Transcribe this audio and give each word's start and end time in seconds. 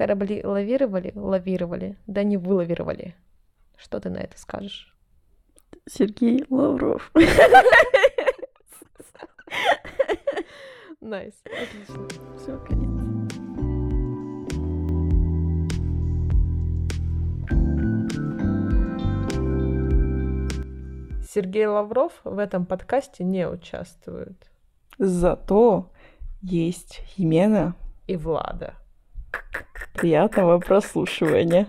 Корабли 0.00 0.40
лавировали, 0.42 1.12
лавировали, 1.14 1.98
да 2.06 2.22
не 2.22 2.38
вылавировали. 2.38 3.14
Что 3.76 4.00
ты 4.00 4.08
на 4.08 4.16
это 4.16 4.38
скажешь? 4.38 4.96
Сергей 5.86 6.46
Лавров. 6.48 7.12
Nice, 11.02 11.34
отлично. 11.44 12.08
Все, 12.38 12.58
конец. 12.66 12.88
Сергей 21.28 21.66
Лавров 21.66 22.22
в 22.24 22.38
этом 22.38 22.64
подкасте 22.64 23.22
не 23.22 23.46
участвует. 23.46 24.50
Зато 24.96 25.92
есть 26.40 27.02
Химена. 27.04 27.74
И 28.06 28.16
Влада. 28.16 28.79
Приятного 30.00 30.58
прослушивания. 30.60 31.68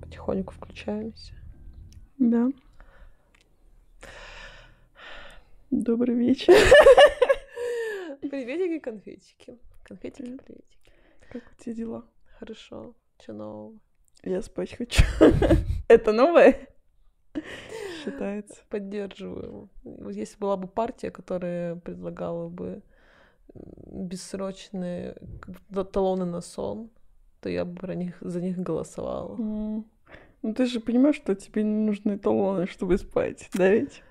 Потихоньку 0.00 0.54
включаемся. 0.54 1.34
Да. 2.16 2.50
Добрый 5.70 6.14
вечер. 6.14 6.54
Приветики, 8.22 8.78
конфетики. 8.78 9.58
Конфетики, 9.84 10.22
Привет. 10.22 10.44
приветики. 10.44 10.92
Как 11.30 11.42
у 11.42 11.62
тебя 11.62 11.74
дела? 11.74 12.04
Хорошо. 12.38 12.94
Что 13.22 13.32
нового? 13.32 13.78
Я 14.22 14.42
спать 14.42 14.76
хочу. 14.76 15.04
Это 15.88 16.12
новое? 16.12 16.68
Считается. 18.02 18.56
Поддерживаю. 18.68 19.68
Вот 19.84 20.10
если 20.14 20.38
была 20.38 20.56
бы 20.56 20.68
партия, 20.68 21.10
которая 21.10 21.76
предлагала 21.76 22.48
бы 22.48 22.82
бессрочные 23.54 25.16
талоны 25.92 26.24
на 26.24 26.40
сон, 26.40 26.90
то 27.40 27.48
я 27.48 27.64
бы 27.64 27.74
про 27.76 27.94
них, 27.94 28.16
за 28.20 28.40
них 28.40 28.58
голосовала. 28.58 29.36
М. 29.36 29.84
Ну 30.42 30.54
ты 30.54 30.66
же 30.66 30.80
понимаешь, 30.80 31.16
что 31.16 31.34
тебе 31.34 31.62
не 31.62 31.86
нужны 31.86 32.18
талоны, 32.18 32.66
чтобы 32.66 32.96
спать, 32.96 33.50
да 33.54 33.68
ведь? 33.68 34.02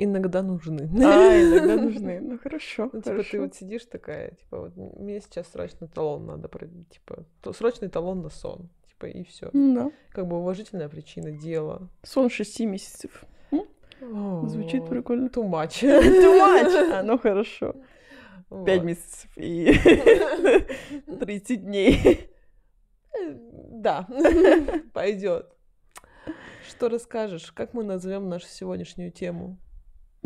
Иногда 0.00 0.42
нужны. 0.42 0.88
А, 1.04 1.42
иногда 1.42 1.76
нужны. 1.76 2.20
Ну 2.20 2.38
хорошо, 2.38 2.88
Ну, 2.92 3.02
типа, 3.02 3.22
ты 3.24 3.40
вот 3.40 3.54
сидишь 3.56 3.84
такая, 3.84 4.30
типа, 4.30 4.60
вот 4.60 4.76
мне 4.76 5.20
сейчас 5.20 5.48
срочно 5.48 5.88
талон 5.88 6.24
надо 6.26 6.48
пройти, 6.48 6.84
типа, 6.84 7.24
то 7.42 7.52
срочный 7.52 7.88
талон 7.88 8.22
на 8.22 8.30
сон, 8.30 8.68
типа, 8.88 9.06
и 9.06 9.24
все. 9.24 9.50
Ну 9.52 9.74
Да. 9.74 9.90
Как 10.10 10.28
бы 10.28 10.38
уважительная 10.38 10.88
причина 10.88 11.32
дела. 11.32 11.88
Сон 12.04 12.30
шести 12.30 12.64
месяцев. 12.64 13.24
Звучит 14.00 14.86
прикольно. 14.88 15.26
Too 15.26 15.50
much. 15.50 15.82
А, 16.94 17.02
ну 17.02 17.18
хорошо. 17.18 17.74
Пять 18.64 18.84
месяцев 18.84 19.28
и 19.36 19.72
30 21.20 21.64
дней. 21.64 22.30
Э, 23.12 23.34
Да, 23.34 24.06
пойдет. 24.94 25.52
Что 26.68 26.88
расскажешь? 26.88 27.50
Как 27.52 27.74
мы 27.74 27.82
назовем 27.82 28.28
нашу 28.28 28.46
сегодняшнюю 28.46 29.10
тему? 29.10 29.58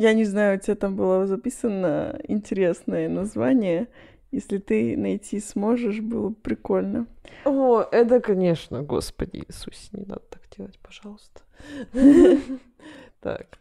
Я 0.02 0.14
не 0.14 0.24
знаю, 0.24 0.58
у 0.58 0.60
тебя 0.60 0.74
там 0.74 0.96
было 0.96 1.28
записано 1.28 2.18
интересное 2.26 3.08
название. 3.08 3.86
Если 4.32 4.58
ты 4.58 4.96
найти 4.96 5.38
сможешь, 5.38 6.00
было 6.00 6.30
бы 6.30 6.34
прикольно. 6.34 7.06
О, 7.44 7.82
это, 7.82 8.18
конечно, 8.18 8.82
Господи 8.82 9.44
Иисусе, 9.46 9.90
не 9.92 10.04
надо 10.04 10.22
так 10.28 10.42
делать, 10.56 10.76
пожалуйста. 10.80 11.42
Так. 13.20 13.58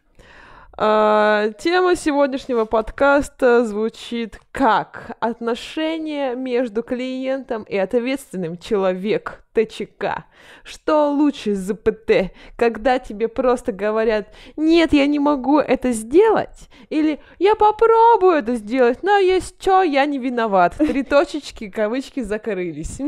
А, 0.78 1.50
Тема 1.58 1.96
сегодняшнего 1.96 2.64
подкаста 2.64 3.66
звучит 3.66 4.40
как 4.52 5.18
отношения 5.20 6.34
между 6.34 6.82
клиентом 6.82 7.64
и 7.64 7.76
ответственным 7.76 8.56
человек 8.56 9.44
ТЧК. 9.52 10.24
Что 10.64 11.12
лучше 11.12 11.54
ЗПТ, 11.54 12.32
когда 12.56 12.98
тебе 12.98 13.28
просто 13.28 13.72
говорят, 13.72 14.28
нет, 14.56 14.94
я 14.94 15.06
не 15.06 15.18
могу 15.18 15.58
это 15.58 15.92
сделать, 15.92 16.70
или 16.88 17.20
я 17.38 17.54
попробую 17.54 18.36
это 18.36 18.54
сделать, 18.54 19.02
но 19.02 19.18
есть 19.18 19.60
что, 19.60 19.82
я 19.82 20.06
не 20.06 20.18
виноват. 20.18 20.74
Три 20.78 21.02
точечки, 21.02 21.68
кавычки 21.68 22.20
закрылись. 22.20 22.98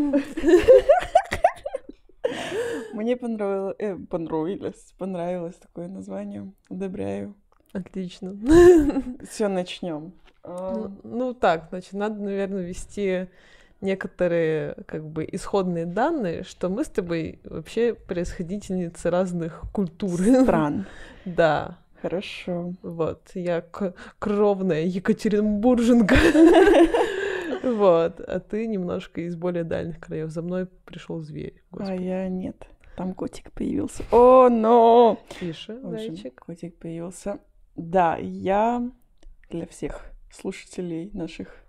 Мне 2.92 3.14
э, 3.14 3.96
понравилось, 4.10 4.94
понравилось 4.98 5.56
такое 5.56 5.88
название. 5.88 6.52
Одобряю. 6.68 7.34
Отлично. 7.74 8.34
Все, 9.28 9.48
начнем. 9.48 10.12
Ну, 10.44 10.90
ну 11.02 11.34
так, 11.34 11.66
значит, 11.70 11.92
надо, 11.92 12.22
наверное, 12.22 12.62
ввести 12.62 13.26
некоторые 13.80 14.76
как 14.86 15.04
бы 15.06 15.28
исходные 15.30 15.84
данные, 15.84 16.44
что 16.44 16.68
мы 16.68 16.84
с 16.84 16.88
тобой 16.88 17.40
вообще 17.44 17.94
происходительницы 17.94 19.10
разных 19.10 19.62
культур. 19.72 20.18
Стран. 20.42 20.86
Да, 21.24 21.78
Хорошо. 22.02 22.74
вот. 22.82 23.22
Я 23.34 23.60
к- 23.62 23.94
кровная 24.18 24.82
Екатеринбурженка. 24.84 26.14
Вот. 27.62 28.20
А 28.20 28.40
ты 28.40 28.66
немножко 28.66 29.22
из 29.22 29.36
более 29.36 29.64
дальних 29.64 29.98
краев. 29.98 30.28
За 30.30 30.42
мной 30.42 30.66
пришел 30.84 31.20
зверь. 31.22 31.62
А 31.78 31.94
я 31.94 32.28
нет. 32.28 32.56
Там 32.94 33.14
котик 33.14 33.50
появился. 33.52 34.02
О, 34.12 34.50
но! 34.50 35.18
Тише, 35.40 35.80
зайчик. 35.82 36.40
котик 36.44 36.76
появился. 36.76 37.38
Да, 37.76 38.16
я 38.16 38.90
для 39.50 39.66
всех 39.66 40.04
слушателей 40.30 41.10
наших 41.12 41.64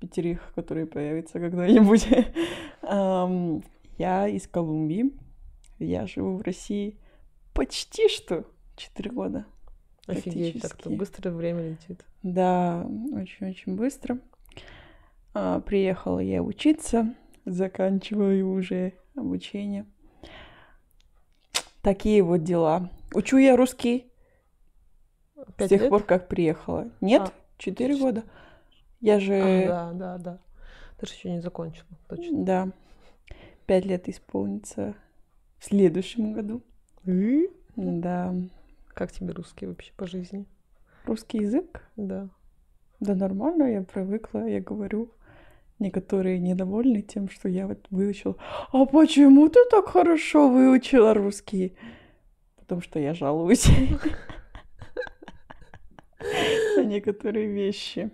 пятерых, 0.00 0.52
которые 0.54 0.86
появятся 0.86 1.40
когда-нибудь. 1.40 2.06
ам, 2.82 3.62
Я 3.96 4.28
из 4.28 4.46
Колумбии. 4.46 5.12
Я 5.78 6.06
живу 6.06 6.36
в 6.36 6.42
России 6.42 6.98
почти 7.54 8.08
что 8.08 8.44
4 8.76 9.10
года. 9.10 9.46
Офигеть, 10.06 10.62
так 10.62 10.78
быстро 10.86 11.30
время 11.30 11.70
летит. 11.70 12.04
Да, 12.22 12.86
очень-очень 13.12 13.76
быстро. 13.76 14.18
А, 15.34 15.60
приехала 15.60 16.20
я 16.20 16.42
учиться, 16.42 17.14
заканчиваю 17.44 18.50
уже 18.50 18.94
обучение. 19.14 19.86
Такие 21.82 22.22
вот 22.22 22.42
дела. 22.42 22.90
Учу 23.14 23.36
я 23.36 23.56
русский 23.56 24.10
с 25.58 25.68
тех 25.68 25.80
лет? 25.82 25.90
пор, 25.90 26.02
как 26.04 26.28
приехала. 26.28 26.90
Нет, 27.00 27.22
А, 27.22 27.32
четыре 27.58 27.94
ч- 27.94 28.00
года. 28.00 28.22
Я 29.00 29.20
же, 29.20 29.34
А, 29.34 29.66
да, 29.66 29.92
да, 29.92 30.18
да. 30.18 30.38
Ты 30.98 31.06
же 31.06 31.14
еще 31.14 31.30
не 31.30 31.40
закончила, 31.40 31.86
точно. 32.08 32.44
да, 32.44 32.68
пять 33.66 33.84
лет 33.84 34.08
исполнится 34.08 34.94
в 35.58 35.64
следующем 35.64 36.32
году. 36.32 36.62
Да, 37.76 38.34
Как 38.94 39.12
тебе 39.12 39.32
русский 39.32 39.66
вообще 39.66 39.92
по 39.96 40.06
жизни? 40.06 40.44
русский 41.04 41.38
язык, 41.38 41.88
Да. 41.96 42.28
да 43.00 43.14
нормально, 43.14 43.62
я 43.72 43.82
привыкла, 43.82 44.46
я 44.46 44.60
говорю. 44.60 45.12
Некоторые 45.78 46.40
недовольны 46.40 47.02
тем, 47.02 47.28
что 47.28 47.48
я 47.48 47.68
вот 47.68 47.86
выучила. 47.90 48.34
А 48.72 48.84
почему 48.84 49.48
ты 49.48 49.60
так 49.70 49.86
хорошо 49.90 50.48
выучила 50.50 51.14
русский? 51.14 51.76
Потому 52.56 52.80
что 52.80 52.98
я 52.98 53.14
жалуюсь 53.14 53.68
некоторые 56.88 57.46
вещи. 57.46 58.10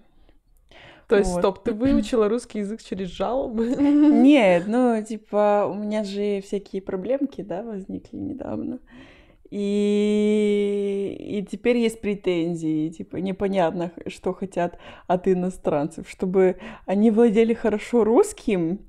То 1.08 1.16
есть, 1.16 1.32
Вот. 1.32 1.40
стоп, 1.40 1.64
ты 1.64 1.72
выучила 1.72 2.28
русский 2.28 2.60
язык 2.60 2.82
через 2.82 3.08
жалобы? 3.08 3.68
Нет, 3.76 4.64
ну, 4.68 5.02
типа, 5.02 5.70
у 5.70 5.74
меня 5.74 6.04
же 6.04 6.40
всякие 6.40 6.82
проблемки, 6.82 7.42
да, 7.42 7.62
возникли 7.62 8.16
недавно. 8.16 8.78
И, 9.50 11.16
и 11.20 11.46
теперь 11.48 11.76
есть 11.76 12.00
претензии, 12.00 12.88
типа, 12.88 13.16
непонятно, 13.16 13.92
что 14.08 14.32
хотят 14.32 14.78
от 15.06 15.28
иностранцев, 15.28 16.08
чтобы 16.08 16.56
они 16.86 17.10
владели 17.10 17.54
хорошо 17.54 18.02
русским, 18.02 18.80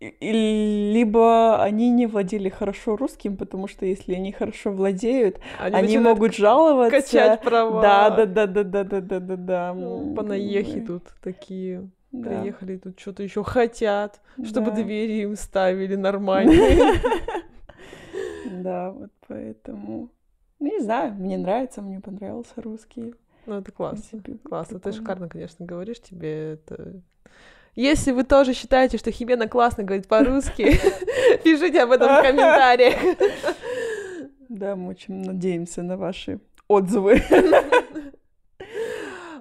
либо 0.00 1.62
они 1.62 1.90
не 1.90 2.06
владели 2.06 2.48
хорошо 2.48 2.96
русским, 2.96 3.36
потому 3.36 3.68
что 3.68 3.84
если 3.84 4.14
они 4.14 4.32
хорошо 4.32 4.72
владеют, 4.72 5.40
они, 5.58 5.82
начинают 5.82 6.18
могут 6.18 6.34
жаловаться. 6.34 7.00
качать 7.00 7.42
права. 7.42 7.82
Да, 7.82 8.10
да, 8.10 8.26
да, 8.26 8.46
да, 8.46 8.64
да, 8.64 8.84
да, 8.84 9.00
да, 9.00 9.20
да, 9.20 9.36
да. 9.36 9.74
Ну, 9.74 10.14
Понаехи 10.14 10.80
тут 10.80 11.04
такие. 11.22 11.90
да. 12.12 12.40
Приехали 12.40 12.78
тут 12.78 12.98
что-то 12.98 13.22
еще 13.22 13.44
хотят, 13.44 14.20
чтобы 14.42 14.70
Да. 14.70 14.82
двери 14.82 15.22
им 15.22 15.36
ставили 15.36 15.96
нормальные. 15.96 16.94
Да, 18.62 18.90
вот 18.90 19.10
поэтому. 19.28 20.10
Ну, 20.58 20.66
не 20.66 20.80
знаю, 20.80 21.14
мне 21.14 21.38
нравится, 21.38 21.80
мне 21.82 22.00
понравился 22.00 22.52
русский. 22.56 23.14
Ну, 23.46 23.54
это 23.58 23.70
классно. 23.72 24.20
Классно. 24.44 24.80
Ты 24.80 24.92
шикарно, 24.92 25.28
конечно, 25.28 25.64
говоришь. 25.64 26.00
Тебе 26.00 26.54
это 26.54 27.00
Если 27.76 28.12
вы 28.12 28.24
тоже 28.24 28.52
считаете, 28.52 28.98
что 28.98 29.10
Химена 29.10 29.48
классно 29.48 29.84
говорит 29.84 30.08
по-русски, 30.08 30.78
пишите 31.44 31.82
об 31.82 31.92
этом 31.92 32.16
в 32.16 32.22
комментариях. 32.22 32.98
Да, 34.48 34.74
мы 34.76 34.88
очень 34.88 35.14
надеемся 35.14 35.82
на 35.82 35.96
ваши 35.96 36.40
отзывы. 36.66 37.22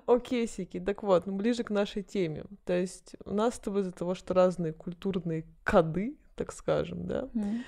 Окей, 0.05 0.47
Сики, 0.47 0.79
так 0.79 1.03
вот, 1.03 1.27
ну 1.27 1.35
ближе 1.35 1.63
к 1.63 1.69
нашей 1.69 2.01
теме. 2.01 2.43
То 2.65 2.73
есть 2.73 3.15
у 3.25 3.33
нас 3.33 3.55
с 3.55 3.59
тобой 3.59 3.81
из-за 3.81 3.91
того, 3.91 4.15
что 4.15 4.33
разные 4.33 4.73
культурные 4.73 5.45
коды, 5.63 6.15
так 6.35 6.51
скажем, 6.51 7.05
да, 7.05 7.29
mm. 7.33 7.61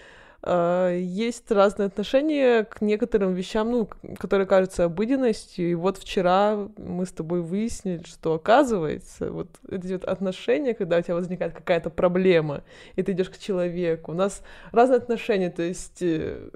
Есть 0.44 1.52
разные 1.52 1.86
отношения 1.86 2.64
к 2.64 2.82
некоторым 2.82 3.34
вещам, 3.34 3.70
ну, 3.70 3.88
которые 4.18 4.48
кажутся 4.48 4.86
обыденностью. 4.86 5.70
И 5.70 5.76
вот 5.76 5.98
вчера 5.98 6.68
мы 6.78 7.06
с 7.06 7.12
тобой 7.12 7.42
выяснили, 7.42 8.04
что 8.06 8.34
оказывается, 8.34 9.32
вот 9.32 9.50
эти 9.70 9.94
вот 9.94 10.04
отношения, 10.04 10.74
когда 10.74 10.98
у 10.98 11.02
тебя 11.02 11.16
возникает 11.16 11.54
какая-то 11.54 11.92
проблема, 11.92 12.64
и 12.96 13.04
ты 13.04 13.12
идешь 13.12 13.30
к 13.30 13.38
человеку, 13.38 14.14
у 14.14 14.16
нас 14.16 14.42
разные 14.72 14.98
отношения, 14.98 15.52
то 15.52 15.62
есть 15.62 16.02
э, 16.02 16.50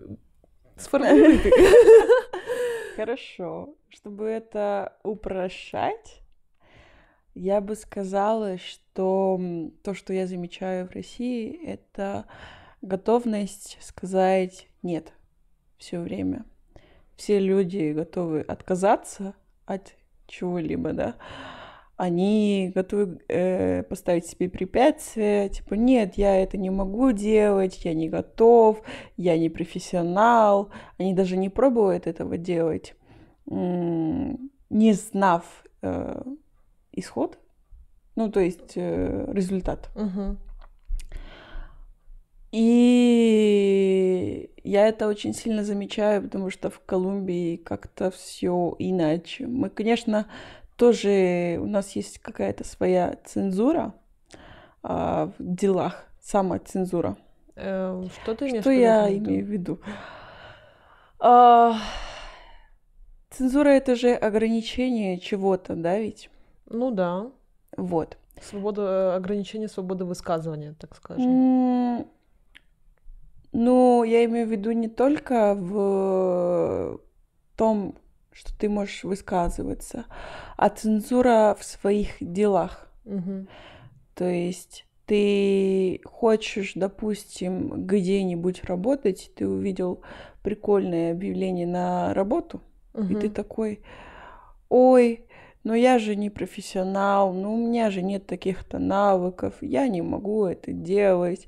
сформулируй. 0.78 1.40
Хорошо. 2.96 3.76
Чтобы 3.90 4.26
это 4.26 4.98
упрощать, 5.04 6.22
я 7.36 7.62
бы 7.62 7.76
сказала, 7.76 8.58
что 8.58 9.40
то, 9.84 9.94
что 9.94 10.12
я 10.12 10.26
замечаю 10.26 10.88
в 10.88 10.92
России, 10.92 11.60
это 11.66 12.26
готовность 12.86 13.78
сказать 13.82 14.68
нет 14.84 15.14
все 15.78 16.00
время. 16.00 16.46
Все 17.16 17.40
люди 17.40 17.92
готовы 17.92 18.42
отказаться 18.42 19.36
от 19.66 19.94
чего-либо, 20.28 20.94
да, 20.94 21.16
они 21.98 22.74
готовы 22.76 23.20
э, 23.30 23.84
поставить 23.84 24.26
себе 24.26 24.50
препятствия, 24.50 25.48
типа, 25.48 25.76
нет, 25.76 26.16
я 26.16 26.36
это 26.36 26.58
не 26.58 26.70
могу 26.70 27.12
делать, 27.12 27.86
я 27.86 27.94
не 27.94 28.10
готов, 28.10 28.82
я 29.16 29.38
не 29.38 29.50
профессионал. 29.50 30.72
Они 30.98 31.14
даже 31.14 31.38
не 31.38 31.50
пробуют 31.50 32.06
этого 32.06 32.38
делать, 32.38 32.96
не 33.46 34.94
знав 34.94 35.64
э, 35.82 36.22
исход, 36.92 37.40
ну, 38.16 38.30
то 38.30 38.42
есть 38.42 38.74
э, 38.76 39.32
результат. 39.32 39.90
Угу. 39.96 40.38
И 42.57 44.50
я 44.63 44.88
это 44.88 45.10
очень 45.10 45.34
сильно 45.34 45.66
замечаю, 45.66 46.24
потому 46.24 46.50
что 46.50 46.69
в 46.69 46.80
Колумбии 46.80 47.57
как-то 47.57 48.12
все 48.12 48.74
иначе. 48.80 49.46
Мы, 49.46 49.69
конечно, 49.69 50.28
тоже 50.78 51.60
у 51.60 51.66
нас 51.66 51.92
есть 51.98 52.19
какая-то 52.19 52.63
своя 52.63 53.18
цензура 53.25 53.94
а, 54.84 55.34
в 55.38 55.44
делах, 55.44 56.06
самоцензура. 56.22 57.18
Э, 57.57 58.06
что 58.22 58.36
ты 58.36 58.48
имеешь 58.48 58.62
Что 58.62 58.72
я 58.72 59.10
виду? 59.10 59.25
имею 59.25 59.46
в 59.46 59.50
виду? 59.50 59.80
А, 61.19 61.78
цензура 63.31 63.68
это 63.68 63.98
же 63.98 64.13
ограничение 64.13 65.19
чего-то, 65.19 65.75
да, 65.75 66.00
ведь? 66.00 66.30
Ну 66.68 66.92
да. 66.92 67.31
Вот. 67.75 68.18
Свобода, 68.42 69.13
ограничение 69.13 69.68
свободы 69.68 70.06
высказывания, 70.06 70.74
так 70.80 70.96
скажем. 70.96 72.08
Ну, 73.56 74.04
я 74.04 74.25
имею 74.25 74.48
в 74.48 74.52
виду 74.52 74.72
не 74.74 74.90
только 74.90 75.56
в 75.56 77.00
том, 77.56 77.96
что 78.34 78.57
ты 78.57 78.68
можешь 78.68 79.06
высказываться, 79.06 80.06
а 80.57 80.68
цензура 80.68 81.56
в 81.57 81.63
своих 81.63 82.18
делах. 82.19 82.92
Угу. 83.06 83.48
То 84.16 84.25
есть 84.25 84.86
ты 85.06 86.02
хочешь, 86.04 86.74
допустим, 86.75 87.86
где-нибудь 87.86 88.66
работать, 88.66 89.31
ты 89.36 89.48
увидел 89.48 90.01
прикольное 90.44 91.13
объявление 91.13 91.66
на 91.66 92.13
работу, 92.13 92.62
угу. 92.94 93.06
и 93.06 93.16
ты 93.16 93.30
такой, 93.30 93.80
ой, 94.68 95.28
но 95.63 95.75
я 95.75 95.98
же 95.98 96.18
не 96.18 96.30
профессионал, 96.30 97.31
ну 97.31 97.54
у 97.54 97.58
меня 97.58 97.90
же 97.90 98.01
нет 98.01 98.28
таких-то 98.28 98.80
навыков, 98.80 99.54
я 99.62 99.88
не 99.88 100.01
могу 100.01 100.46
это 100.46 100.74
делать. 100.74 101.48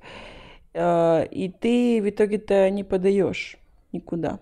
А, 0.77 1.24
и 1.24 1.50
ты 1.50 2.01
в 2.01 2.09
итоге-то 2.09 2.69
не 2.69 2.83
подаешь 2.83 3.57
никуда. 3.91 4.39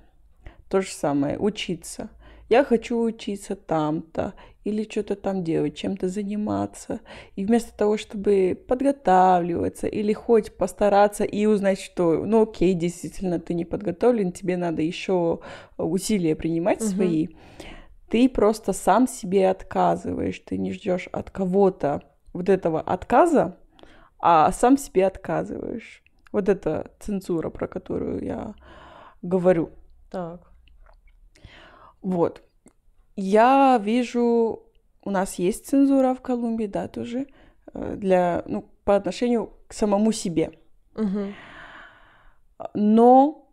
То 0.69 0.81
же 0.81 0.89
самое, 0.89 1.37
учиться 1.37 2.09
я 2.49 2.63
хочу 2.63 3.01
учиться 3.01 3.55
там-то, 3.55 4.33
или 4.63 4.87
что-то 4.89 5.15
там 5.15 5.43
делать, 5.43 5.75
чем-то 5.75 6.07
заниматься. 6.07 6.99
И 7.35 7.45
вместо 7.45 7.75
того, 7.75 7.97
чтобы 7.97 8.59
подготавливаться 8.67 9.87
или 9.87 10.13
хоть 10.13 10.55
постараться 10.55 11.23
и 11.23 11.45
узнать, 11.45 11.79
что, 11.79 12.25
ну 12.25 12.43
окей, 12.43 12.73
действительно, 12.73 13.39
ты 13.39 13.53
не 13.53 13.65
подготовлен, 13.65 14.31
тебе 14.31 14.57
надо 14.57 14.81
еще 14.81 15.39
усилия 15.77 16.35
принимать 16.35 16.81
угу. 16.81 16.89
свои, 16.89 17.27
ты 18.09 18.29
просто 18.29 18.73
сам 18.73 19.07
себе 19.07 19.49
отказываешь, 19.49 20.39
ты 20.39 20.57
не 20.57 20.71
ждешь 20.71 21.09
от 21.11 21.31
кого-то 21.31 22.03
вот 22.33 22.49
этого 22.49 22.79
отказа, 22.79 23.57
а 24.19 24.51
сам 24.51 24.77
себе 24.77 25.07
отказываешь. 25.07 26.03
Вот 26.35 26.49
это 26.49 26.91
цензура, 26.99 27.49
про 27.49 27.65
которую 27.65 28.21
я 28.21 28.55
говорю. 29.21 29.69
Так. 30.11 30.51
Вот. 32.01 32.41
Я 33.15 33.79
вижу, 33.81 34.63
у 35.05 35.11
нас 35.11 35.35
есть 35.35 35.65
цензура 35.65 36.13
в 36.13 36.19
Колумбии, 36.19 36.65
да, 36.65 36.89
тоже, 36.89 37.27
э, 37.73 37.95
для, 37.95 38.43
ну, 38.47 38.65
по 38.83 38.97
отношению 38.97 39.53
к 39.69 39.73
самому 39.73 40.11
себе. 40.11 40.59
Угу. 40.95 41.33
Но 42.73 43.47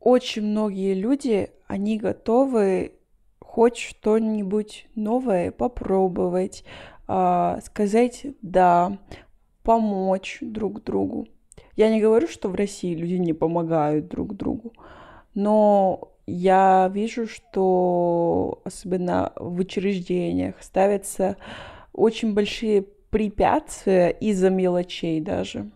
очень 0.00 0.46
многие 0.46 0.94
люди, 0.94 1.50
они 1.66 1.98
готовы 1.98 2.94
хоть 3.38 3.76
что-нибудь 3.76 4.88
новое 4.94 5.50
попробовать, 5.50 6.64
э, 7.06 7.58
сказать 7.62 8.24
«да», 8.40 8.96
помочь 9.62 10.38
друг 10.40 10.82
другу. 10.82 11.28
Я 11.78 11.90
не 11.90 12.00
говорю, 12.00 12.26
что 12.26 12.48
в 12.48 12.56
России 12.56 12.92
люди 12.92 13.14
не 13.14 13.32
помогают 13.32 14.08
друг 14.08 14.34
другу, 14.34 14.72
но 15.34 16.10
я 16.26 16.90
вижу, 16.92 17.28
что 17.28 18.60
особенно 18.64 19.32
в 19.36 19.60
учреждениях 19.60 20.56
ставятся 20.60 21.36
очень 21.92 22.34
большие 22.34 22.82
препятствия 22.82 24.08
из-за 24.08 24.50
мелочей 24.50 25.20
даже. 25.20 25.70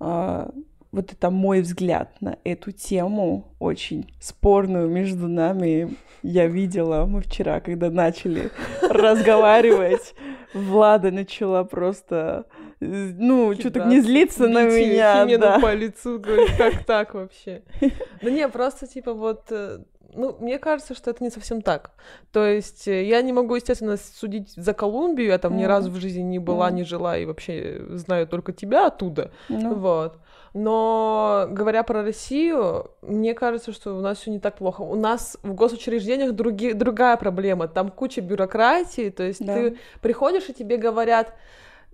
А, 0.00 0.50
вот 0.92 1.14
это 1.14 1.30
мой 1.30 1.62
взгляд 1.62 2.20
на 2.20 2.36
эту 2.44 2.70
тему, 2.70 3.46
очень 3.60 4.12
спорную 4.20 4.90
между 4.90 5.28
нами. 5.28 5.96
Я 6.22 6.46
видела, 6.46 7.06
мы 7.06 7.22
вчера, 7.22 7.60
когда 7.60 7.88
начали 7.88 8.50
разговаривать, 8.82 10.14
Влада 10.52 11.10
начала 11.10 11.64
просто 11.64 12.44
ну, 12.80 13.54
что-то 13.54 13.84
не 13.84 14.00
злиться 14.00 14.46
на 14.46 14.64
меня, 14.64 15.26
да. 15.38 15.58
по 15.58 15.74
лицу, 15.74 16.18
говорит, 16.18 16.56
как 16.56 16.84
так 16.84 17.14
вообще? 17.14 17.62
Да 18.22 18.30
не, 18.30 18.48
просто, 18.48 18.86
типа, 18.86 19.14
вот, 19.14 19.46
э, 19.50 19.78
ну, 20.14 20.36
мне 20.40 20.58
кажется, 20.58 20.94
что 20.94 21.10
это 21.10 21.22
не 21.22 21.30
совсем 21.30 21.62
так. 21.62 21.92
То 22.32 22.44
есть 22.46 22.88
э, 22.88 23.04
я 23.04 23.22
не 23.22 23.32
могу, 23.32 23.54
естественно, 23.54 23.96
судить 23.96 24.52
за 24.54 24.74
Колумбию, 24.74 25.28
я 25.28 25.38
там 25.38 25.54
mm. 25.54 25.56
ни 25.56 25.64
разу 25.64 25.90
в 25.90 25.96
жизни 25.96 26.22
не 26.22 26.38
была, 26.38 26.70
mm. 26.70 26.74
не 26.74 26.84
жила, 26.84 27.18
и 27.18 27.24
вообще 27.24 27.82
знаю 27.90 28.26
только 28.26 28.52
тебя 28.52 28.86
оттуда, 28.86 29.32
mm. 29.48 29.74
вот. 29.74 30.18
Но 30.54 31.46
говоря 31.50 31.82
про 31.82 32.02
Россию, 32.02 32.90
мне 33.02 33.34
кажется, 33.34 33.72
что 33.72 33.96
у 33.96 34.00
нас 34.00 34.18
все 34.18 34.30
не 34.30 34.40
так 34.40 34.56
плохо. 34.56 34.80
У 34.82 34.94
нас 34.94 35.36
в 35.42 35.52
госучреждениях 35.52 36.32
други, 36.32 36.72
другая 36.72 37.16
проблема. 37.16 37.68
Там 37.68 37.90
куча 37.90 38.22
бюрократии, 38.22 39.10
то 39.10 39.22
есть 39.22 39.44
да. 39.44 39.54
ты 39.54 39.76
приходишь 40.00 40.48
и 40.48 40.54
тебе 40.54 40.78
говорят, 40.78 41.34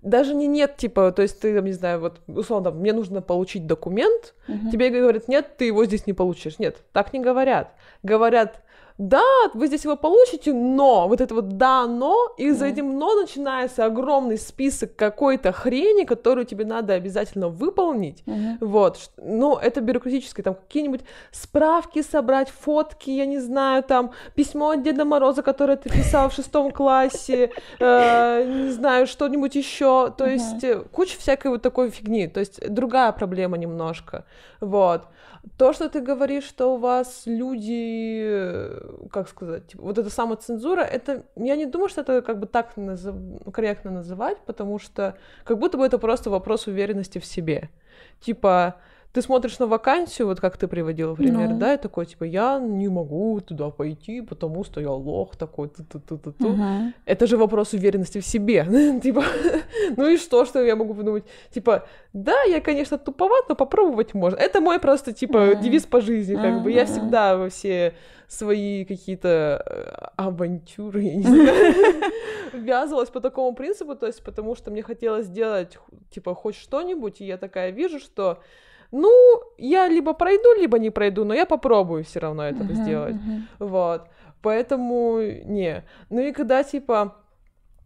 даже 0.05 0.35
не 0.35 0.47
нет, 0.47 0.77
типа, 0.77 1.11
то 1.11 1.23
есть 1.23 1.39
ты, 1.39 1.59
не 1.61 1.71
знаю, 1.73 1.99
вот, 1.99 2.21
условно, 2.27 2.71
мне 2.71 2.93
нужно 2.93 3.21
получить 3.21 3.65
документ, 3.65 4.35
uh-huh. 4.47 4.71
тебе 4.71 4.89
говорят, 4.89 5.27
нет, 5.27 5.57
ты 5.57 5.65
его 5.65 5.83
здесь 5.83 6.05
не 6.05 6.13
получишь. 6.13 6.59
Нет, 6.59 6.77
так 6.93 7.11
не 7.11 7.19
говорят. 7.19 7.73
Говорят, 8.03 8.61
да, 8.97 9.21
вы 9.53 9.67
здесь 9.67 9.83
его 9.83 9.97
получите, 9.97 10.53
но, 10.53 11.09
вот 11.09 11.19
это 11.19 11.35
вот 11.35 11.57
да, 11.57 11.85
но, 11.85 12.33
и 12.37 12.51
за 12.51 12.67
этим 12.67 12.97
но 12.97 13.13
начинается 13.13 13.83
огромный 13.83 14.37
список 14.37 14.95
какой-то 14.95 15.51
хрени, 15.51 16.05
которую 16.05 16.45
тебе 16.45 16.63
надо 16.63 16.93
обязательно 16.93 17.49
выполнить, 17.49 18.23
mm-hmm. 18.25 18.57
вот, 18.61 19.09
ну, 19.17 19.57
это 19.57 19.81
бюрократическое, 19.81 20.43
там, 20.43 20.55
какие-нибудь 20.55 21.01
справки 21.31 22.01
собрать, 22.01 22.49
фотки, 22.49 23.09
я 23.09 23.25
не 23.25 23.39
знаю, 23.39 23.83
там, 23.83 24.11
письмо 24.33 24.69
от 24.69 24.83
Деда 24.83 25.03
Мороза, 25.03 25.41
которое 25.41 25.75
ты 25.75 25.89
писал 25.89 26.29
в 26.29 26.33
шестом 26.33 26.71
классе, 26.71 27.51
э, 27.79 28.43
не 28.45 28.71
знаю, 28.71 29.07
что-нибудь 29.07 29.55
еще, 29.55 30.13
то 30.17 30.25
есть 30.25 30.63
э, 30.63 30.79
куча 30.91 31.19
всякой 31.19 31.51
вот 31.51 31.61
такой 31.61 31.89
фигни, 31.89 32.27
то 32.27 32.39
есть 32.39 32.65
другая 32.69 33.11
проблема 33.11 33.57
немножко, 33.57 34.23
вот. 34.61 35.01
То, 35.57 35.73
что 35.73 35.89
ты 35.89 36.01
говоришь, 36.01 36.45
что 36.45 36.73
у 36.73 36.77
вас 36.77 37.23
люди 37.25 38.84
как 39.11 39.29
сказать, 39.29 39.67
типа, 39.67 39.83
вот 39.83 39.97
эта 39.97 40.09
самоцензура, 40.09 40.81
это, 40.81 41.25
я 41.35 41.55
не 41.55 41.65
думаю, 41.65 41.89
что 41.89 42.01
это 42.01 42.21
как 42.21 42.39
бы 42.39 42.47
так 42.47 42.77
назов... 42.77 43.15
корректно 43.53 43.91
называть, 43.91 44.37
потому 44.45 44.79
что 44.79 45.17
как 45.43 45.59
будто 45.59 45.77
бы 45.77 45.85
это 45.85 45.97
просто 45.97 46.29
вопрос 46.29 46.67
уверенности 46.67 47.19
в 47.19 47.25
себе. 47.25 47.69
Типа, 48.19 48.75
ты 49.15 49.21
смотришь 49.21 49.59
на 49.59 49.65
вакансию, 49.67 50.27
вот 50.27 50.39
как 50.39 50.57
ты 50.57 50.67
приводила 50.67 51.15
пример, 51.15 51.49
Ну. 51.49 51.57
да, 51.59 51.73
и 51.73 51.77
такой, 51.77 52.05
типа, 52.05 52.25
я 52.25 52.59
не 52.59 52.89
могу 52.89 53.39
туда 53.39 53.69
пойти, 53.69 54.21
потому 54.21 54.63
что 54.65 54.81
я 54.81 54.91
лох 54.91 55.35
такой, 55.37 55.69
ту-ту-ту-ту-ту. 55.69 56.47
Мгм. 56.49 56.93
Это 57.05 57.25
же 57.27 57.37
вопрос 57.37 57.73
уверенности 57.73 58.19
в 58.19 58.25
себе. 58.25 58.65
типа, 59.03 59.23
ну 59.97 60.07
и 60.09 60.17
что, 60.17 60.45
что 60.45 60.61
я 60.61 60.75
могу 60.75 60.93
подумать? 60.93 61.23
Типа, 61.53 61.87
да, 62.13 62.43
я, 62.43 62.59
конечно, 62.61 62.97
туповат, 62.97 63.49
но 63.49 63.55
попробовать 63.55 64.13
можно. 64.13 64.37
Это 64.37 64.59
мой 64.61 64.79
просто, 64.79 65.11
типа, 65.13 65.39
Мгм. 65.39 65.61
девиз 65.61 65.85
по 65.85 66.01
жизни, 66.01 66.35
как 66.35 66.61
бы. 66.63 66.71
Я 66.71 66.85
всегда 66.85 67.37
во 67.37 67.47
все 67.49 67.93
свои 68.27 68.85
какие-то 68.85 69.63
э, 69.65 70.07
авантюры, 70.17 71.01
я 71.03 71.15
не 71.15 71.23
знаю, 71.29 72.11
ввязывалась 72.53 73.09
по 73.09 73.19
такому 73.21 73.55
принципу, 73.55 73.95
то 73.95 74.07
есть 74.07 74.23
потому 74.23 74.55
что 74.55 74.71
мне 74.71 74.81
хотелось 74.83 75.25
сделать, 75.27 75.77
типа, 76.09 76.33
хоть 76.35 76.55
что-нибудь, 76.55 77.21
и 77.21 77.25
я 77.25 77.37
такая 77.37 77.71
вижу, 77.71 77.99
что 77.99 78.39
ну, 78.95 79.41
я 79.57 79.89
либо 79.89 80.13
пройду, 80.13 80.53
либо 80.61 80.79
не 80.79 80.89
пройду, 80.89 81.25
но 81.25 81.33
я 81.33 81.45
попробую 81.45 82.03
все 82.03 82.19
равно 82.19 82.43
это 82.43 82.63
Мгм, 82.63 82.75
сделать. 82.75 83.15
мгм. 83.15 83.47
Вот. 83.59 84.07
Поэтому 84.41 85.19
не. 85.45 85.83
Ну 86.09 86.21
и 86.21 86.31
когда, 86.31 86.63
типа, 86.63 87.15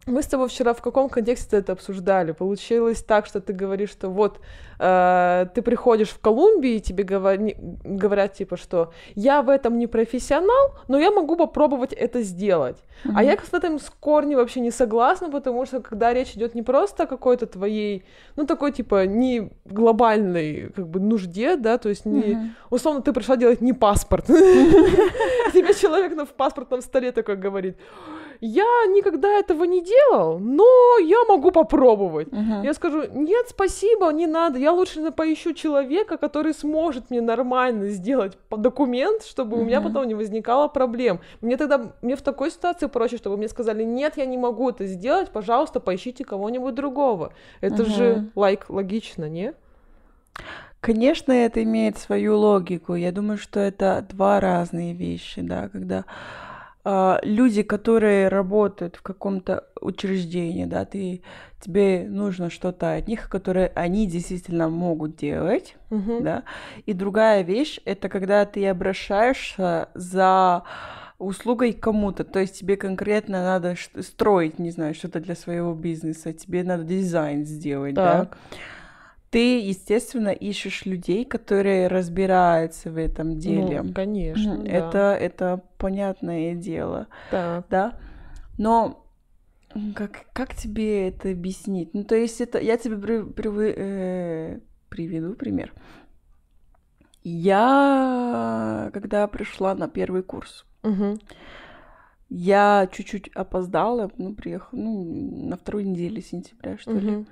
мы 0.06 0.22
с 0.22 0.26
тобой 0.26 0.48
вчера 0.48 0.72
в 0.72 0.80
каком 0.80 1.08
контексте 1.08 1.58
это 1.58 1.72
обсуждали? 1.72 2.32
Получилось 2.32 3.02
так, 3.02 3.26
что 3.26 3.40
ты 3.40 3.52
говоришь, 3.52 3.90
что 3.90 4.08
вот 4.08 4.40
э, 4.78 5.46
ты 5.54 5.62
приходишь 5.62 6.08
в 6.08 6.18
Колумбию, 6.20 6.76
и 6.76 6.80
тебе 6.80 7.04
говори- 7.04 7.56
говорят, 7.84 8.32
типа, 8.32 8.56
что 8.56 8.92
я 9.14 9.42
в 9.42 9.48
этом 9.50 9.78
не 9.78 9.86
профессионал, 9.86 10.74
но 10.88 10.98
я 10.98 11.10
могу 11.10 11.36
попробовать 11.36 11.92
это 11.92 12.22
сделать. 12.22 12.78
А 13.14 13.22
я 13.22 13.36
с 13.36 13.52
этим 13.54 13.78
с 13.78 13.90
корнем 14.00 14.36
вообще 14.38 14.60
не 14.60 14.70
согласна, 14.70 15.30
потому 15.30 15.66
что 15.66 15.80
когда 15.80 16.14
речь 16.14 16.32
идет 16.36 16.54
не 16.54 16.62
просто 16.62 17.02
о 17.02 17.06
какой-то 17.06 17.46
твоей, 17.46 18.04
ну, 18.36 18.46
такой, 18.46 18.72
типа, 18.72 19.06
не 19.06 19.50
глобальной, 19.64 20.70
как 20.76 20.88
бы, 20.88 21.00
нужде, 21.00 21.56
да, 21.56 21.78
то 21.78 21.88
есть 21.90 22.06
не, 22.06 22.34
Мгм. 22.34 22.54
условно, 22.70 23.00
ты 23.02 23.12
пришла 23.12 23.36
делать 23.36 23.60
не 23.60 23.72
паспорт. 23.72 24.26
Тебе 25.52 25.74
человек 25.74 26.12
в 26.16 26.34
паспортном 26.34 26.80
столе 26.82 27.12
такой 27.12 27.36
говорит, 27.36 27.76
я 28.40 28.86
никогда 28.88 29.28
этого 29.28 29.64
не 29.64 29.82
делал, 29.82 30.38
но 30.38 30.98
я 30.98 31.24
могу 31.28 31.50
попробовать. 31.50 32.32
Мгм. 32.32 32.62
Я 32.62 32.74
скажу, 32.74 33.04
нет, 33.12 33.46
спасибо, 33.48 34.10
не 34.12 34.26
надо, 34.26 34.58
я 34.58 34.72
лучше 34.72 35.10
поищу 35.10 35.52
человека, 35.52 36.16
который 36.16 36.54
сможет 36.54 37.10
мне 37.10 37.20
нормально 37.20 37.88
сделать 37.88 38.38
документ, 38.50 39.24
чтобы 39.24 39.58
у 39.60 39.64
меня 39.64 39.80
потом 39.80 40.06
не 40.06 40.14
возникало 40.14 40.68
проблем. 40.68 41.20
Мне 41.40 41.56
тогда, 41.56 41.92
мне 42.02 42.16
в 42.16 42.22
такой 42.22 42.50
ситуации 42.50 42.86
проще, 42.86 43.16
чтобы 43.18 43.36
мне 43.36 43.48
сказали, 43.48 43.84
нет, 43.84 44.16
я 44.16 44.26
не 44.26 44.38
могу 44.38 44.70
это 44.70 44.86
сделать, 44.86 45.30
пожалуйста, 45.30 45.80
поищите 45.80 46.24
кого-нибудь 46.24 46.74
другого. 46.74 47.32
Это 47.60 47.84
же, 47.84 48.14
Мгм. 48.14 48.32
лайк, 48.34 48.66
логично, 48.68 49.28
не? 49.28 49.54
Конечно, 50.80 51.32
это 51.32 51.62
имеет 51.62 51.98
свою 51.98 52.38
логику. 52.38 52.94
Я 52.94 53.12
думаю, 53.12 53.36
что 53.36 53.60
это 53.60 54.04
два 54.08 54.40
разные 54.40 54.94
вещи, 54.94 55.42
да, 55.42 55.68
когда 55.68 56.06
люди, 57.22 57.62
которые 57.62 58.28
работают 58.28 58.96
в 58.96 59.02
каком-то 59.02 59.64
учреждении, 59.80 60.64
да, 60.64 60.84
ты, 60.84 61.22
тебе 61.60 62.06
нужно 62.08 62.48
что-то 62.50 62.94
от 62.94 63.06
них, 63.08 63.28
которое 63.28 63.70
они 63.74 64.06
действительно 64.06 64.68
могут 64.68 65.16
делать, 65.16 65.76
Мгм. 65.90 66.22
да. 66.22 66.42
И 66.86 66.92
другая 66.92 67.42
вещь, 67.42 67.80
это 67.84 68.08
когда 68.08 68.44
ты 68.46 68.66
обращаешься 68.66 69.88
за 69.94 70.62
услугой 71.18 71.74
кому-то, 71.74 72.24
то 72.24 72.38
есть 72.40 72.58
тебе 72.58 72.76
конкретно 72.76 73.42
надо 73.44 73.74
строить, 74.00 74.58
не 74.58 74.70
знаю, 74.70 74.94
что-то 74.94 75.20
для 75.20 75.34
своего 75.34 75.74
бизнеса, 75.74 76.32
тебе 76.32 76.64
надо 76.64 76.84
дизайн 76.84 77.44
сделать, 77.44 77.94
да. 77.94 78.28
Ты, 79.30 79.60
естественно, 79.60 80.30
ищешь 80.30 80.84
людей, 80.86 81.24
которые 81.24 81.86
разбираются 81.86 82.90
в 82.90 82.96
этом 82.96 83.38
деле. 83.38 83.82
Ну, 83.82 83.92
конечно, 83.94 84.54
Мгм. 84.54 84.64
да. 84.64 84.70
Это, 84.70 84.98
это 85.20 85.62
понятное 85.78 86.54
дело, 86.56 87.06
Так. 87.30 87.64
да. 87.70 87.98
Но 88.58 89.06
как, 89.94 90.26
как 90.32 90.54
тебе 90.56 91.08
это 91.08 91.30
объяснить? 91.30 91.94
Ну, 91.94 92.02
то 92.02 92.16
есть 92.16 92.40
это 92.40 92.58
я 92.58 92.76
тебе 92.76 92.96
при- 92.98 93.22
привы- 93.22 93.74
э, 93.76 94.60
приведу 94.88 95.34
пример. 95.34 95.72
Я, 97.22 98.90
когда 98.92 99.26
пришла 99.28 99.74
на 99.74 99.88
первый 99.88 100.22
курс, 100.22 100.64
Мгм. 100.82 101.18
я 102.28 102.88
чуть-чуть 102.90 103.28
опоздала, 103.34 104.10
ну, 104.16 104.34
приехала, 104.34 104.80
ну, 104.80 105.46
на 105.48 105.56
второй 105.56 105.84
неделе 105.84 106.20
сентября, 106.22 106.78
что 106.78 106.92
ли. 106.92 107.26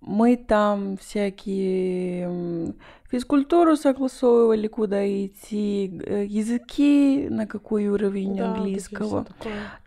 Мы 0.00 0.36
там 0.36 0.96
всякие 0.96 2.74
физкультуру 3.10 3.76
согласовывали, 3.76 4.66
куда 4.66 5.06
идти, 5.06 6.00
э, 6.04 6.24
языки, 6.26 7.28
на 7.28 7.46
какой 7.46 7.88
уровень 7.88 8.36
Да, 8.36 8.54
английского, 8.54 9.26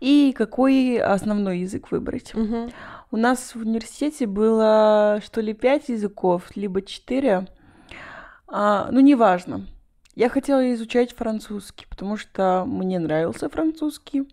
и 0.00 0.32
какой 0.36 0.98
основной 0.98 1.60
язык 1.60 1.90
выбрать. 1.90 2.34
Мгм. 2.34 2.70
У 3.10 3.16
нас 3.16 3.54
в 3.54 3.60
университете 3.60 4.26
было, 4.26 5.20
что 5.24 5.40
ли, 5.40 5.52
пять 5.52 5.88
языков, 5.88 6.50
либо 6.54 6.82
четыре. 6.82 7.48
А, 8.46 8.88
ну, 8.92 9.00
неважно. 9.00 9.66
Я 10.14 10.28
хотела 10.28 10.72
изучать 10.74 11.12
французский, 11.12 11.86
потому 11.90 12.16
что 12.16 12.64
мне 12.66 13.00
нравился 13.00 13.48
французский, 13.48 14.28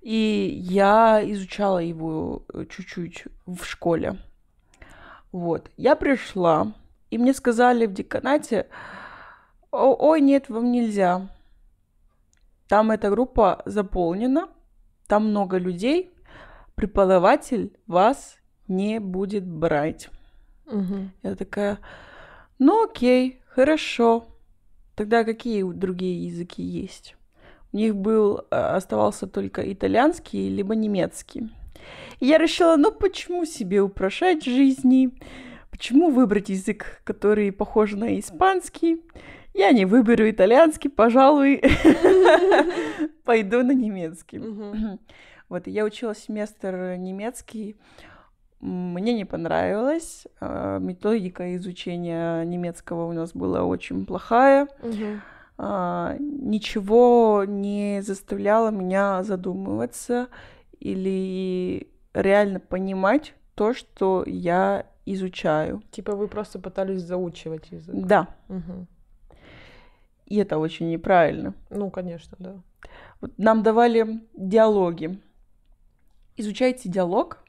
и 0.00 0.58
я 0.62 1.20
изучала 1.24 1.78
его 1.78 2.44
э, 2.54 2.64
чуть-чуть 2.70 3.24
в 3.44 3.64
школе. 3.64 4.16
Вот. 5.32 5.70
Я 5.76 5.96
пришла, 5.96 6.72
и 7.10 7.18
мне 7.18 7.32
сказали 7.34 7.86
в 7.86 7.92
деканате, 7.92 8.68
«О- 9.70 9.94
ой, 9.94 10.20
нет, 10.20 10.48
вам 10.48 10.72
нельзя. 10.72 11.28
Там 12.68 12.90
эта 12.90 13.10
группа 13.10 13.62
заполнена, 13.64 14.48
там 15.06 15.28
много 15.28 15.58
людей, 15.58 16.10
преподаватель 16.74 17.76
вас 17.86 18.38
не 18.68 19.00
будет 19.00 19.46
брать. 19.46 20.08
Мгм. 20.66 21.12
Я 21.22 21.34
такая, 21.34 21.78
ну 22.58 22.84
окей, 22.84 23.42
хорошо. 23.48 24.26
Тогда 24.94 25.24
какие 25.24 25.62
другие 25.62 26.26
языки 26.26 26.62
есть? 26.62 27.16
У 27.72 27.76
них 27.76 27.96
был, 27.96 28.38
э, 28.38 28.56
оставался 28.56 29.26
только 29.26 29.72
итальянский, 29.72 30.48
либо 30.48 30.74
немецкий. 30.74 31.50
Я 32.20 32.38
решила, 32.38 32.76
ну 32.76 32.92
почему 32.92 33.44
себе 33.44 33.80
упрощать 33.80 34.44
жизни? 34.44 35.10
Почему 35.70 36.10
выбрать 36.10 36.50
язык, 36.50 37.00
который 37.04 37.50
похож 37.52 37.92
на 37.92 38.18
испанский? 38.18 39.02
Я 39.54 39.72
не 39.72 39.84
выберу 39.86 40.28
итальянский, 40.30 40.90
пожалуй, 40.90 41.62
пойду 43.24 43.62
на 43.62 43.72
немецкий. 43.72 44.38
Вот, 45.48 45.66
я 45.66 45.84
учила 45.84 46.14
семестр 46.14 46.94
немецкий. 46.98 47.76
Мне 48.60 49.14
не 49.14 49.24
понравилось. 49.24 50.26
а, 50.40 50.78
Методика 50.78 51.56
изучения 51.56 52.44
немецкого 52.44 53.06
у 53.08 53.12
нас 53.12 53.32
была 53.32 53.64
очень 53.64 54.04
плохая. 54.06 54.68
А, 55.58 56.16
Ничего 56.20 57.44
не 57.48 58.02
заставляло 58.02 58.70
меня 58.70 59.22
задумываться 59.22 60.28
или 60.78 61.88
реально 62.14 62.60
понимать 62.60 63.34
то, 63.54 63.72
что 63.74 64.24
я 64.26 64.86
изучаю. 65.06 65.82
Типа 65.90 66.14
вы 66.16 66.28
просто 66.28 66.58
пытались 66.58 67.02
заучивать 67.02 67.70
язык. 67.70 67.94
Да, 67.94 68.28
Мгм. 68.48 68.86
и 70.26 70.36
это 70.36 70.58
очень 70.58 70.90
неправильно. 70.90 71.54
Ну, 71.70 71.90
конечно, 71.90 72.36
да. 72.38 72.54
Вот 73.20 73.32
нам 73.38 73.62
давали 73.62 74.20
диалоги. 74.34 75.20
Изучайте 76.36 76.88
диалог. 76.88 77.44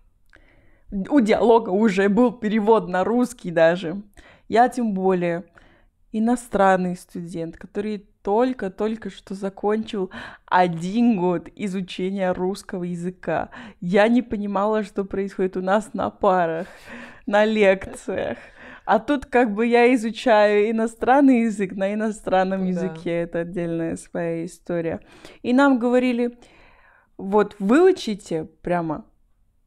У 0.92 1.22
диалога 1.22 1.70
уже 1.70 2.10
был 2.10 2.34
перевод 2.34 2.90
на 2.90 3.04
русский 3.06 3.52
даже. 3.52 4.02
Я 4.50 4.68
тем 4.68 4.94
более 4.94 5.46
иностранный 6.12 6.98
студент, 6.98 7.56
который 7.56 8.10
только-только 8.24 9.10
что 9.10 9.34
закончил 9.34 10.12
один 10.46 11.18
год 11.18 11.50
изучения 11.56 12.32
русского 12.34 12.84
языка. 12.84 13.50
Я 13.80 14.08
не 14.08 14.22
понимала, 14.22 14.84
что 14.84 15.04
происходит 15.06 15.58
у 15.58 15.62
нас 15.62 15.94
на 15.94 16.10
парах, 16.10 16.68
на 17.26 17.46
лекциях. 17.46 18.38
А 18.86 19.00
тут 19.00 19.26
как 19.26 19.54
бы 19.54 19.66
я 19.68 19.94
изучаю 19.96 20.70
иностранный 20.72 21.42
язык 21.44 21.74
на 21.74 21.94
иностранном 21.94 22.62
Да. 22.62 22.68
языке. 22.68 23.12
Это 23.22 23.40
отдельная 23.40 23.96
своя 23.96 24.46
история. 24.46 25.00
И 25.44 25.54
нам 25.54 25.80
говорили, 25.80 26.38
вот 27.18 27.56
выучите 27.60 28.46
прямо 28.62 29.06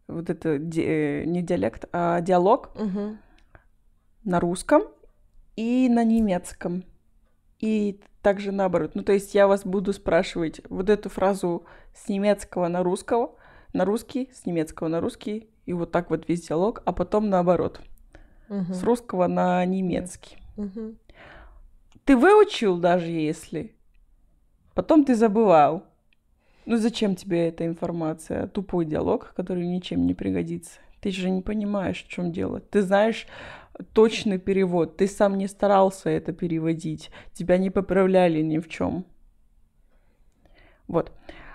вот 0.09 0.29
это 0.31 0.59
ди- 0.59 0.85
э, 0.85 1.25
не 1.25 1.43
диалект, 1.43 1.87
а 1.93 2.21
диалог 2.21 2.71
Мгм. 2.79 3.19
на 4.25 4.41
русском 4.41 4.83
и 5.57 5.89
на 5.89 6.05
немецком. 6.05 6.85
И 7.61 8.01
также 8.25 8.53
наоборот. 8.53 8.93
Ну, 8.95 9.03
то 9.05 9.13
есть 9.13 9.35
я 9.35 9.47
вас 9.47 9.65
буду 9.65 9.93
спрашивать 9.93 10.63
вот 10.71 10.89
эту 10.89 11.11
фразу 11.11 11.65
с 11.95 12.09
немецкого 12.09 12.67
на 12.69 12.83
русского, 12.83 13.37
на 13.75 13.85
русский, 13.85 14.31
с 14.33 14.47
немецкого 14.47 14.89
на 14.89 15.01
русский, 15.01 15.51
и 15.67 15.75
вот 15.75 15.93
так 15.93 16.11
вот 16.11 16.27
весь 16.27 16.49
диалог, 16.49 16.83
а 16.87 16.93
потом 16.93 17.29
наоборот. 17.29 17.81
Мгм. 18.49 18.73
С 18.73 18.83
русского 18.83 19.27
на 19.27 19.65
немецкий. 19.67 20.39
Мгм. 20.57 20.99
Ты 22.07 22.17
выучил 22.17 22.79
даже 22.79 23.11
если, 23.11 23.75
потом 24.75 25.05
ты 25.05 25.15
забывал. 25.15 25.85
Ну 26.65 26.79
зачем 26.79 27.17
тебе 27.17 27.49
эта 27.49 27.67
информация? 27.67 28.47
Тупой 28.47 28.87
диалог, 28.87 29.35
который 29.37 29.67
ничем 29.67 30.07
не 30.07 30.15
пригодится. 30.15 30.81
Ты 31.01 31.11
же 31.11 31.29
не 31.29 31.43
понимаешь, 31.43 32.03
в 32.03 32.09
чем 32.09 32.33
дело. 32.33 32.61
Ты 32.61 32.81
знаешь 32.81 33.27
точный 33.93 34.39
перевод. 34.39 34.97
Ты 34.97 35.07
сам 35.07 35.37
не 35.39 35.49
старался 35.49 36.11
это 36.11 36.33
переводить. 36.33 37.11
Тебя 37.33 37.59
не 37.59 37.71
поправляли 37.71 38.41
ни 38.43 38.59
в 38.59 38.69
чем. 38.69 39.05
Вот. 40.87 41.13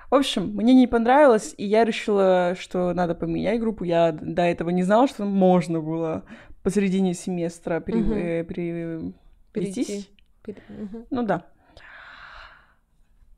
В 0.09 0.15
общем, 0.15 0.55
мне 0.55 0.73
не 0.73 0.88
понравилось, 0.88 1.53
и 1.57 1.65
я 1.65 1.85
решила, 1.85 2.55
что 2.57 2.93
надо 2.93 3.13
поменять 3.13 3.59
группу. 3.59 3.83
Я 3.83 4.11
до 4.11 4.41
этого 4.41 4.71
не 4.71 4.83
знала, 4.83 5.07
что 5.07 5.23
можно 5.25 5.79
было 5.79 6.23
посередине 6.63 7.13
семестра 7.13 7.79
пере- 7.79 8.39
э, 8.41 8.43
пере- 8.43 9.13
Перейти. 9.53 10.09
Пере- 10.43 10.61
мгм. 10.67 11.05
Ну 11.11 11.23
да. 11.23 11.45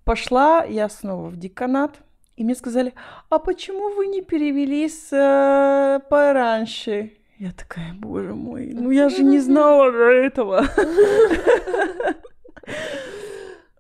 Пошла 0.05 0.63
я 0.63 0.89
снова 0.89 1.29
в 1.29 1.38
деканат, 1.38 2.01
и 2.35 2.43
мне 2.43 2.55
сказали, 2.55 2.93
а 3.29 3.38
почему 3.38 3.93
вы 3.95 4.07
не 4.07 4.21
перевелись 4.21 5.09
э, 5.13 6.00
пораньше? 6.09 7.13
Я 7.41 7.51
такая, 7.53 7.91
боже 7.95 8.36
мой, 8.36 8.71
ну 8.71 8.91
я 8.91 9.10
же 9.10 9.24
не 9.24 9.39
знала 9.48 9.91
до 9.91 10.12
этого. 10.12 10.67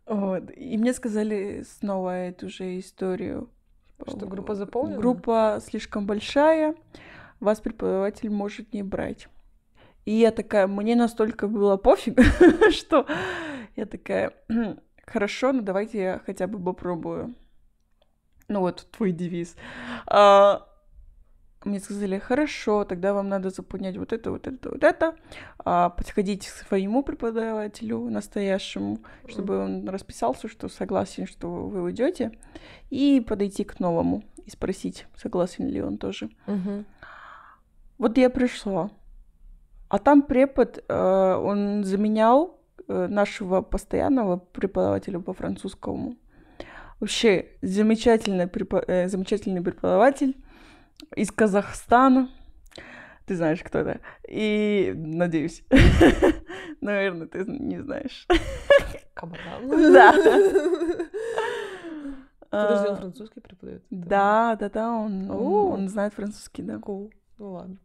Вот. 0.07 0.51
И 0.57 0.77
мне 0.77 0.93
сказали 0.93 1.63
снова 1.79 2.09
эту 2.09 2.49
же 2.49 2.77
историю. 2.79 3.49
Что 4.05 4.25
группа 4.25 4.55
заполнена? 4.55 4.97
Группа 4.97 5.61
слишком 5.65 6.05
большая, 6.05 6.75
вас 7.39 7.61
преподаватель 7.61 8.29
может 8.29 8.73
не 8.73 8.83
брать. 8.83 9.29
И 10.03 10.11
я 10.11 10.31
такая, 10.31 10.67
мне 10.67 10.95
настолько 10.95 11.47
было 11.47 11.77
пофиг, 11.77 12.19
что 12.71 13.05
я 13.77 13.85
такая, 13.85 14.33
хорошо, 15.05 15.53
ну 15.53 15.61
давайте 15.61 16.01
я 16.01 16.21
хотя 16.25 16.47
бы 16.47 16.61
попробую. 16.61 17.35
Ну 18.49 18.59
вот 18.59 18.85
твой 18.91 19.13
девиз. 19.13 19.55
А, 20.07 20.67
мне 21.65 21.79
сказали, 21.79 22.17
хорошо, 22.17 22.85
тогда 22.85 23.13
вам 23.13 23.29
надо 23.29 23.49
заполнять 23.49 23.97
вот 23.97 24.13
это, 24.13 24.31
вот 24.31 24.47
это, 24.47 24.69
вот 24.69 24.83
это, 24.83 25.15
а, 25.59 25.89
подходить 25.89 26.47
к 26.47 26.51
своему 26.51 27.03
преподавателю 27.03 28.09
настоящему, 28.09 28.99
чтобы 29.27 29.59
он 29.59 29.87
расписался, 29.87 30.47
что 30.47 30.69
согласен, 30.69 31.27
что 31.27 31.47
вы 31.49 31.83
уйдете, 31.83 32.31
и 32.89 33.23
подойти 33.25 33.63
к 33.63 33.79
новому 33.79 34.23
и 34.45 34.49
спросить, 34.49 35.05
согласен 35.15 35.67
ли 35.67 35.81
он 35.81 35.97
тоже. 35.97 36.29
Мгм. 36.47 36.85
Вот 37.97 38.17
я 38.17 38.29
пришла, 38.29 38.89
а 39.87 39.99
там 39.99 40.23
препод, 40.23 40.83
э, 40.87 41.35
он 41.35 41.83
заменял 41.83 42.59
э, 42.87 43.07
нашего 43.07 43.61
постоянного 43.61 44.37
преподавателя 44.37 45.19
по 45.19 45.33
французскому. 45.33 46.15
Вообще 46.99 47.49
замечательный, 47.61 48.45
препо- 48.45 48.83
э, 48.87 49.07
замечательный 49.07 49.61
преподаватель 49.61 50.35
из 51.15 51.31
Казахстана. 51.31 52.29
Ты 53.25 53.35
знаешь, 53.35 53.61
кто 53.63 53.79
это. 53.79 54.01
И 54.27 54.93
надеюсь. 54.95 55.63
Наверное, 56.81 57.27
ты 57.27 57.45
не 57.45 57.79
знаешь. 57.79 58.27
Камадан. 59.13 59.69
Да. 59.93 60.11
Подожди, 62.51 62.89
он 62.89 62.95
А, 62.95 62.97
французский 62.97 63.39
преподает? 63.39 63.83
Да, 63.89 64.57
да, 64.59 64.69
да, 64.69 64.91
он, 64.91 65.31
он, 65.31 65.87
знает 65.87 66.13
французский, 66.13 66.63
да. 66.63 66.81
Ну 66.85 67.09
ладно. 67.39 67.77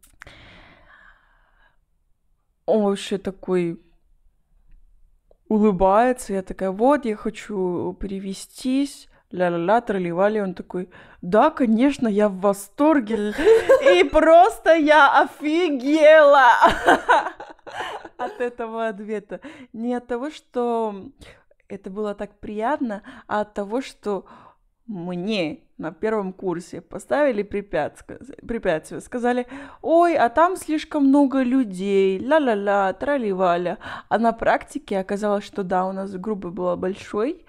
Он 2.65 2.83
вообще 2.83 3.17
такой 3.17 3.81
улыбается, 5.47 6.33
я 6.33 6.41
такая, 6.41 6.71
вот, 6.71 7.05
я 7.05 7.15
хочу 7.15 7.93
перевестись, 7.93 9.07
ля-ля-ля, 9.31 9.81
тролливали, 9.81 10.39
он 10.39 10.53
такой, 10.53 10.89
да, 11.21 11.49
конечно, 11.49 12.07
я 12.07 12.29
в 12.29 12.39
восторге, 12.39 13.33
и 13.93 14.03
просто 14.03 14.75
я 14.75 15.21
офигела 15.21 16.49
от 18.17 18.39
этого 18.39 18.87
ответа. 18.87 19.41
Не 19.73 19.95
от 19.95 20.07
того, 20.07 20.29
что 20.29 21.11
это 21.67 21.89
было 21.89 22.15
так 22.15 22.39
приятно, 22.39 23.03
а 23.27 23.41
от 23.41 23.53
того, 23.53 23.81
что 23.81 24.25
мне 24.85 25.59
на 25.77 25.91
первом 25.91 26.31
курсе 26.31 26.79
поставили 26.79 27.43
препятствие, 27.43 29.01
сказали, 29.01 29.45
ой, 29.81 30.15
а 30.15 30.29
там 30.29 30.55
слишком 30.55 31.07
много 31.07 31.43
людей, 31.43 32.25
ла-ла-ла, 32.25 32.93
трали-валя. 32.93 33.77
А 34.07 34.17
на 34.17 34.31
практике 34.31 34.97
оказалось, 34.97 35.43
что 35.43 35.63
да, 35.63 35.85
у 35.85 35.91
нас 35.91 36.15
группа 36.15 36.49
была 36.49 36.77
большой, 36.77 37.45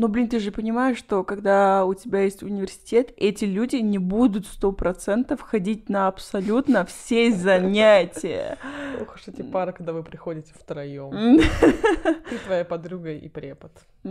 но, 0.00 0.08
блин, 0.08 0.28
ты 0.30 0.38
же 0.38 0.50
понимаешь, 0.50 0.96
что 0.96 1.24
когда 1.24 1.84
у 1.84 1.92
тебя 1.92 2.22
есть 2.22 2.42
университет, 2.42 3.12
эти 3.18 3.44
люди 3.44 3.76
не 3.76 3.98
будут 3.98 4.46
сто 4.46 4.72
процентов 4.72 5.42
ходить 5.42 5.90
на 5.90 6.08
абсолютно 6.08 6.86
все 6.86 7.30
занятия. 7.30 8.56
Ох 8.98 9.16
уж 9.16 9.28
эти 9.28 9.42
пары, 9.42 9.74
когда 9.74 9.92
вы 9.92 10.02
приходите 10.02 10.54
втроем. 10.54 11.38
Ты, 11.60 12.38
твоя 12.46 12.64
подруга 12.64 13.12
и 13.12 13.28
препод. 13.28 13.72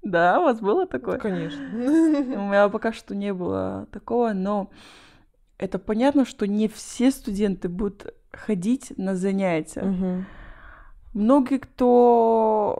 Да, 0.00 0.40
у 0.40 0.44
вас 0.44 0.60
было 0.60 0.86
такое? 0.86 1.18
Конечно. 1.18 1.62
У 1.72 2.48
меня 2.48 2.68
пока 2.70 2.92
что 2.92 3.14
не 3.14 3.34
было 3.34 3.86
такого, 3.92 4.32
но 4.32 4.70
это 5.58 5.78
понятно, 5.78 6.24
что 6.24 6.46
не 6.46 6.66
все 6.66 7.10
студенты 7.10 7.68
будут 7.68 8.12
ходить 8.32 8.92
на 8.96 9.14
занятия. 9.14 10.24
Многие, 11.14 11.58
кто 11.58 12.76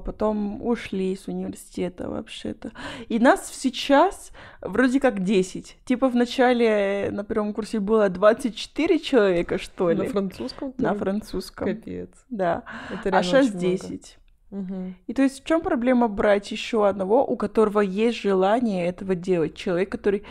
потом 0.00 0.62
ушли 0.64 1.12
из 1.12 1.28
университета 1.28 2.08
вообще-то. 2.08 2.72
И 3.08 3.18
нас 3.18 3.50
сейчас 3.52 4.32
вроде 4.60 5.00
как 5.00 5.22
10. 5.22 5.78
Типа 5.84 6.08
в 6.08 6.14
начале 6.16 7.08
на 7.12 7.24
первом 7.24 7.52
курсе 7.54 7.80
было 7.80 8.08
24 8.08 8.98
человека, 8.98 9.58
что 9.58 9.90
ли? 9.90 9.98
На 9.98 10.04
французском? 10.04 10.74
На 10.78 10.94
французском. 10.94 11.66
Капец. 11.68 12.10
Да. 12.30 12.64
Это 12.90 13.16
А 13.16 13.22
сейчас 13.22 13.46
очень 13.46 13.58
много. 13.58 13.76
10. 13.76 14.18
Мгм. 14.50 14.94
И 15.06 15.12
то 15.14 15.22
есть 15.22 15.42
в 15.42 15.46
чем 15.46 15.60
проблема 15.60 16.08
брать 16.08 16.50
еще 16.52 16.88
одного, 16.88 17.24
у 17.24 17.36
которого 17.36 17.80
есть 17.80 18.18
желание 18.20 18.86
этого 18.86 19.14
делать? 19.14 19.54
Человек, 19.54 19.90
который 19.92 20.24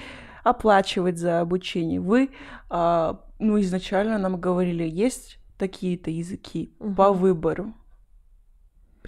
оплачивает 0.44 1.18
за 1.18 1.42
обучение. 1.42 2.00
Вы, 2.00 2.30
а, 2.70 3.20
ну, 3.40 3.60
изначально 3.60 4.18
нам 4.18 4.40
говорили, 4.40 4.84
есть 4.84 5.40
такие-то 5.58 6.10
языки 6.10 6.72
по 6.80 7.10
Мгм. 7.12 7.18
выбору. 7.20 7.74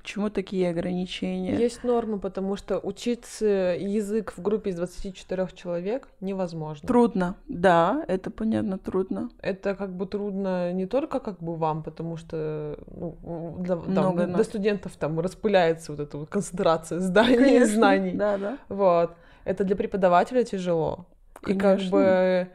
Почему 0.01 0.29
такие 0.29 0.69
ограничения? 0.69 1.55
Есть 1.55 1.83
нормы, 1.83 2.19
потому 2.19 2.55
что 2.55 2.79
учиться 2.79 3.45
язык 3.45 4.33
в 4.37 4.41
группе 4.41 4.69
из 4.69 4.77
24 4.77 5.47
человек 5.53 6.07
невозможно. 6.21 6.87
Трудно, 6.87 7.35
да, 7.47 8.05
это 8.07 8.31
понятно, 8.31 8.77
трудно. 8.77 9.29
Это 9.41 9.75
как 9.75 9.95
бы 9.95 10.05
трудно 10.05 10.71
не 10.71 10.85
только 10.85 11.19
как 11.19 11.39
бы 11.39 11.55
вам, 11.55 11.83
потому 11.83 12.15
что 12.15 12.79
ну, 12.95 13.57
для, 13.59 13.75
там, 13.75 13.91
Много 13.91 14.25
для 14.25 14.43
студентов 14.43 14.95
там 14.97 15.19
распыляется 15.19 15.91
вот 15.91 15.99
эта 15.99 16.17
вот 16.17 16.29
концентрация 16.29 16.99
знаний 16.99 17.33
и 17.33 17.37
Конечно, 17.37 17.75
знаний. 17.75 18.13
Да, 18.13 18.37
да. 18.37 18.57
Вот. 18.69 19.11
Это 19.43 19.63
для 19.63 19.75
преподавателя 19.75 20.43
тяжело. 20.43 21.07
И 21.45 21.53
как 21.53 21.77
Конечно. 21.77 21.91
бы 21.91 22.49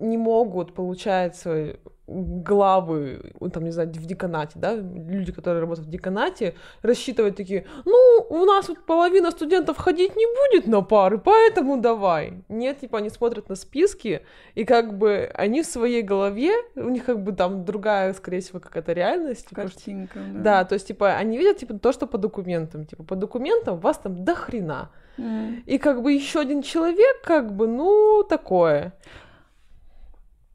не 0.00 0.16
могут, 0.16 0.74
получается, 0.74 1.76
главы, 2.10 3.32
ну, 3.40 3.50
там, 3.50 3.64
не 3.64 3.70
знаю, 3.70 3.88
в 3.88 4.06
деканате, 4.06 4.58
да, 4.58 4.74
люди, 4.74 5.32
которые 5.32 5.60
работают 5.60 5.86
в 5.86 5.90
деканате, 5.90 6.54
рассчитывать 6.82 7.36
такие, 7.36 7.66
ну, 7.84 8.26
у 8.30 8.44
нас 8.44 8.68
вот 8.68 8.84
половина 8.86 9.30
студентов 9.30 9.76
ходить 9.78 10.16
не 10.16 10.26
будет 10.26 10.66
на 10.66 10.82
пары, 10.82 11.18
поэтому 11.18 11.80
давай. 11.80 12.42
Нет, 12.48 12.80
типа, 12.80 12.98
они 12.98 13.10
смотрят 13.10 13.48
на 13.48 13.54
списки, 13.54 14.22
и 14.56 14.64
как 14.64 14.98
бы 14.98 15.30
они 15.34 15.62
в 15.62 15.66
своей 15.66 16.02
голове, 16.02 16.52
у 16.74 16.88
них 16.88 17.04
как 17.04 17.22
бы 17.22 17.32
там 17.32 17.64
другая, 17.64 18.12
скорее 18.14 18.40
всего, 18.40 18.60
какая-то 18.60 18.92
реальность. 18.92 19.48
типа, 19.48 19.62
что- 19.68 19.70
Картинка, 19.76 20.18
да, 20.34 20.64
то 20.64 20.74
есть, 20.74 20.88
типа, 20.88 21.14
они 21.20 21.38
видят, 21.38 21.58
типа, 21.58 21.74
то, 21.74 21.92
что 21.92 22.06
по 22.06 22.18
документам. 22.18 22.86
Типа, 22.86 23.04
по 23.04 23.16
документам 23.16 23.78
вас 23.78 23.98
там 23.98 24.24
до 24.24 24.34
хрена. 24.34 24.90
М. 25.18 25.62
И 25.66 25.78
как 25.78 26.02
бы 26.02 26.12
еще 26.12 26.40
один 26.40 26.62
человек, 26.62 27.20
как 27.22 27.52
бы, 27.54 27.68
ну, 27.68 28.24
такое. 28.28 28.92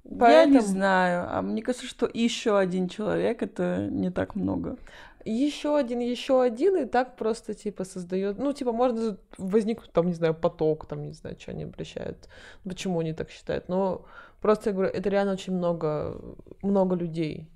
Я 0.05 0.11
не 0.11 0.19
Поэтому- 0.19 0.61
знаю. 0.61 1.27
А 1.29 1.41
мне 1.41 1.61
кажется, 1.61 1.87
что 1.87 2.09
еще 2.13 2.57
один 2.57 2.87
человек 2.87 3.41
это 3.41 3.87
не 3.89 4.11
так 4.11 4.35
много. 4.35 4.77
Еще 5.25 5.75
один, 5.75 5.99
еще 5.99 6.43
один, 6.43 6.75
и 6.77 6.85
так 6.85 7.15
просто, 7.15 7.55
типа, 7.55 7.83
создает. 7.83 8.37
Ну, 8.37 8.53
типа, 8.53 8.71
можно 8.71 9.17
возникнуть, 9.39 9.91
там, 9.91 10.05
не 10.05 10.13
знаю, 10.13 10.35
поток, 10.35 10.85
там, 10.85 11.01
не 11.03 11.13
знаю, 11.13 11.35
что 11.39 11.51
они 11.51 11.63
обращают, 11.63 12.29
почему 12.63 12.99
они 12.99 13.13
так 13.13 13.31
считают. 13.31 13.67
Но 13.67 14.05
просто, 14.41 14.69
я 14.69 14.73
говорю, 14.75 14.91
это 14.93 15.09
реально 15.09 15.33
очень 15.33 15.53
много, 15.53 16.21
много 16.61 16.95
людей. 16.95 17.49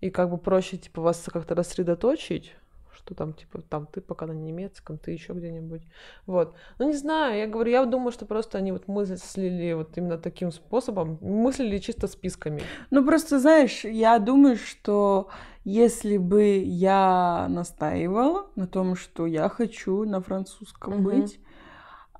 И 0.00 0.10
как 0.10 0.30
бы 0.30 0.38
проще, 0.38 0.76
типа, 0.76 1.00
вас 1.02 1.20
как-то 1.32 1.56
рассредоточить, 1.56 2.52
что 3.08 3.14
там, 3.14 3.32
типа, 3.32 3.62
там 3.62 3.86
ты 3.86 4.02
пока 4.02 4.26
на 4.26 4.32
немецком, 4.32 4.98
ты 4.98 5.12
еще 5.12 5.32
где-нибудь. 5.32 5.82
Вот. 6.26 6.54
Ну, 6.78 6.88
не 6.88 6.96
знаю, 6.96 7.38
я 7.38 7.46
говорю, 7.46 7.70
я 7.70 7.86
думаю, 7.86 8.12
что 8.12 8.26
просто 8.26 8.58
они 8.58 8.70
вот 8.72 8.86
мыслили 8.86 9.72
вот 9.72 9.96
именно 9.96 10.18
таким 10.18 10.52
способом, 10.52 11.18
мыслили 11.22 11.78
чисто 11.78 12.06
списками. 12.06 12.60
Ну, 12.90 13.04
просто, 13.04 13.38
знаешь, 13.38 13.84
я 13.84 14.18
думаю, 14.18 14.56
что 14.56 15.28
если 15.64 16.18
бы 16.18 16.58
я 16.62 17.46
настаивала 17.48 18.50
на 18.56 18.66
том, 18.66 18.94
что 18.94 19.26
я 19.26 19.48
хочу 19.48 20.04
на 20.04 20.20
французском 20.20 20.94
угу. 20.94 21.02
быть, 21.04 21.40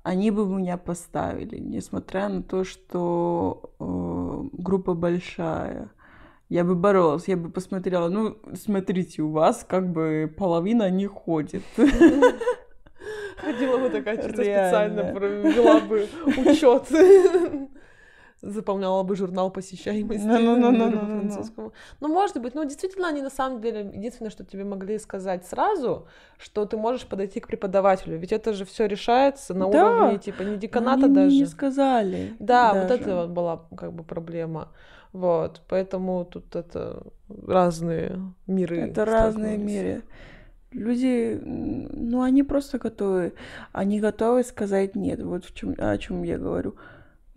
они 0.01 0.31
бы 0.31 0.47
меня 0.47 0.77
поставили, 0.77 1.59
несмотря 1.59 2.29
на 2.29 2.41
то, 2.41 2.63
что 2.63 3.71
э, 3.79 4.57
группа 4.57 4.95
большая. 4.95 5.91
Я 6.49 6.63
бы 6.63 6.75
боролась, 6.75 7.27
я 7.27 7.37
бы 7.37 7.49
посмотрела. 7.49 8.09
Ну, 8.09 8.37
смотрите, 8.55 9.21
у 9.21 9.29
вас 9.29 9.65
как 9.67 9.91
бы 9.91 10.33
половина 10.35 10.89
не 10.89 11.05
ходит. 11.05 11.63
Ходила 13.37 13.77
бы 13.77 13.89
такая 13.89 14.17
чисто 14.17 14.43
специально, 14.43 15.13
провела 15.13 15.79
бы 15.79 16.07
учет 16.45 16.87
заполняла 18.41 19.03
бы 19.03 19.15
журнал 19.15 19.51
посещаемости 19.51 20.25
no, 20.25 20.57
no, 20.57 20.71
no, 20.71 21.05
французскому. 21.05 21.73
Ну, 21.99 22.07
может 22.07 22.41
быть, 22.41 22.55
ну, 22.55 22.63
действительно, 22.63 23.09
они 23.09 23.21
на 23.21 23.29
самом 23.29 23.61
деле, 23.61 23.91
единственное, 23.93 24.29
что 24.29 24.45
тебе 24.45 24.63
могли 24.63 24.97
сказать 24.97 25.45
сразу, 25.45 26.07
что 26.37 26.65
ты 26.65 26.77
можешь 26.77 27.05
подойти 27.05 27.39
к 27.39 27.47
преподавателю, 27.47 28.17
ведь 28.17 28.31
это 28.31 28.53
же 28.53 28.65
все 28.65 28.85
решается 28.85 29.53
на 29.53 29.67
уровне, 29.67 30.19
типа, 30.19 30.43
не 30.43 30.57
деканата 30.57 31.07
даже. 31.07 31.35
не 31.35 31.45
сказали. 31.45 32.33
Да, 32.39 32.73
вот 32.73 32.91
это 32.91 33.15
вот 33.15 33.29
была, 33.29 33.67
как 33.75 33.93
бы, 33.93 34.03
проблема. 34.03 34.69
Вот, 35.11 35.61
поэтому 35.67 36.23
тут 36.25 36.55
это 36.55 37.03
разные 37.47 38.19
миры. 38.47 38.77
Это 38.77 39.05
разные 39.05 39.57
миры. 39.57 40.03
Люди, 40.71 41.39
ну, 41.43 42.21
они 42.21 42.43
просто 42.43 42.77
готовы, 42.77 43.33
они 43.71 43.99
готовы 43.99 44.43
сказать 44.43 44.95
нет. 44.95 45.21
Вот 45.23 45.45
в 45.45 45.55
чем, 45.55 45.73
о 45.77 45.97
чем 45.97 46.21
я 46.23 46.37
говорю. 46.37 46.75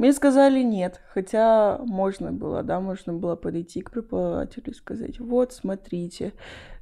Мне 0.03 0.13
сказали 0.13 0.65
нет, 0.65 1.01
хотя 1.15 1.79
можно 1.79 2.33
было, 2.33 2.65
да, 2.65 2.81
можно 2.81 3.13
было 3.13 3.37
подойти 3.37 3.83
к 3.83 3.93
преподавателю 3.93 4.73
и 4.73 4.75
сказать, 4.75 5.21
вот, 5.21 5.53
смотрите. 5.53 6.33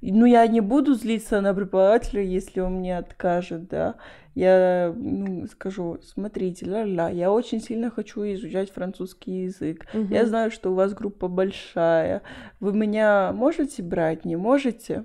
Ну, 0.00 0.24
я 0.24 0.46
не 0.46 0.62
буду 0.62 0.94
злиться 0.94 1.42
на 1.42 1.52
преподавателя, 1.52 2.22
если 2.22 2.60
он 2.60 2.76
мне 2.76 2.96
откажет, 2.96 3.68
да. 3.68 3.96
Я 4.34 4.94
ну, 4.96 5.46
скажу, 5.48 5.98
смотрите, 6.02 6.64
ля-ля, 6.64 7.10
я 7.10 7.30
очень 7.30 7.60
сильно 7.60 7.90
хочу 7.90 8.22
изучать 8.22 8.70
французский 8.70 9.42
язык. 9.42 9.84
Угу. 9.92 10.14
Я 10.14 10.24
знаю, 10.24 10.50
что 10.50 10.70
у 10.70 10.74
вас 10.74 10.94
группа 10.94 11.28
большая. 11.28 12.22
Вы 12.58 12.72
меня 12.72 13.32
можете 13.34 13.82
брать, 13.82 14.24
не 14.24 14.36
можете? 14.36 15.04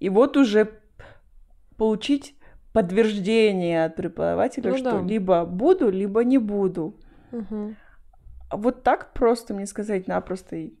И 0.00 0.08
вот 0.08 0.36
уже 0.36 0.80
получить 1.76 2.34
подтверждение 2.72 3.84
от 3.84 3.94
преподавателя, 3.94 4.72
ну, 4.72 4.78
что 4.78 4.90
да. 4.98 5.06
либо 5.06 5.44
буду, 5.44 5.90
либо 5.90 6.24
не 6.24 6.38
буду. 6.38 6.96
Угу. 7.32 7.74
Вот 8.52 8.82
так 8.82 9.12
просто 9.14 9.54
мне 9.54 9.66
сказать 9.66 10.06
напросто 10.06 10.56
и 10.56 10.74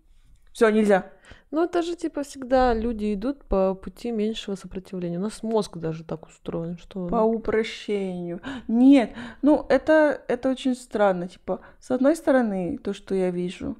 все, 0.52 0.68
нельзя. 0.68 1.06
Ну, 1.50 1.64
это 1.64 1.82
же, 1.82 1.96
типа, 1.96 2.22
всегда 2.22 2.74
люди 2.74 3.14
идут 3.14 3.44
по 3.44 3.74
пути 3.74 4.10
меньшего 4.10 4.54
сопротивления. 4.54 5.18
У 5.18 5.22
нас 5.22 5.42
мозг 5.42 5.78
даже 5.78 6.04
так 6.04 6.26
устроен, 6.26 6.78
что... 6.78 7.08
По 7.08 7.22
упрощению. 7.22 8.40
Нет, 8.68 9.12
ну, 9.40 9.66
это, 9.68 10.22
это 10.28 10.50
очень 10.50 10.74
странно. 10.74 11.28
Типа, 11.28 11.60
с 11.80 11.90
одной 11.90 12.16
стороны, 12.16 12.78
то, 12.78 12.92
что 12.92 13.14
я 13.14 13.30
вижу, 13.30 13.76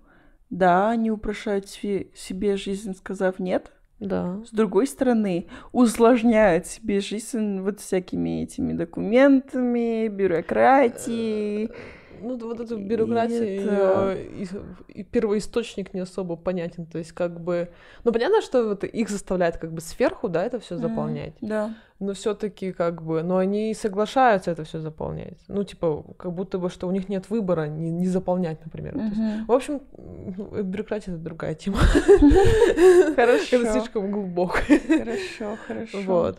да, 0.51 0.91
они 0.91 1.11
упрощают 1.11 1.69
себе 1.69 2.57
жизнь, 2.57 2.95
сказав 2.95 3.39
нет. 3.39 3.73
Да. 4.01 4.41
С 4.45 4.51
другой 4.51 4.87
стороны, 4.87 5.49
усложняют 5.73 6.67
себе 6.67 7.01
жизнь 7.01 7.61
вот 7.61 7.81
всякими 7.81 8.43
этими 8.43 8.73
документами, 8.73 10.09
бюрократией 10.09 11.71
ну, 12.23 12.39
вот 12.39 12.61
эту 12.61 12.79
бюрократию, 12.79 13.63
это... 13.63 14.15
и, 14.15 14.47
и 14.89 15.03
первоисточник 15.03 15.93
не 15.95 16.01
особо 16.01 16.37
понятен. 16.37 16.87
То 16.87 16.99
есть, 16.99 17.13
как 17.13 17.41
бы. 17.41 17.71
Ну, 18.05 18.13
понятно, 18.13 18.41
что 18.41 18.69
вот 18.69 18.85
их 18.85 19.11
заставляет 19.11 19.59
как 19.59 19.73
бы 19.73 19.81
сверху, 19.81 20.29
да, 20.29 20.45
это 20.45 20.61
все 20.61 20.77
заполнять. 20.77 21.35
Mm, 21.41 21.49
да. 21.49 21.75
Но 22.03 22.15
все-таки, 22.15 22.73
как 22.73 23.01
бы, 23.01 23.23
но 23.23 23.37
они 23.37 23.73
соглашаются 23.75 24.51
это 24.51 24.65
все 24.65 24.81
заполнять. 24.81 25.39
Ну, 25.47 25.63
типа, 25.63 26.05
как 26.19 26.33
будто 26.33 26.59
бы, 26.59 26.69
что 26.69 26.89
у 26.89 26.91
них 26.91 27.09
нет 27.09 27.31
выбора 27.31 27.69
не, 27.69 27.93
не 27.93 28.09
заполнять, 28.09 28.59
например. 28.65 28.97
Mm-hmm. 28.97 29.37
есть, 29.37 29.49
в 29.49 29.53
общем, 29.53 29.83
ну, 29.97 30.63
бюрократия 30.65 31.13
это 31.13 31.21
другая 31.21 31.55
тема. 31.55 31.77
Хорошо. 33.17 33.57
Это 33.57 33.73
слишком 33.73 34.11
глубоко. 34.11 34.59
Хорошо, 34.89 35.57
хорошо. 35.69 35.99
Вот. 36.05 36.39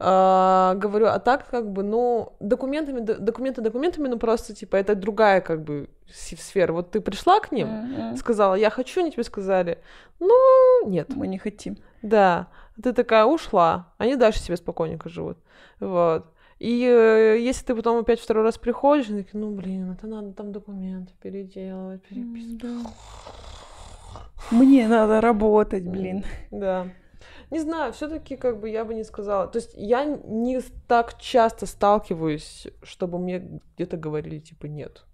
А, 0.00 0.74
говорю, 0.74 1.06
а 1.06 1.20
так 1.20 1.48
как 1.48 1.70
бы, 1.70 1.84
ну, 1.84 2.32
документами, 2.40 2.98
документы 2.98 3.60
документами, 3.60 4.08
ну 4.08 4.18
просто 4.18 4.52
типа 4.52 4.74
это 4.76 4.96
другая 4.96 5.40
как 5.40 5.62
бы 5.62 5.88
сфера. 6.12 6.72
Вот 6.72 6.90
ты 6.90 7.00
пришла 7.00 7.38
к 7.38 7.52
ним, 7.52 7.68
mm-hmm. 7.68 8.16
сказала, 8.16 8.56
я 8.56 8.70
хочу, 8.70 9.00
они 9.00 9.12
тебе 9.12 9.22
сказали, 9.22 9.78
ну, 10.18 10.88
нет. 10.88 11.14
Мы 11.14 11.28
не 11.28 11.38
хотим. 11.38 11.76
Да. 12.02 12.48
Ты 12.82 12.92
такая 12.92 13.24
ушла, 13.24 13.92
они 13.98 14.16
дальше 14.16 14.40
себе 14.40 14.56
спокойненько 14.56 15.08
живут. 15.08 15.38
Вот. 15.80 16.26
И 16.58 16.84
э, 16.84 17.38
если 17.40 17.64
ты 17.66 17.74
потом 17.74 17.98
опять 17.98 18.20
второй 18.20 18.44
раз 18.44 18.58
приходишь, 18.58 19.06
такие, 19.06 19.40
ну, 19.40 19.50
блин, 19.50 19.92
это 19.92 20.06
надо 20.06 20.32
там 20.32 20.52
документы 20.52 21.12
переделывать, 21.20 22.02
переписывать. 22.02 22.58
Да. 22.58 22.90
Мне 24.50 24.88
надо 24.88 25.20
работать, 25.20 25.84
блин. 25.84 26.24
Да. 26.50 26.88
Не 27.50 27.60
знаю, 27.60 27.92
все-таки 27.92 28.36
как 28.36 28.60
бы 28.60 28.68
я 28.68 28.84
бы 28.84 28.94
не 28.94 29.04
сказала. 29.04 29.46
То 29.46 29.58
есть 29.58 29.72
я 29.74 30.04
не 30.04 30.60
так 30.88 31.18
часто 31.18 31.66
сталкиваюсь, 31.66 32.68
чтобы 32.82 33.18
мне 33.18 33.60
где-то 33.76 33.96
говорили 33.96 34.38
типа 34.38 34.66
нет. 34.66 35.04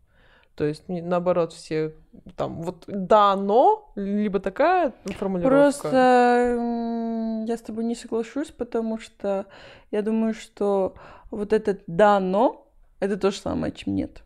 То 0.60 0.66
есть 0.66 0.84
наоборот 0.88 1.54
все 1.54 1.94
там 2.36 2.60
вот 2.60 2.84
да, 2.86 3.34
но 3.34 3.90
либо 3.96 4.40
такая 4.40 4.92
формулировка. 5.06 5.48
Просто 5.48 7.44
я 7.48 7.56
с 7.56 7.62
тобой 7.62 7.84
не 7.84 7.94
соглашусь, 7.94 8.50
потому 8.50 8.98
что 8.98 9.46
я 9.90 10.02
думаю, 10.02 10.34
что 10.34 10.96
вот 11.30 11.54
этот 11.54 11.80
да, 11.86 12.20
но 12.20 12.68
это 12.98 13.16
то 13.16 13.30
же 13.30 13.38
самое, 13.38 13.72
чем 13.72 13.94
нет. 13.94 14.22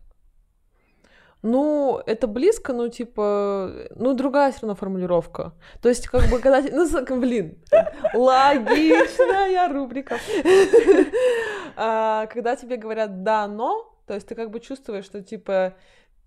Ну, 1.42 2.02
это 2.04 2.26
близко, 2.26 2.72
ну, 2.72 2.88
типа, 2.88 3.70
ну, 3.94 4.14
другая 4.14 4.50
все 4.50 4.62
равно 4.62 4.74
формулировка. 4.74 5.52
То 5.80 5.88
есть, 5.88 6.08
как 6.08 6.28
бы, 6.30 6.40
когда... 6.40 6.62
Ну, 6.62 6.86
блин, 7.20 7.58
логичная 8.12 9.68
рубрика. 9.72 10.16
А, 11.76 12.26
когда 12.26 12.56
тебе 12.56 12.76
говорят 12.76 13.22
«да, 13.22 13.46
но», 13.46 13.94
то 14.06 14.14
есть 14.14 14.26
ты 14.28 14.34
как 14.34 14.50
бы 14.50 14.60
чувствуешь, 14.60 15.04
что, 15.04 15.22
типа, 15.22 15.74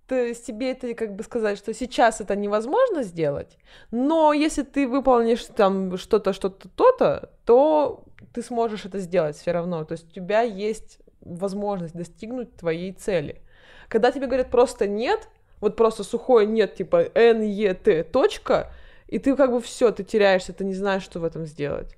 ты, 0.07 0.33
тебе 0.33 0.71
это 0.71 0.93
как 0.93 1.15
бы 1.15 1.23
сказать, 1.23 1.57
что 1.57 1.73
сейчас 1.73 2.21
это 2.21 2.35
невозможно 2.35 3.03
сделать, 3.03 3.57
но 3.91 4.33
если 4.33 4.63
ты 4.63 4.87
выполнишь 4.87 5.45
там 5.45 5.97
что-то, 5.97 6.33
что-то, 6.33 6.69
то-то, 6.69 7.29
то 7.45 8.03
ты 8.33 8.41
сможешь 8.41 8.85
это 8.85 8.99
сделать 8.99 9.35
все 9.35 9.51
равно. 9.51 9.83
То 9.83 9.93
есть 9.93 10.07
у 10.09 10.11
тебя 10.11 10.41
есть 10.41 10.99
возможность 11.21 11.95
достигнуть 11.95 12.55
твоей 12.55 12.93
цели. 12.93 13.41
Когда 13.89 14.11
тебе 14.11 14.27
говорят 14.27 14.49
просто 14.49 14.87
нет, 14.87 15.27
вот 15.59 15.75
просто 15.75 16.03
сухое 16.03 16.45
нет, 16.47 16.75
типа 16.75 17.09
Н, 17.15 17.41
Е, 17.41 17.73
Т, 17.73 18.03
точка, 18.03 18.71
и 19.07 19.19
ты 19.19 19.35
как 19.35 19.51
бы 19.51 19.61
все, 19.61 19.91
ты 19.91 20.03
теряешься, 20.03 20.53
ты 20.53 20.65
не 20.65 20.73
знаешь, 20.73 21.03
что 21.03 21.19
в 21.19 21.23
этом 21.23 21.45
сделать. 21.45 21.95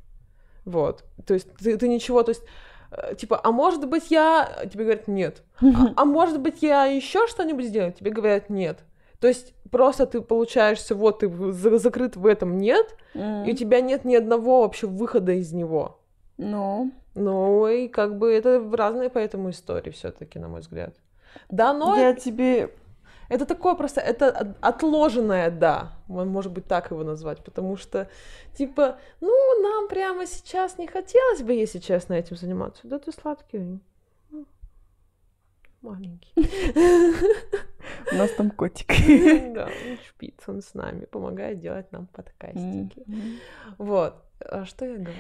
Вот. 0.66 1.04
То 1.26 1.34
есть 1.34 1.48
ты, 1.56 1.78
ты 1.78 1.88
ничего, 1.88 2.24
то 2.24 2.30
есть 2.30 2.44
э, 2.44 2.48
типа, 3.18 3.40
а 3.44 3.52
может 3.52 3.88
быть 3.88 4.12
я, 4.12 4.66
тебе 4.72 4.84
говорят 4.84 5.08
нет, 5.08 5.44
а, 5.62 5.94
а 5.96 6.06
может 6.06 6.40
быть 6.40 6.62
я 6.62 6.86
еще 6.86 7.28
что-нибудь 7.28 7.66
сделаю, 7.66 7.94
тебе 7.94 8.12
говорят 8.12 8.50
нет. 8.50 8.80
То 9.20 9.28
есть 9.28 9.54
просто 9.70 10.06
ты 10.06 10.22
получаешься, 10.22 10.96
вот 10.96 11.20
ты 11.20 11.30
закрыт 11.78 12.16
в 12.16 12.26
этом 12.26 12.58
нет, 12.58 12.96
mm. 13.14 13.48
и 13.48 13.52
у 13.52 13.56
тебя 13.56 13.82
нет 13.82 14.06
ни 14.06 14.16
одного 14.16 14.62
вообще 14.62 14.88
выхода 14.88 15.34
из 15.34 15.52
него. 15.52 16.00
Ну. 16.38 16.92
Ну 17.16 17.68
и 17.68 17.88
как 17.88 18.18
бы 18.18 18.32
это 18.32 18.64
разные 18.72 19.10
поэтому 19.10 19.50
истории 19.50 19.90
все-таки, 19.92 20.40
на 20.40 20.48
мой 20.48 20.62
взгляд. 20.62 20.96
Да, 21.50 21.74
но... 21.74 21.98
Я 21.98 22.14
тебе... 22.14 22.72
Это 23.30 23.46
такое 23.46 23.76
просто, 23.76 24.02
это 24.02 24.56
отложенное 24.60 25.52
«да», 25.52 25.94
может 26.08 26.52
быть, 26.52 26.66
так 26.66 26.92
его 26.92 27.04
назвать, 27.04 27.44
потому 27.44 27.78
что, 27.78 28.08
типа, 28.56 28.98
ну, 29.22 29.62
нам 29.62 29.88
прямо 29.88 30.26
сейчас 30.26 30.78
не 30.78 30.88
хотелось 30.88 31.44
бы, 31.44 31.54
если 31.54 31.80
честно, 31.80 32.14
этим 32.14 32.36
заниматься. 32.36 32.88
Да 32.88 32.98
ты 32.98 33.12
сладкий. 33.12 33.80
Маленький. 35.82 36.34
У 38.12 38.16
нас 38.16 38.32
там 38.32 38.52
котик. 38.52 38.90
Да, 39.54 39.66
он 39.66 39.98
шпиц, 40.08 40.34
он 40.48 40.62
с 40.62 40.74
нами, 40.74 41.06
помогает 41.06 41.60
делать 41.60 41.92
нам 41.92 42.08
подкастики. 42.08 43.06
Вот. 43.78 44.16
А 44.40 44.66
что 44.66 44.86
я 44.86 44.96
говорю? 44.96 45.20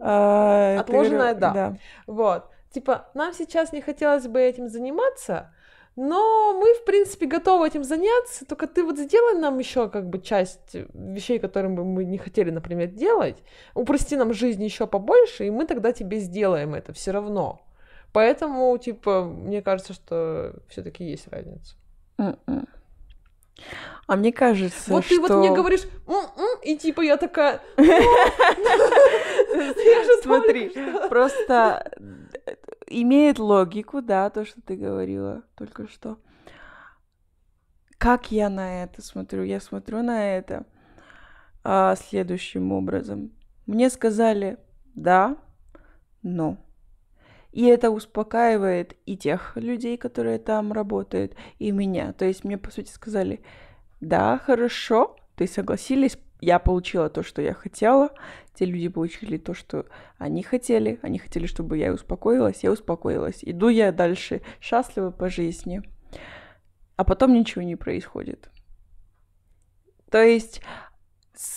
А, 0.00 0.80
Отложенное 0.80 1.34
«да». 1.34 1.76
Вот 2.06 2.50
типа, 2.76 3.06
нам 3.14 3.32
сейчас 3.32 3.72
не 3.72 3.80
хотелось 3.80 4.26
бы 4.26 4.38
этим 4.38 4.68
заниматься, 4.68 5.50
Но 5.96 6.52
мы, 6.52 6.74
в 6.74 6.84
принципе, 6.84 7.26
готовы 7.26 7.66
этим 7.66 7.82
заняться, 7.82 8.44
только 8.44 8.66
ты 8.66 8.84
вот 8.84 8.98
сделай 8.98 9.38
нам 9.38 9.58
еще 9.58 9.88
как 9.88 10.10
бы 10.10 10.20
часть 10.20 10.76
вещей, 10.92 11.38
которые 11.38 11.72
бы 11.72 11.86
мы 11.86 12.04
не 12.04 12.18
хотели, 12.18 12.50
например, 12.50 12.88
делать, 12.88 13.42
упрости 13.74 14.16
нам 14.16 14.34
жизнь 14.34 14.62
еще 14.62 14.86
побольше, 14.86 15.46
и 15.46 15.50
мы 15.50 15.64
тогда 15.64 15.92
тебе 15.92 16.18
сделаем 16.18 16.74
это 16.74 16.92
все 16.92 17.12
равно. 17.12 17.62
Поэтому, 18.12 18.76
типа, 18.76 19.24
мне 19.24 19.62
кажется, 19.62 19.94
что 19.94 20.54
все-таки 20.68 21.04
есть 21.04 21.28
разница. 21.28 21.76
М-м. 22.18 22.68
А 24.06 24.16
мне 24.16 24.32
кажется, 24.32 24.90
Вот 24.90 25.04
что... 25.04 25.14
ты 25.14 25.20
вот 25.20 25.30
мне 25.30 25.52
говоришь, 25.52 25.84
«М-м», 26.06 26.60
и 26.62 26.76
типа 26.76 27.00
я 27.00 27.16
такая, 27.16 27.60
Смотри, 30.22 30.72
просто 31.08 31.90
имеет 32.88 33.38
логику, 33.38 34.02
да, 34.02 34.30
то, 34.30 34.44
что 34.44 34.60
ты 34.62 34.76
говорила 34.76 35.42
только 35.56 35.88
что. 35.88 36.18
Как 37.98 38.30
я 38.30 38.48
на 38.50 38.84
это 38.84 39.02
смотрю? 39.02 39.42
Я 39.42 39.60
смотрю 39.60 40.02
на 40.02 40.36
это 40.36 40.66
а, 41.64 41.96
следующим 41.96 42.72
образом. 42.72 43.32
Мне 43.66 43.90
сказали 43.90 44.58
да, 44.96 45.36
но. 46.22 46.56
И 47.52 47.64
это 47.64 47.90
успокаивает 47.90 48.96
и 49.06 49.16
тех 49.16 49.56
людей, 49.56 49.96
которые 49.96 50.38
там 50.38 50.72
работают, 50.72 51.34
и 51.58 51.70
меня. 51.70 52.12
То 52.12 52.24
есть 52.24 52.44
мне, 52.44 52.58
по 52.58 52.70
сути, 52.70 52.90
сказали, 52.90 53.40
да, 54.00 54.38
хорошо, 54.38 55.16
ты 55.36 55.46
согласились, 55.46 56.18
я 56.46 56.60
получила 56.60 57.10
то, 57.10 57.24
что 57.24 57.42
я 57.42 57.54
хотела, 57.54 58.10
те 58.54 58.66
люди 58.66 58.86
получили 58.86 59.36
то, 59.36 59.52
что 59.52 59.86
они 60.16 60.44
хотели, 60.44 61.00
они 61.02 61.18
хотели, 61.18 61.46
чтобы 61.46 61.76
я 61.76 61.92
успокоилась, 61.92 62.62
я 62.62 62.70
успокоилась. 62.70 63.40
Иду 63.42 63.68
я 63.68 63.90
дальше 63.90 64.42
счастливо 64.60 65.10
по 65.10 65.28
жизни, 65.28 65.82
а 66.94 67.02
потом 67.02 67.32
ничего 67.32 67.62
не 67.62 67.74
происходит. 67.74 68.48
То 70.08 70.22
есть, 70.22 70.62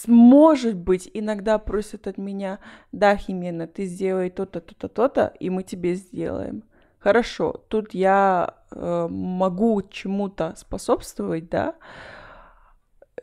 может 0.08 0.76
быть, 0.76 1.08
иногда 1.14 1.60
просят 1.60 2.08
от 2.08 2.18
меня, 2.18 2.58
да, 2.92 3.16
Химена, 3.16 3.68
ты 3.68 3.86
сделай 3.86 4.32
то-то, 4.32 4.60
то-то, 4.60 4.88
то-то, 4.88 5.34
и 5.40 5.52
мы 5.52 5.62
тебе 5.62 5.94
сделаем. 5.94 6.64
Хорошо, 6.98 7.64
тут 7.70 7.94
я 7.94 8.56
э, 8.72 9.08
могу 9.08 9.84
чему-то 9.84 10.56
способствовать, 10.58 11.48
да, 11.48 11.76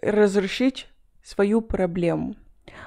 разрешить 0.00 0.86
свою 1.26 1.60
проблему. 1.60 2.36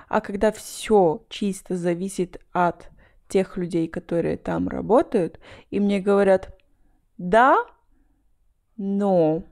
А 0.08 0.21
когда 0.21 0.52
все 0.54 1.25
чисто 1.28 1.75
зависит 1.75 2.39
от 2.54 2.89
тех 3.28 3.58
людей, 3.58 3.89
которые 3.89 4.38
там 4.38 4.69
работают, 4.69 5.39
и 5.71 5.80
мне 5.82 5.99
говорят, 5.99 6.58
да, 7.17 7.58
но 8.78 9.43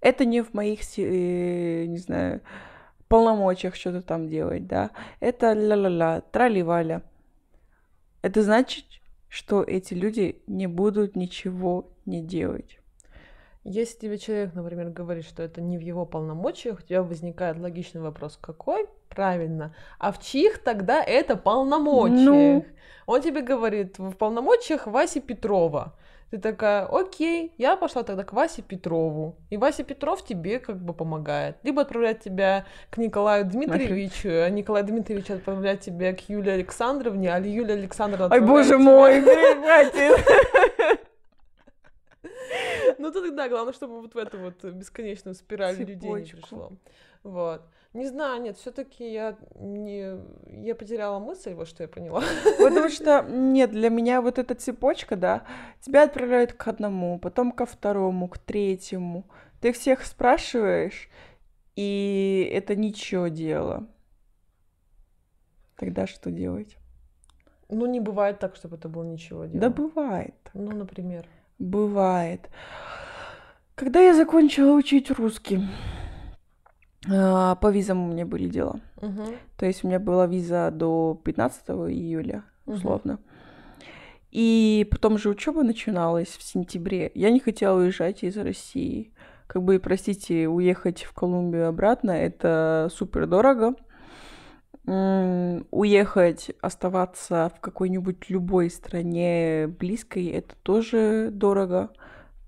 это 0.00 0.24
не 0.24 0.42
в 0.42 0.54
моих, 0.54 0.80
э, 0.96 1.84
не 1.84 1.98
знаю, 1.98 2.40
полномочиях 3.08 3.74
что-то 3.74 4.00
там 4.00 4.28
делать, 4.28 4.66
да, 4.66 4.90
это 5.20 5.52
ля-ля-ля, 5.52 6.22
трали-валя. 6.32 7.02
Это 8.22 8.42
значит, 8.42 8.86
что 9.28 9.62
эти 9.62 9.92
люди 9.92 10.42
не 10.46 10.66
будут 10.66 11.14
ничего 11.14 11.92
не 12.06 12.22
делать. 12.22 12.78
Если 13.64 13.98
тебе 13.98 14.18
человек, 14.18 14.54
например, 14.54 14.90
говорит, 14.90 15.24
что 15.24 15.42
это 15.42 15.62
не 15.62 15.78
в 15.78 15.80
его 15.80 16.04
полномочиях, 16.04 16.80
у 16.80 16.82
тебя 16.82 17.02
возникает 17.02 17.58
логичный 17.58 18.02
вопрос, 18.02 18.38
какой? 18.38 18.86
Правильно. 19.08 19.74
А 19.98 20.12
в 20.12 20.20
чьих 20.20 20.58
тогда 20.58 21.02
это 21.02 21.36
полномочиях? 21.36 22.18
Ну. 22.18 22.66
Он 23.06 23.22
тебе 23.22 23.40
говорит, 23.40 23.98
в 23.98 24.12
полномочиях 24.12 24.86
Васи 24.86 25.20
Петрова. 25.20 25.94
Ты 26.30 26.38
такая, 26.38 26.84
окей, 26.86 27.52
я 27.58 27.76
пошла 27.76 28.02
тогда 28.02 28.24
к 28.24 28.32
Васе 28.32 28.60
Петрову. 28.60 29.36
И 29.50 29.56
Вася 29.56 29.84
Петров 29.84 30.24
тебе 30.24 30.58
как 30.58 30.76
бы 30.76 30.92
помогает. 30.92 31.56
Либо 31.62 31.82
отправляет 31.82 32.20
тебя 32.20 32.66
к 32.90 32.98
Николаю 32.98 33.44
Дмитриевичу, 33.44 34.28
а 34.28 34.50
Николай 34.50 34.82
Дмитриевич 34.82 35.30
отправляет 35.30 35.80
тебя 35.80 36.12
к 36.12 36.28
Юлии 36.28 36.50
Александровне, 36.50 37.32
а 37.32 37.38
Юлия 37.38 37.74
Александровна 37.74 38.34
Ой, 38.34 38.40
боже 38.40 38.70
тебя- 38.70 38.78
мой, 38.78 39.20
Ну 42.98 43.10
тогда 43.12 43.48
главное, 43.48 43.72
чтобы 43.72 44.00
вот 44.00 44.14
в 44.14 44.18
эту 44.18 44.38
вот 44.38 44.64
бесконечную 44.64 45.34
спираль 45.34 45.76
людей 45.76 46.10
не 46.12 46.24
пришло. 46.24 46.72
Вот. 47.22 47.62
Не 47.94 48.06
знаю, 48.06 48.42
нет, 48.42 48.58
все-таки 48.58 49.12
я 49.12 49.36
не 49.54 50.18
я 50.66 50.74
потеряла 50.74 51.20
мысль, 51.20 51.54
вот 51.54 51.68
что 51.68 51.84
я 51.84 51.88
поняла. 51.88 52.22
Потому 52.58 52.88
что, 52.88 53.22
нет, 53.22 53.70
для 53.70 53.88
меня 53.88 54.20
вот 54.20 54.38
эта 54.38 54.54
цепочка, 54.56 55.14
да, 55.16 55.44
тебя 55.80 56.02
отправляют 56.02 56.52
к 56.52 56.66
одному, 56.66 57.18
потом 57.20 57.52
ко 57.52 57.66
второму, 57.66 58.28
к 58.28 58.38
третьему. 58.38 59.24
Ты 59.60 59.72
всех 59.72 60.04
спрашиваешь, 60.04 61.08
и 61.76 62.50
это 62.52 62.74
ничего 62.74 63.28
дело. 63.28 63.86
Тогда 65.76 66.06
что 66.06 66.30
делать? 66.30 66.76
Ну, 67.68 67.86
не 67.86 68.00
бывает 68.00 68.38
так, 68.38 68.56
чтобы 68.56 68.76
это 68.76 68.88
было 68.88 69.04
ничего 69.04 69.42
Да 69.42 69.48
делать. 69.48 69.74
бывает. 69.74 70.34
Ну, 70.52 70.72
например. 70.72 71.26
Бывает. 71.58 72.48
Когда 73.74 74.00
я 74.00 74.14
закончила 74.14 74.72
учить 74.72 75.10
русский, 75.10 75.60
а, 77.10 77.56
по 77.56 77.70
визам 77.70 78.08
у 78.08 78.12
меня 78.12 78.24
были 78.26 78.48
дела. 78.48 78.80
Мгм. 79.00 79.26
То 79.56 79.66
есть 79.66 79.84
у 79.84 79.88
меня 79.88 79.98
была 79.98 80.26
виза 80.26 80.70
до 80.70 81.20
15 81.24 81.90
июля, 81.90 82.44
условно. 82.66 83.18
И 84.30 84.86
потом 84.90 85.16
же 85.18 85.28
учеба 85.28 85.62
начиналась 85.62 86.28
в 86.28 86.42
сентябре. 86.42 87.12
Я 87.14 87.30
не 87.30 87.40
хотела 87.40 87.78
уезжать 87.78 88.24
из 88.24 88.36
России. 88.36 89.12
Как 89.46 89.62
бы, 89.62 89.78
простите, 89.78 90.48
уехать 90.48 91.04
в 91.04 91.12
Колумбию 91.12 91.68
обратно 91.68 92.10
это 92.10 92.90
супер 92.92 93.26
дорого. 93.26 93.74
Уехать, 94.86 96.50
оставаться 96.60 97.50
в 97.56 97.60
какой-нибудь 97.60 98.28
любой 98.28 98.68
стране 98.70 99.66
близкой, 99.66 100.26
это 100.26 100.54
тоже 100.62 101.30
дорого. 101.32 101.90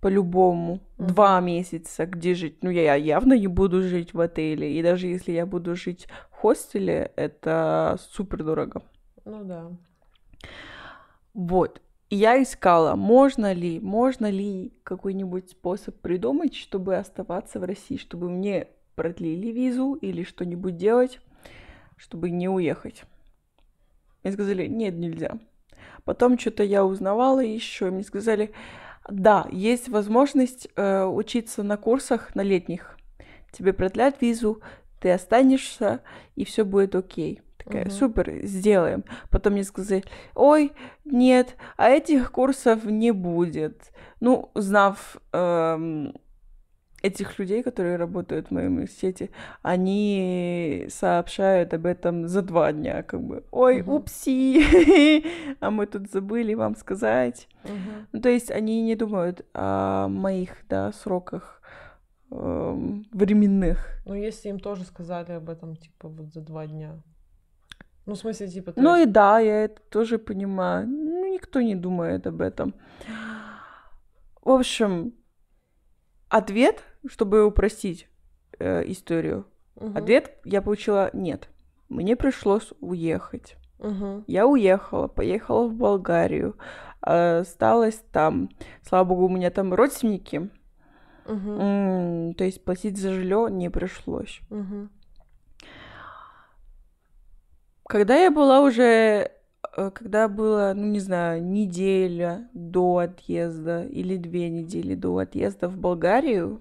По-любому. 0.02 0.80
Мгм. 0.98 1.08
Два 1.08 1.40
месяца, 1.40 2.04
где 2.06 2.34
жить? 2.34 2.62
Ну, 2.62 2.70
я 2.70 2.94
явно 2.94 3.32
не 3.32 3.46
буду 3.46 3.82
жить 3.82 4.12
в 4.12 4.20
отеле. 4.20 4.78
И 4.78 4.82
даже 4.82 5.06
если 5.06 5.32
я 5.32 5.46
буду 5.46 5.74
жить 5.74 6.06
в 6.30 6.36
хостеле, 6.36 7.10
это 7.16 7.96
супер 8.10 8.44
дорого. 8.44 8.82
Ну 9.24 9.42
да. 9.44 9.72
Вот. 11.32 11.80
И 12.10 12.16
я 12.16 12.40
искала, 12.40 12.94
можно 12.94 13.52
ли, 13.52 13.80
можно 13.80 14.30
ли 14.30 14.72
какой-нибудь 14.84 15.50
способ 15.50 15.98
придумать, 16.00 16.54
чтобы 16.54 16.96
оставаться 16.96 17.58
в 17.58 17.64
России, 17.64 17.96
чтобы 17.96 18.28
мне 18.30 18.68
продлили 18.94 19.48
визу 19.48 19.94
или 19.94 20.22
что-нибудь 20.22 20.76
делать, 20.76 21.20
чтобы 21.96 22.30
не 22.30 22.48
уехать. 22.48 23.04
Мне 24.22 24.32
сказали, 24.32 24.66
нет, 24.66 24.94
нельзя. 24.94 25.38
Потом 26.04 26.38
что-то 26.38 26.62
я 26.62 26.84
узнавала 26.84 27.40
еще, 27.40 27.90
мне 27.90 28.04
сказали, 28.04 28.52
да, 29.08 29.46
есть 29.50 29.88
возможность 29.88 30.68
э, 30.76 31.04
учиться 31.04 31.62
на 31.62 31.76
курсах 31.76 32.34
на 32.34 32.42
летних. 32.42 32.96
Тебе 33.52 33.72
продлят 33.72 34.20
визу, 34.20 34.60
ты 35.00 35.10
останешься, 35.10 36.00
и 36.34 36.44
все 36.44 36.64
будет 36.64 36.94
окей. 36.94 37.40
Такая, 37.56 37.82
Мгм. 37.86 37.90
супер, 37.90 38.46
сделаем. 38.46 39.04
Потом 39.30 39.54
мне 39.54 39.64
сказали, 39.64 40.04
ой, 40.34 40.72
нет, 41.04 41.56
а 41.76 41.88
этих 41.88 42.30
курсов 42.30 42.84
не 42.84 43.10
будет. 43.12 43.92
Ну, 44.20 44.50
знав 44.54 45.16
эм, 45.32 46.14
этих 47.06 47.38
людей, 47.38 47.62
которые 47.62 47.96
работают 47.96 48.48
в 48.48 48.50
моем 48.50 48.74
университете, 48.76 49.30
они 49.62 50.86
сообщают 50.88 51.74
об 51.74 51.86
этом 51.86 52.28
за 52.28 52.42
два 52.42 52.72
дня, 52.72 53.02
как 53.02 53.20
бы, 53.22 53.42
ой, 53.50 53.82
Мгм. 53.82 53.92
упси, 53.94 55.24
а 55.60 55.70
мы 55.70 55.86
тут 55.86 56.10
забыли 56.10 56.54
вам 56.54 56.76
сказать. 56.76 57.48
Мгм. 57.64 58.06
Ну, 58.12 58.20
то 58.20 58.28
есть 58.28 58.50
они 58.50 58.82
не 58.82 58.96
думают 58.96 59.44
о 59.54 60.08
моих, 60.08 60.50
да, 60.68 60.92
сроках 60.92 61.62
эм, 62.30 63.04
временных. 63.12 63.78
Ну, 64.06 64.14
если 64.14 64.48
им 64.50 64.58
тоже 64.60 64.84
сказали 64.84 65.32
об 65.32 65.48
этом, 65.48 65.76
типа, 65.76 66.08
вот 66.08 66.32
за 66.34 66.40
два 66.40 66.66
дня. 66.66 67.02
Ну, 68.06 68.12
в 68.14 68.18
смысле, 68.18 68.48
типа, 68.48 68.72
Ну 68.76 68.94
и 68.96 69.00
есть- 69.00 69.12
да, 69.12 69.40
я 69.40 69.64
это 69.64 69.80
тоже 69.90 70.18
понимаю. 70.18 70.86
Ну, 70.86 71.32
никто 71.32 71.60
не 71.60 71.74
думает 71.74 72.26
об 72.26 72.40
этом. 72.40 72.74
В 74.42 74.50
общем, 74.50 75.12
ответ, 76.28 76.82
чтобы 77.08 77.44
упростить 77.44 78.08
э, 78.58 78.82
историю, 78.90 79.46
Мгм. 79.76 79.96
ответ 79.96 80.38
я 80.44 80.62
получила 80.62 81.10
нет. 81.12 81.48
Мне 81.88 82.16
пришлось 82.16 82.72
уехать. 82.80 83.56
Мгм. 83.78 84.24
Я 84.26 84.46
уехала, 84.46 85.06
поехала 85.08 85.68
в 85.68 85.74
Болгарию, 85.74 86.56
э, 87.06 87.40
осталась 87.40 88.02
там. 88.12 88.48
Слава 88.82 89.04
богу, 89.04 89.26
у 89.26 89.28
меня 89.28 89.50
там 89.50 89.72
родственники, 89.74 90.50
Мгм. 91.26 91.60
М, 91.60 92.34
то 92.34 92.44
есть 92.44 92.64
платить 92.64 92.96
за 92.98 93.12
жилье 93.12 93.48
не 93.50 93.68
пришлось. 93.68 94.40
Мгм. 94.48 94.90
Когда 97.88 98.16
я 98.16 98.30
была 98.30 98.60
уже 98.60 99.30
когда 99.94 100.28
было, 100.28 100.72
ну 100.74 100.86
не 100.86 101.00
знаю, 101.00 101.42
неделя 101.42 102.48
до 102.54 102.98
отъезда 102.98 103.84
или 103.84 104.16
две 104.16 104.48
недели 104.48 104.94
до 104.94 105.18
отъезда 105.18 105.68
в 105.68 105.76
Болгарию, 105.76 106.58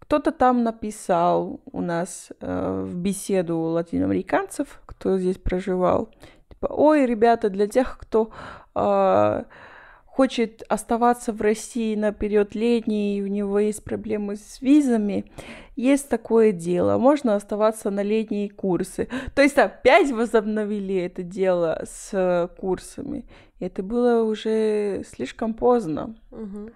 кто-то 0.00 0.32
там 0.32 0.64
написал 0.64 1.60
у 1.70 1.82
нас 1.82 2.32
э, 2.40 2.84
в 2.86 2.96
беседу 2.96 3.58
латиноамериканцев, 3.58 4.80
кто 4.86 5.18
здесь 5.18 5.36
проживал, 5.36 6.08
типа, 6.48 6.66
ой, 6.72 7.04
ребята, 7.04 7.50
для 7.50 7.66
тех, 7.66 7.98
кто 7.98 8.30
э, 8.74 9.42
хочет 10.18 10.64
оставаться 10.68 11.32
в 11.32 11.40
России 11.40 11.94
на 11.94 12.12
период 12.12 12.56
летний, 12.56 13.18
и 13.18 13.22
у 13.22 13.28
него 13.28 13.60
есть 13.60 13.84
проблемы 13.84 14.34
с 14.34 14.60
визами, 14.60 15.30
есть 15.76 16.08
такое 16.08 16.50
дело, 16.50 16.98
можно 16.98 17.36
оставаться 17.36 17.90
на 17.90 18.02
летние 18.02 18.50
курсы. 18.50 19.08
То 19.36 19.42
есть 19.42 19.58
опять 19.58 20.10
возобновили 20.10 20.96
это 20.96 21.22
дело 21.22 21.84
с 21.84 22.10
э, 22.12 22.48
курсами. 22.60 23.28
И 23.60 23.64
это 23.64 23.84
было 23.84 24.24
уже 24.24 25.04
слишком 25.08 25.54
поздно. 25.54 26.16
Мгм. 26.32 26.72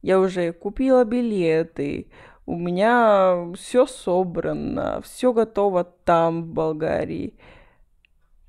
Я 0.00 0.18
уже 0.18 0.54
купила 0.54 1.04
билеты, 1.04 2.06
у 2.46 2.56
меня 2.56 3.52
все 3.56 3.86
собрано, 3.86 5.02
все 5.02 5.34
готово 5.34 5.84
там, 5.84 6.44
в 6.44 6.46
Болгарии. 6.46 7.38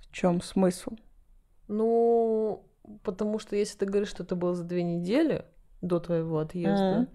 В 0.10 0.14
чем 0.14 0.40
смысл? 0.42 0.92
Ну, 1.68 2.64
потому 3.04 3.40
что 3.40 3.56
если 3.56 3.78
ты 3.78 3.86
говоришь, 3.86 4.10
что 4.10 4.24
это 4.24 4.36
было 4.36 4.54
за 4.54 4.64
две 4.64 4.84
недели 4.84 5.46
до 5.82 6.00
твоего 6.00 6.40
отъезда, 6.40 7.00
Мгм. 7.02 7.08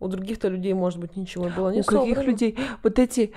у 0.00 0.08
других-то 0.08 0.48
людей, 0.48 0.72
может 0.74 0.98
быть, 1.00 1.16
ничего 1.16 1.48
было 1.56 1.70
не 1.70 1.80
У 1.80 1.84
каких 1.84 2.14
собрано. 2.16 2.26
людей? 2.30 2.58
Вот 2.82 2.98
эти... 2.98 3.32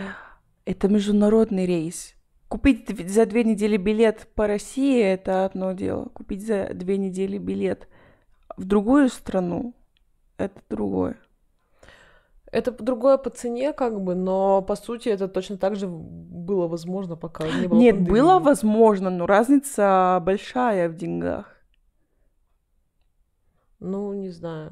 Это 0.65 0.87
международный 0.87 1.65
рейс. 1.65 2.13
Купить 2.47 2.87
за 3.09 3.25
две 3.25 3.43
недели 3.43 3.77
билет 3.77 4.27
по 4.35 4.45
России— 4.47 5.01
это 5.03 5.45
одно 5.45 5.71
дело. 5.73 6.05
Купить 6.13 6.45
за 6.45 6.69
две 6.73 6.97
недели 6.97 7.37
билет 7.37 7.87
в 8.57 8.65
другую 8.65 9.09
страну— 9.09 9.73
это 10.37 10.59
другое. 10.69 11.17
Это 12.51 12.71
другое 12.71 13.17
по 13.17 13.29
цене, 13.29 13.73
как 13.73 14.01
бы, 14.01 14.15
но 14.15 14.61
по 14.63 14.75
сути 14.75 15.09
это 15.09 15.27
точно 15.27 15.57
так 15.57 15.75
же 15.75 15.87
было 15.87 16.67
возможно, 16.67 17.15
пока 17.15 17.45
не 17.45 17.67
было 17.67 17.77
Нет, 17.77 17.95
пандемии. 17.95 18.19
было 18.19 18.39
возможно, 18.39 19.09
но 19.11 19.27
разница 19.27 20.19
большая 20.25 20.89
в 20.89 20.95
деньгах. 20.95 21.55
Ну, 23.79 24.13
не 24.13 24.29
знаю. 24.29 24.71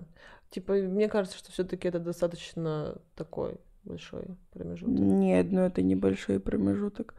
Типа, 0.50 0.74
мне 0.74 1.10
кажется, 1.10 1.38
что 1.38 1.52
все-таки 1.52 1.88
это 1.88 2.00
достаточно 2.00 2.98
такой 3.15 3.58
большой 3.84 4.26
промежуток. 4.52 4.98
Нет, 4.98 5.52
ну 5.52 5.62
это 5.62 5.82
небольшой 5.82 6.39
промежуток. 6.39 7.13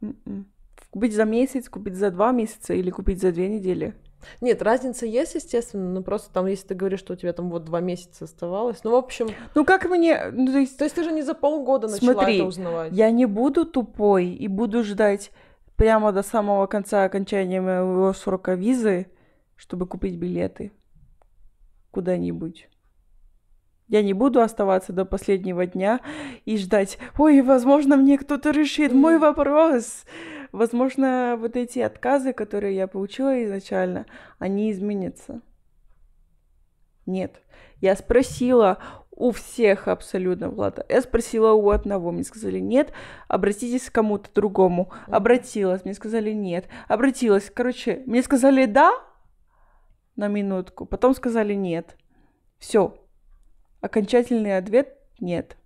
М-м. 0.00 0.46
Купить 0.90 1.14
за 1.14 1.24
месяц, 1.24 1.68
купить 1.68 1.94
за 1.94 2.10
два 2.10 2.32
месяца 2.32 2.74
или 2.74 2.90
купить 2.90 3.20
за 3.20 3.32
две 3.32 3.48
недели. 3.48 3.94
Нет, 4.40 4.60
разница 4.60 5.06
есть, 5.06 5.34
естественно, 5.34 5.90
но 5.90 6.02
просто 6.02 6.32
там, 6.32 6.46
если 6.46 6.68
ты 6.68 6.74
говоришь, 6.74 7.00
что 7.00 7.14
у 7.14 7.16
тебя 7.16 7.32
там 7.32 7.50
вот 7.50 7.64
два 7.64 7.80
месяца 7.80 8.24
оставалось, 8.24 8.84
ну, 8.84 8.90
в 8.90 8.94
общем, 8.94 9.28
Ну 9.54 9.64
как 9.64 9.88
мне... 9.88 10.30
Ну, 10.32 10.46
то 10.46 10.58
есть 10.58 10.76
то 10.76 10.84
есть 10.84 10.94
ты 10.96 11.04
же 11.04 11.12
не 11.12 11.22
за 11.22 11.34
полгода 11.34 11.88
начала 11.88 12.12
Смотри, 12.12 12.36
это 12.36 12.44
узнавать. 12.44 12.92
я 12.92 13.10
не 13.10 13.24
буду 13.26 13.64
тупой 13.64 14.26
и 14.28 14.46
буду 14.48 14.82
ждать 14.84 15.30
прямо 15.76 16.12
до 16.12 16.22
самого 16.22 16.66
конца 16.66 17.04
окончания 17.04 17.62
моего 17.62 18.12
срока 18.12 18.54
визы, 18.54 19.06
чтобы 19.60 19.86
купить 19.86 20.16
билеты 20.16 20.72
куда-нибудь. 21.90 22.68
Я 23.88 24.02
не 24.02 24.14
буду 24.14 24.40
оставаться 24.40 24.92
до 24.92 25.04
последнего 25.04 25.66
дня 25.66 26.00
и 26.46 26.56
ждать, 26.56 26.98
ой, 27.18 27.42
возможно, 27.42 27.96
мне 27.96 28.16
кто-то 28.16 28.52
решит 28.52 28.92
мой 28.92 29.18
вопрос. 29.18 30.06
Возможно, 30.50 31.36
вот 31.38 31.56
эти 31.56 31.80
отказы, 31.80 32.32
которые 32.32 32.74
я 32.74 32.86
получила 32.86 33.44
изначально, 33.44 34.06
они 34.38 34.70
изменятся. 34.72 35.42
Нет. 37.04 37.42
Я 37.80 37.96
спросила 37.96 38.78
у 39.10 39.32
всех 39.32 39.88
абсолютно, 39.88 40.48
Влада. 40.48 40.86
Я 40.88 41.02
спросила 41.02 41.52
у 41.52 41.68
одного, 41.68 42.12
мне 42.12 42.24
сказали 42.24 42.60
нет, 42.60 42.92
обратитесь 43.28 43.90
к 43.90 43.92
кому-то 43.92 44.30
другому. 44.32 44.90
Обратилась, 45.08 45.84
мне 45.84 45.92
сказали 45.92 46.30
нет. 46.30 46.66
Обратилась, 46.88 47.50
короче, 47.52 48.02
мне 48.06 48.22
сказали 48.22 48.64
да 48.64 49.09
на 50.16 50.28
минутку, 50.28 50.86
потом 50.86 51.14
сказали 51.14 51.54
нет. 51.54 51.96
Все. 52.58 52.96
Окончательный 53.80 54.56
ответ 54.56 54.98
нет. 55.18 55.56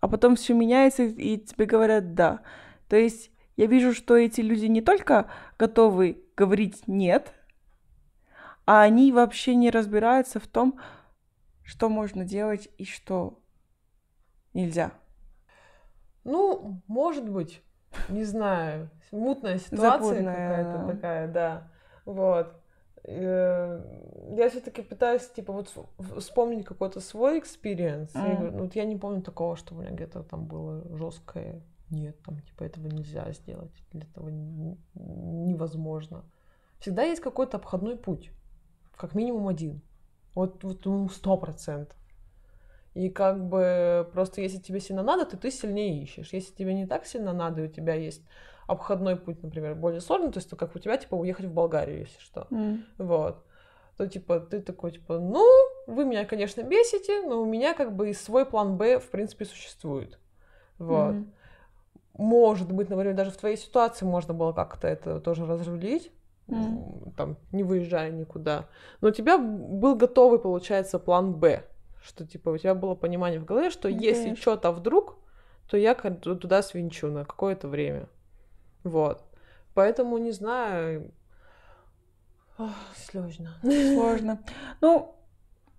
А 0.00 0.08
потом 0.08 0.36
все 0.36 0.54
меняется, 0.54 1.04
и 1.04 1.38
тебе 1.38 1.66
говорят 1.66 2.14
да. 2.14 2.40
То 2.88 2.96
есть 2.96 3.30
я 3.56 3.66
вижу, 3.66 3.92
что 3.92 4.16
эти 4.16 4.40
люди 4.40 4.66
не 4.66 4.80
только 4.80 5.30
готовы 5.58 6.24
говорить 6.36 6.88
нет, 6.88 7.34
а 8.66 8.82
они 8.82 9.12
вообще 9.12 9.54
не 9.54 9.70
разбираются 9.70 10.40
в 10.40 10.46
том, 10.46 10.80
что 11.62 11.88
можно 11.88 12.24
делать 12.24 12.68
и 12.78 12.84
что 12.84 13.40
нельзя. 14.54 14.92
Ну, 16.24 16.82
может 16.86 17.28
быть, 17.28 17.62
не 18.08 18.24
знаю, 18.24 18.90
мутная 19.10 19.58
ситуация 19.58 20.24
какая-то 20.24 20.86
такая, 20.92 21.28
да. 21.28 21.70
Вот. 22.04 22.59
Э, 23.10 24.36
Я 24.36 24.48
все-таки 24.48 24.82
пытаюсь, 24.82 25.28
типа, 25.28 25.52
вот 25.52 25.74
вспомнить 26.16 26.64
какой-то 26.64 27.00
свой 27.00 27.40
experience. 27.40 28.14
Я 28.14 28.20
Мгм. 28.20 28.36
говорю, 28.36 28.56
ну, 28.56 28.62
вот 28.64 28.76
я 28.76 28.84
не 28.84 28.96
помню 28.96 29.22
такого, 29.22 29.56
что 29.56 29.74
у 29.74 29.78
меня 29.78 29.90
где-то 29.90 30.22
там 30.22 30.46
было 30.46 30.84
жесткое. 30.96 31.60
Нет, 31.90 32.16
там, 32.22 32.40
типа, 32.40 32.62
этого 32.64 32.86
нельзя 32.86 33.32
сделать, 33.32 33.72
или 33.92 34.04
этого 34.04 34.28
невозможно. 34.28 36.24
Всегда 36.78 37.02
есть 37.02 37.20
какой-то 37.20 37.56
обходной 37.56 37.96
путь. 37.96 38.30
Как 38.96 39.14
минимум 39.14 39.48
один. 39.48 39.82
Вот, 40.34 40.62
вот 40.62 40.84
ну, 40.84 41.08
сто 41.08 41.36
процентов. 41.36 41.96
И 42.94 43.08
как 43.08 43.48
бы 43.48 44.08
просто 44.12 44.40
если 44.40 44.58
тебе 44.58 44.80
сильно 44.80 45.02
надо, 45.02 45.24
то 45.24 45.36
ты 45.36 45.50
сильнее 45.50 46.02
ищешь. 46.02 46.32
Если 46.32 46.54
тебе 46.54 46.74
не 46.74 46.86
так 46.86 47.06
сильно 47.06 47.32
надо, 47.32 47.62
и 47.62 47.66
у 47.66 47.70
тебя 47.70 47.94
есть 47.94 48.22
обходной 48.70 49.16
путь, 49.16 49.42
например, 49.42 49.74
более 49.74 50.00
сложный, 50.00 50.30
то 50.32 50.38
есть 50.38 50.50
то 50.50 50.56
как 50.56 50.76
у 50.76 50.78
тебя, 50.78 50.96
типа, 50.96 51.14
уехать 51.16 51.46
в 51.46 51.52
Болгарию, 51.52 52.00
если 52.00 52.20
что. 52.20 52.46
М. 52.50 52.84
Вот. 52.98 53.44
То, 53.96 54.06
типа, 54.06 54.40
ты 54.40 54.60
такой, 54.62 54.92
типа, 54.92 55.18
ну, 55.18 55.44
вы 55.86 56.04
меня, 56.04 56.24
конечно, 56.24 56.62
бесите, 56.62 57.22
но 57.22 57.42
у 57.42 57.44
меня, 57.44 57.74
как 57.74 57.94
бы, 57.94 58.10
и 58.10 58.14
свой 58.14 58.46
план 58.46 58.76
Б, 58.76 58.98
в 58.98 59.10
принципе, 59.10 59.44
существует. 59.44 60.18
Вот. 60.78 61.16
Мгм. 61.16 61.32
Может 62.14 62.72
быть, 62.72 62.90
например, 62.90 63.14
даже 63.14 63.30
в 63.30 63.36
твоей 63.36 63.56
ситуации 63.56 64.04
можно 64.06 64.34
было 64.34 64.52
как-то 64.52 64.88
это 64.88 65.20
тоже 65.20 65.46
разрулить, 65.46 66.12
м, 66.48 67.12
там, 67.16 67.36
не 67.52 67.62
выезжая 67.64 68.10
никуда. 68.10 68.68
Но 69.00 69.08
у 69.08 69.12
тебя 69.12 69.38
был 69.38 69.94
готовый, 69.96 70.38
получается, 70.38 70.98
план 70.98 71.34
Б, 71.34 71.64
что, 72.02 72.26
типа, 72.26 72.50
у 72.50 72.58
тебя 72.58 72.74
было 72.74 72.94
понимание 72.94 73.40
в 73.40 73.44
голове, 73.44 73.70
что 73.70 73.88
Ну, 73.88 73.96
если 73.98 74.34
что-то 74.34 74.72
вдруг, 74.72 75.16
то 75.68 75.76
я 75.76 75.94
туда 75.94 76.62
свинчу 76.62 77.08
на 77.08 77.24
какое-то 77.24 77.68
время. 77.68 78.08
Вот. 78.84 79.24
Поэтому, 79.74 80.18
не 80.18 80.32
знаю... 80.32 81.12
Сложно. 82.94 83.54
Сложно. 83.62 84.40
Ну, 84.80 85.14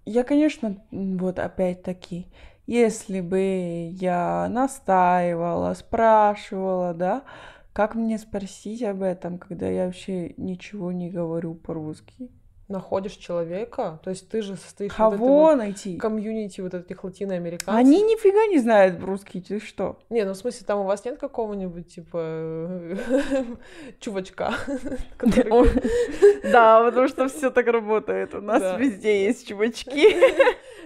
я, 0.06 0.24
конечно, 0.24 0.84
вот 0.92 1.38
опять-таки, 1.38 2.28
если 2.66 3.22
бы 3.22 3.90
я 3.92 4.48
настаивала, 4.50 5.74
спрашивала, 5.76 6.94
да, 6.94 7.24
как 7.74 7.96
мне 7.96 8.18
спросить 8.18 8.82
об 8.84 9.04
этом, 9.04 9.38
когда 9.38 9.68
я 9.68 9.86
вообще 9.86 10.34
ничего 10.38 10.92
не 10.92 11.10
говорю 11.10 11.54
по-русски? 11.54 12.32
Находишь 12.72 13.14
человека, 13.14 14.00
то 14.04 14.10
есть 14.10 14.30
ты 14.30 14.42
же 14.42 14.56
состоишь 14.56 14.92
вот 14.98 15.12
Кого 15.12 15.28
вот 15.28 15.56
найти? 15.58 15.98
комьюнити 15.98 16.62
вот 16.62 16.74
этих 16.74 17.04
латиноамериканцев. 17.04 17.76
Они 17.76 18.02
нифига 18.02 18.48
не 18.48 18.60
знают 18.60 19.04
русский, 19.04 19.42
ты 19.42 19.60
что? 19.60 20.00
Не, 20.10 20.24
ну 20.24 20.32
в 20.32 20.38
смысле, 20.38 20.66
там 20.66 20.80
у 20.80 20.84
вас 20.84 21.04
нет 21.04 21.20
какого-нибудь, 21.20 21.94
типа, 21.94 22.80
чувачка. 24.00 24.54
Да, 26.52 26.84
потому 26.86 27.08
что 27.08 27.28
все 27.28 27.50
так 27.52 27.68
работает. 27.68 28.34
У 28.36 28.42
нас 28.42 28.80
везде 28.80 29.26
есть 29.26 29.48
чувачки. 29.48 30.16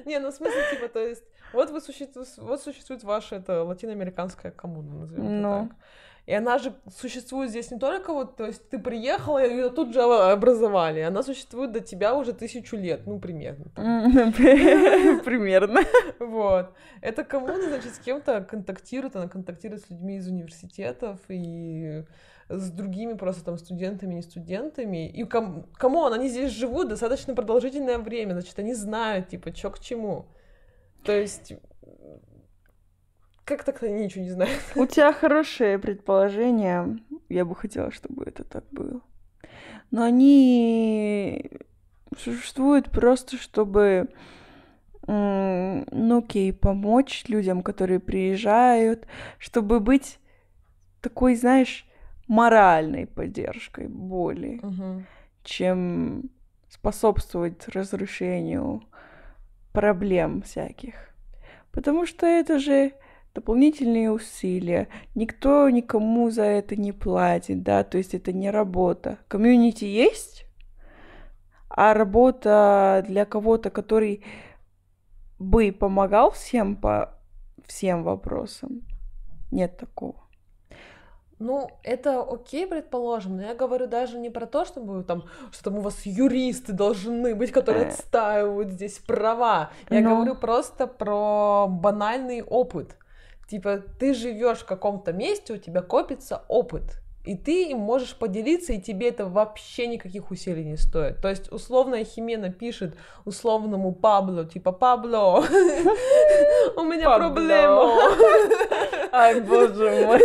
Не, 0.06 0.20
ну 0.20 0.32
в 0.32 0.34
смысле, 0.34 0.62
типа, 0.72 0.88
то 0.90 1.00
есть, 1.00 1.24
вот 1.54 1.70
вы 1.72 1.82
существует, 1.82 2.28
вот 2.38 2.62
существует 2.62 3.04
ваша 3.04 3.36
это 3.38 3.64
латиноамериканская 3.64 4.52
коммуна, 4.52 5.00
назовем 5.02 5.24
это 5.24 5.32
Ну. 5.32 5.68
так. 5.70 5.78
И 6.26 6.34
она 6.34 6.58
же 6.58 6.74
существует 7.00 7.52
здесь 7.52 7.70
не 7.70 7.78
только 7.78 8.12
вот, 8.12 8.36
то 8.36 8.46
есть 8.46 8.68
ты 8.70 8.80
приехала, 8.80 9.46
и 9.46 9.52
ее 9.52 9.70
тут 9.70 9.94
же 9.94 10.02
образовали, 10.02 11.02
она 11.02 11.22
существует 11.22 11.72
до 11.72 11.82
тебя 11.82 12.16
уже 12.16 12.34
тысячу 12.34 12.78
лет, 12.78 13.06
ну, 13.06 13.20
примерно. 13.20 13.66
Примерно. 15.24 15.82
Вот. 16.20 16.74
Эта 17.02 17.24
коммуна, 17.24 17.62
значит, 17.62 17.94
с 17.94 18.00
кем-то 18.00 18.42
контактирует, 18.42 19.16
она 19.16 19.28
контактирует 19.28 19.84
с 19.84 19.90
людьми 19.92 20.18
из 20.18 20.28
университетов 20.28 21.20
и 21.28 22.04
с 22.50 22.72
другими 22.72 23.14
просто 23.14 23.44
там 23.44 23.58
студентами, 23.58 24.16
не 24.16 24.22
студентами. 24.24 25.08
И 25.08 25.24
com- 25.26 25.68
come 25.74 25.97
on, 25.97 26.14
они 26.14 26.28
здесь 26.28 26.52
живут 26.52 26.90
достаточно 26.90 27.36
продолжительное 27.36 28.00
время, 28.00 28.34
значит, 28.34 28.58
они 28.58 28.74
знают, 28.74 29.30
типа, 29.30 29.56
что 29.56 29.70
к 29.70 29.80
чему. 29.80 30.26
То 31.04 31.12
есть, 31.12 31.54
как 33.46 33.64
так 33.64 33.84
они 33.84 34.06
ничего 34.06 34.24
не 34.24 34.32
знают? 34.32 34.60
У 34.76 34.86
тебя 34.86 35.14
хорошее 35.14 35.80
предположение. 35.80 36.98
я 37.30 37.46
бы 37.46 37.56
хотела, 37.56 37.92
чтобы 37.92 38.26
это 38.26 38.44
так 38.44 38.66
было. 38.72 39.02
Но 39.92 40.04
они 40.04 41.52
существуют 42.18 42.90
просто, 42.92 43.38
чтобы 43.38 44.10
ну 45.08 46.18
окей, 46.18 46.52
помочь 46.52 47.26
людям, 47.28 47.62
которые 47.62 48.00
приезжают, 48.00 49.06
чтобы 49.38 49.80
быть 49.80 50.20
такой, 51.02 51.36
знаешь, 51.36 51.86
моральной 52.28 53.06
поддержкой 53.06 53.88
более, 53.88 54.60
Мгм. 54.64 55.06
чем 55.44 56.32
способствовать 56.70 57.68
разрешению 57.68 58.82
проблем 59.74 60.42
всяких. 60.42 60.96
Потому 61.72 62.08
что 62.08 62.26
это 62.26 62.58
же 62.58 62.94
дополнительные 63.36 64.12
усилия. 64.12 64.88
Никто 65.14 65.70
никому 65.70 66.32
за 66.32 66.44
это 66.44 66.76
не 66.76 66.92
платит, 66.94 67.64
да, 67.64 67.84
то 67.84 67.98
есть 67.98 68.14
это 68.16 68.32
не 68.32 68.50
работа. 68.50 69.20
Комьюнити 69.28 69.86
есть, 69.86 70.46
а 71.70 71.94
работа 71.94 73.04
для 73.08 73.26
кого-то, 73.26 73.70
который 73.70 74.24
бы 75.38 75.72
помогал 75.72 76.32
всем 76.32 76.76
по 76.78 77.20
всем 77.68 78.04
вопросам, 78.04 78.82
нет 79.52 79.78
такого. 79.78 80.16
Ну, 81.38 81.68
это 81.84 82.22
окей, 82.24 82.66
предположим, 82.66 83.36
но 83.36 83.42
я 83.44 83.56
говорю 83.56 83.88
даже 83.88 84.18
не 84.18 84.30
про 84.30 84.46
то, 84.46 84.64
чтобы 84.64 85.04
там, 85.04 85.26
что 85.52 85.66
там 85.66 85.80
у 85.80 85.82
вас 85.82 86.06
юристы 86.06 86.72
должны 86.72 87.36
быть, 87.36 87.52
которые 87.52 87.86
Э. 87.86 87.88
отстаивают 87.90 88.72
здесь 88.72 89.00
права. 89.00 89.70
Я 89.90 90.00
Ну. 90.00 90.16
говорю 90.16 90.36
просто 90.36 90.88
про 90.88 91.68
банальный 91.68 92.42
опыт. 92.42 92.96
Типа, 93.48 93.82
ты 94.00 94.14
живешь 94.14 94.60
в 94.60 94.66
каком-то 94.66 95.14
месте, 95.14 95.54
у 95.54 95.58
тебя 95.58 95.82
копится 95.82 96.44
опыт. 96.48 97.02
И 97.26 97.36
ты 97.36 97.72
им 97.72 97.80
можешь 97.80 98.16
поделиться, 98.16 98.74
и 98.74 98.80
тебе 98.80 99.10
это 99.10 99.26
вообще 99.26 99.88
никаких 99.88 100.30
усилий 100.30 100.64
не 100.64 100.78
стоит. 100.78 101.22
То 101.22 101.28
есть, 101.28 101.52
условно, 101.52 102.04
Химена 102.04 102.52
пишет 102.52 102.96
условному 103.26 103.94
Пабло, 103.94 104.46
типа, 104.46 104.72
Пабло, 104.72 105.44
у 106.76 106.84
меня 106.84 107.16
проблема. 107.18 107.94
Ай, 109.12 109.42
боже 109.42 110.06
мой. 110.06 110.22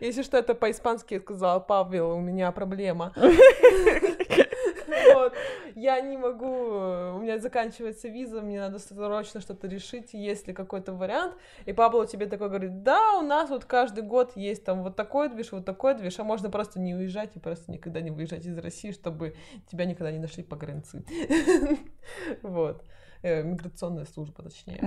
Если 0.00 0.22
что, 0.22 0.36
это 0.38 0.54
по-испански 0.54 1.14
я 1.14 1.20
сказала, 1.20 1.60
Павел, 1.60 2.10
у 2.10 2.20
меня 2.20 2.50
проблема. 2.50 3.12
Вот. 5.14 5.34
Я 5.74 6.00
не 6.00 6.16
могу, 6.16 6.46
э, 6.46 7.12
у 7.14 7.18
меня 7.18 7.38
заканчивается 7.38 8.08
виза, 8.08 8.40
мне 8.40 8.60
надо 8.60 8.78
срочно 8.78 9.40
что-то 9.40 9.66
решить, 9.66 10.14
есть 10.14 10.46
ли 10.46 10.54
какой-то 10.54 10.92
вариант. 10.92 11.34
И 11.66 11.72
Пабло 11.72 12.06
тебе 12.06 12.26
такой 12.26 12.48
говорит, 12.48 12.82
да, 12.82 13.18
у 13.18 13.22
нас 13.22 13.50
вот 13.50 13.64
каждый 13.64 14.04
год 14.04 14.32
есть 14.36 14.64
там 14.64 14.82
вот 14.82 14.96
такой 14.96 15.28
движ, 15.28 15.52
вот 15.52 15.64
такой 15.64 15.94
движ, 15.94 16.18
а 16.18 16.24
можно 16.24 16.50
просто 16.50 16.80
не 16.80 16.94
уезжать 16.94 17.36
и 17.36 17.38
просто 17.38 17.72
никогда 17.72 18.00
не 18.00 18.10
выезжать 18.10 18.46
из 18.46 18.56
России, 18.58 18.92
чтобы 18.92 19.34
тебя 19.70 19.84
никогда 19.84 20.12
не 20.12 20.18
нашли 20.18 20.42
погранцы. 20.42 21.04
Вот. 22.42 22.84
Э, 23.22 23.42
Миграционная 23.42 24.04
служба, 24.04 24.42
точнее. 24.42 24.78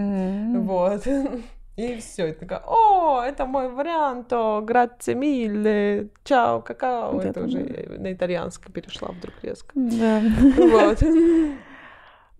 Вот. 0.60 1.06
И 1.80 1.96
все, 1.98 2.28
и 2.28 2.32
такая, 2.34 2.62
о, 2.68 3.22
это 3.24 3.46
мой 3.46 3.70
вариант, 3.70 4.32
грация 4.66 5.16
милле, 5.16 6.10
чао, 6.24 6.62
какао. 6.62 7.14
Вот 7.14 7.26
это 7.26 7.40
это 7.40 7.48
уже 7.48 7.64
да. 7.64 8.02
на 8.02 8.14
итальянский 8.14 8.72
перешла 8.72 9.10
вдруг 9.10 9.34
резко. 9.42 9.72
Да. 9.76 10.22
Вот. 10.58 11.02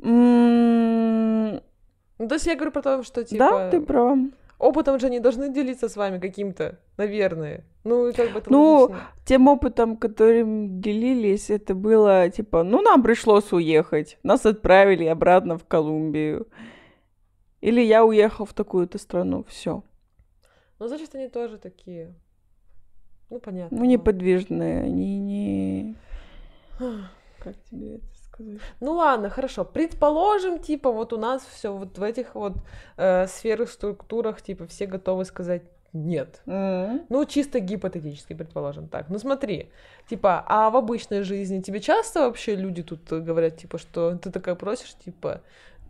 Ну, 0.02 1.62
то 2.28 2.36
есть 2.36 2.46
я 2.48 2.56
говорю 2.56 2.72
про 2.72 2.82
то, 2.82 3.04
что, 3.04 3.24
типа, 3.24 3.50
Да, 3.50 3.70
ты 3.70 3.82
права. 3.82 4.18
опытом 4.58 5.00
же 5.00 5.10
не 5.10 5.20
должны 5.20 5.54
делиться 5.54 5.88
с 5.88 5.96
вами 5.96 6.20
каким-то, 6.20 6.80
наверное. 6.98 7.64
Ну, 7.86 8.12
как 8.14 8.32
бы 8.34 8.40
это 8.40 8.52
Ну, 8.52 8.82
логично. 8.82 9.02
Тем 9.26 9.48
опытом, 9.48 9.96
которым 9.98 10.82
делились, 10.82 11.50
это 11.50 11.76
было 11.76 12.30
типа, 12.30 12.64
ну, 12.64 12.82
нам 12.82 13.04
пришлось 13.04 13.52
уехать. 13.54 14.18
Нас 14.24 14.46
отправили 14.46 15.06
обратно 15.06 15.58
в 15.58 15.66
Колумбию. 15.66 16.48
Или 17.62 17.82
я 17.82 18.06
уехал 18.06 18.46
в 18.46 18.54
такую-то 18.54 18.98
страну. 18.98 19.44
Все. 19.48 19.84
Ну, 20.80 20.88
значит, 20.88 21.14
они 21.16 21.28
тоже 21.28 21.58
такие. 21.58 22.14
Ну, 23.30 23.40
понятно. 23.40 23.78
Ну, 23.78 23.86
неподвижные. 23.86 24.84
Они 24.84 25.20
не... 25.20 25.96
Как 26.78 27.56
тебе 27.70 27.96
это 27.96 28.06
сказать? 28.16 28.62
Ну 28.80 28.94
ладно, 28.94 29.30
хорошо. 29.30 29.66
Предположим, 29.66 30.60
типа, 30.60 30.92
вот 30.92 31.14
у 31.14 31.18
нас 31.18 31.46
все 31.46 31.76
вот 31.76 31.98
в 31.98 32.04
этих 32.04 32.36
вот 32.36 32.54
э, 32.98 33.28
сферах, 33.28 33.70
структурах, 33.70 34.42
типа, 34.42 34.66
все 34.68 34.86
готовы 34.86 35.26
сказать 35.26 35.64
нет. 35.94 36.42
М. 36.46 37.06
Ну, 37.10 37.26
чисто 37.26 37.60
гипотетически, 37.60 38.34
предположим 38.34 38.88
так. 38.88 39.10
Ну, 39.10 39.20
смотри, 39.20 39.72
типа, 40.10 40.44
а 40.48 40.70
в 40.70 40.78
обычной 40.78 41.24
жизни 41.24 41.62
тебе 41.62 41.80
часто 41.80 42.22
вообще 42.22 42.56
люди 42.56 42.84
тут 42.84 43.12
э, 43.12 43.20
говорят, 43.20 43.58
типа, 43.58 43.78
что 43.78 44.16
ты 44.18 44.32
такая 44.32 44.56
просишь, 44.56 44.94
типа, 45.04 45.42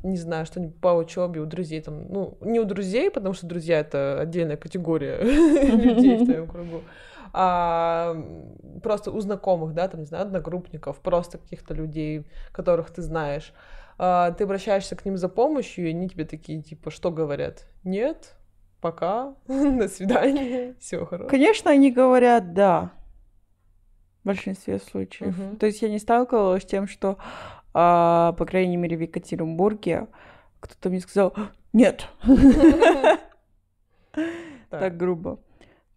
не 0.04 0.18
знаю, 0.18 0.45
что-нибудь 0.45 0.80
по 0.80 0.89
учебе 0.89 1.41
у 1.41 1.45
друзей 1.45 1.82
там, 1.82 2.08
ну, 2.10 2.38
не 2.41 2.60
у 2.60 2.66
друзей, 2.66 3.12
потому 3.12 3.34
что 3.34 3.47
друзья 3.47 3.80
это 3.80 4.20
отдельная 4.20 4.58
категория 4.58 5.20
людей 5.24 6.18
в 6.18 6.26
твоем 6.26 6.47
кругу, 6.47 6.82
а 7.34 8.16
просто 8.82 9.12
у 9.12 9.20
знакомых, 9.20 9.74
да, 9.74 9.88
там, 9.88 10.00
не 10.02 10.06
знаю, 10.06 10.24
одногруппников, 10.26 11.00
просто 11.00 11.38
каких-то 11.38 11.74
людей, 11.74 12.26
которых 12.52 12.91
ты 12.91 13.02
знаешь. 13.02 13.54
А, 13.97 14.32
Ты 14.32 14.45
обращаешься 14.45 14.95
к 14.95 15.04
ним 15.06 15.18
за 15.18 15.28
помощью, 15.28 15.88
и 15.88 15.89
они 15.89 16.08
тебе 16.08 16.26
такие, 16.26 16.62
типа, 16.62 16.89
что 16.89 17.12
говорят? 17.12 17.66
Нет, 17.84 18.36
пока, 18.82 19.36
до 19.47 19.89
свидания, 19.89 20.76
все 20.80 21.06
хорошо. 21.06 21.30
Конечно, 21.30 21.70
они 21.70 21.91
говорят 21.91 22.54
«да» 22.54 22.91
в 24.24 24.28
большинстве 24.28 24.80
случаев. 24.80 25.38
Мгм. 25.38 25.58
То 25.58 25.66
есть 25.66 25.82
я 25.82 25.89
не 25.89 26.00
сталкивалась 26.00 26.64
с 26.64 26.66
тем, 26.66 26.88
что, 26.88 27.18
а, 27.74 28.34
по 28.34 28.45
крайней 28.45 28.78
мере, 28.78 28.97
в 28.97 29.01
Екатеринбурге 29.01 30.07
кто-то 30.59 30.89
мне 30.89 30.99
сказал 30.99 31.34
«нет». 31.74 32.07
Так 34.70 34.97
грубо. 34.97 35.39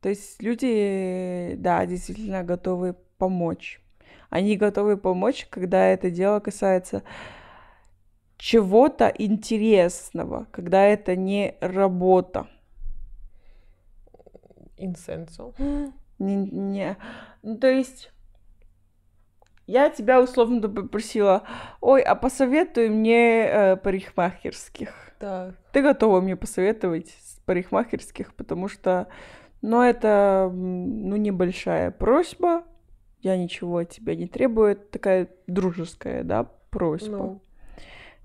То 0.00 0.08
есть 0.08 0.42
люди, 0.42 1.54
да, 1.58 1.84
действительно 1.86 2.42
готовы 2.42 2.94
помочь. 3.18 3.80
Они 4.30 4.56
готовы 4.56 4.96
помочь, 4.96 5.46
когда 5.50 5.86
это 5.86 6.10
дело 6.10 6.40
касается 6.40 7.02
чего-то 8.38 9.12
интересного, 9.18 10.46
когда 10.50 10.84
это 10.84 11.14
не 11.16 11.54
работа. 11.60 12.48
Инсенсо. 14.76 15.52
Не, 16.18 16.36
не- 16.36 16.96
ну, 17.42 17.58
то 17.58 17.66
есть 17.68 18.11
я 19.66 19.90
тебя 19.90 20.20
условно 20.20 20.68
попросила, 20.68 21.44
ой, 21.80 22.02
а 22.02 22.14
посоветуй 22.14 22.88
мне 22.88 23.44
э, 23.46 23.76
парикмахерских. 23.76 24.92
Так. 25.18 25.54
Ты 25.72 25.82
готова 25.82 26.20
мне 26.20 26.36
посоветовать 26.36 27.14
парикмахерских, 27.46 28.34
потому 28.34 28.68
что, 28.68 29.08
ну, 29.60 29.82
это, 29.82 30.50
ну, 30.52 31.16
небольшая 31.16 31.90
просьба, 31.90 32.64
я 33.20 33.36
ничего 33.36 33.78
от 33.78 33.90
тебя 33.90 34.16
не 34.16 34.26
требую, 34.26 34.72
это 34.72 34.84
такая 34.90 35.28
дружеская, 35.46 36.24
да, 36.24 36.44
просьба. 36.70 37.16
Ну, 37.16 37.42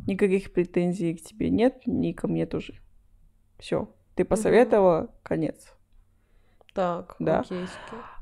Никаких 0.07 0.53
претензий 0.53 1.15
к 1.15 1.21
тебе 1.23 1.49
нет, 1.49 1.81
ни 1.85 2.11
ко 2.13 2.27
мне 2.27 2.45
тоже. 2.45 2.75
Все, 3.57 3.89
ты 4.15 4.25
посоветовала, 4.25 5.09
конец. 5.23 5.73
так, 6.73 7.15
Да. 7.19 7.39
окейски. 7.39 7.75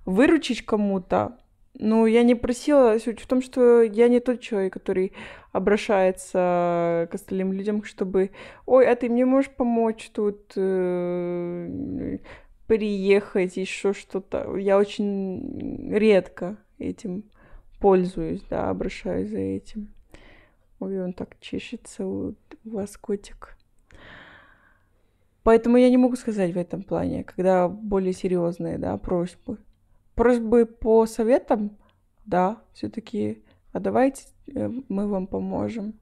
Выручить 0.05 0.65
кому-то, 0.65 1.37
ну, 1.79 2.05
я 2.05 2.23
не 2.23 2.35
просила, 2.35 2.97
суть 2.99 3.19
в 3.19 3.27
том, 3.27 3.41
что 3.41 3.81
я 3.81 4.07
не 4.07 4.19
тот 4.19 4.39
человек, 4.39 4.73
который 4.73 5.13
обращается 5.51 7.07
к 7.11 7.15
остальным 7.15 7.51
людям, 7.53 7.83
чтобы, 7.83 8.31
ой, 8.65 8.87
а 8.87 8.95
ты 8.95 9.09
мне 9.09 9.25
можешь 9.25 9.51
помочь 9.51 10.09
тут 10.13 10.53
э, 10.55 12.17
переехать, 12.67 13.57
еще 13.57 13.93
что-то. 13.93 14.55
Я 14.57 14.77
очень 14.77 15.93
редко 15.93 16.57
этим 16.77 17.23
пользуюсь, 17.79 18.41
да, 18.49 18.69
обращаюсь 18.69 19.29
за 19.29 19.39
этим. 19.39 19.93
Ой, 20.79 21.01
он 21.01 21.13
так 21.13 21.39
чешется, 21.39 22.05
у 22.05 22.35
вас 22.63 22.97
котик. 22.97 23.57
Поэтому 25.43 25.77
я 25.77 25.89
не 25.89 25.97
могу 25.97 26.15
сказать 26.15 26.53
в 26.53 26.57
этом 26.57 26.83
плане, 26.83 27.23
когда 27.23 27.67
более 27.67 28.13
серьезные, 28.13 28.77
да, 28.77 28.97
просьбы. 28.97 29.59
Просьбы 30.15 30.65
по 30.65 31.05
советам, 31.05 31.77
да, 32.25 32.61
все-таки, 32.73 33.43
а 33.73 33.79
давайте 33.79 34.23
э, 34.53 34.69
мы 34.87 35.07
вам 35.07 35.27
поможем. 35.27 35.93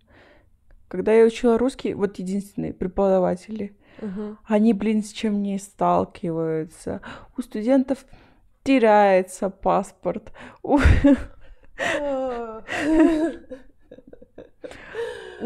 Когда 0.88 1.12
я 1.14 1.26
учила 1.26 1.58
русский, 1.58 1.94
вот 1.96 2.20
единственные 2.20 2.74
преподаватели, 2.74 3.76
Мгм. 4.02 4.38
они, 4.46 4.74
блин, 4.74 5.04
с 5.04 5.12
чем 5.12 5.42
не 5.42 5.58
сталкиваются. 5.58 7.02
У 7.38 7.42
студентов 7.42 8.06
теряется 8.64 9.50
паспорт. 9.50 10.32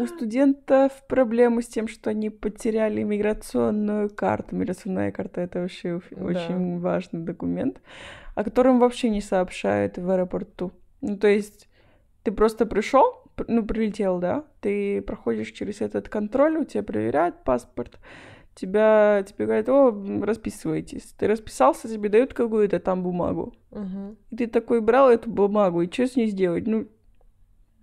У- 0.02 0.06
студентов 0.06 0.92
проблемы 1.08 1.62
с 1.62 1.66
тем, 1.68 1.88
что 1.88 2.10
они 2.10 2.30
потеряли 2.30 3.02
миграционную 3.02 4.10
карту. 4.10 4.56
Миграционная 4.56 5.12
карта— 5.12 5.40
это 5.42 5.60
вообще 5.60 6.00
Да. 6.10 6.24
очень 6.24 6.78
важный 6.78 7.20
документ, 7.20 7.80
о 8.34 8.44
котором 8.44 8.78
вообще 8.78 9.10
не 9.10 9.20
сообщают 9.20 9.98
в 9.98 10.10
аэропорту. 10.10 10.72
Ну, 11.00 11.16
то 11.16 11.28
есть 11.28 11.68
ты 12.22 12.32
просто 12.32 12.66
пришел, 12.66 13.22
ну, 13.46 13.64
прилетел, 13.64 14.18
да, 14.18 14.44
ты 14.60 15.00
проходишь 15.02 15.50
через 15.52 15.80
этот 15.80 16.08
контроль, 16.08 16.56
у 16.58 16.64
тебя 16.64 16.82
проверяют 16.82 17.44
паспорт, 17.44 17.98
тебя, 18.54 19.24
тебе 19.26 19.46
говорят, 19.46 19.68
о, 19.68 20.22
расписывайтесь. 20.22 21.14
Ты 21.16 21.28
расписался, 21.28 21.88
тебе 21.88 22.08
дают 22.08 22.34
какую-то 22.34 22.80
там 22.80 23.02
бумагу. 23.04 23.54
Мгм. 23.70 24.16
И 24.30 24.36
ты 24.36 24.46
такой 24.48 24.80
брал 24.80 25.10
эту 25.10 25.30
бумагу, 25.30 25.82
и 25.82 25.90
что 25.90 26.06
с 26.06 26.16
ней 26.16 26.26
сделать? 26.26 26.66
Ну, 26.66 26.88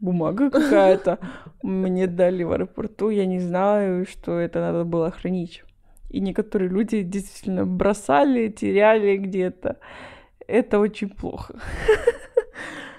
бумага 0.06 0.50
какая-то. 0.60 1.18
Мне 1.64 2.08
дали 2.08 2.44
в 2.44 2.52
аэропорту, 2.52 3.10
я 3.12 3.26
не 3.26 3.40
знаю, 3.40 4.06
что 4.06 4.32
это 4.40 4.60
надо 4.60 4.84
было 4.84 5.12
хранить. 5.12 5.64
И 6.10 6.22
некоторые 6.22 6.70
люди 6.70 7.04
действительно 7.04 7.66
бросали, 7.66 8.48
теряли 8.50 9.18
где-то. 9.18 9.76
Это 10.48 10.80
очень 10.80 11.10
плохо. 11.10 11.54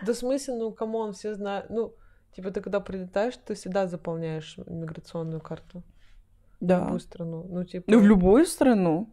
Да 0.07 0.13
в 0.13 0.17
смысле, 0.17 0.55
ну, 0.55 0.73
come 0.73 0.96
on, 0.96 1.13
все 1.13 1.35
знают. 1.35 1.71
Ну, 1.71 1.93
типа, 2.37 2.51
ты 2.51 2.61
когда 2.61 2.81
прилетаешь, 2.81 3.37
ты 3.47 3.55
всегда 3.55 3.87
заполняешь 3.87 4.59
миграционную 4.67 5.41
карту. 5.41 5.83
В 6.61 6.67
Да. 6.67 6.79
любую 6.81 7.01
страну. 7.01 7.47
Ну, 7.49 7.65
типа... 7.65 7.85
Ну, 7.93 7.99
в 7.99 8.07
любую 8.07 8.45
страну. 8.47 9.09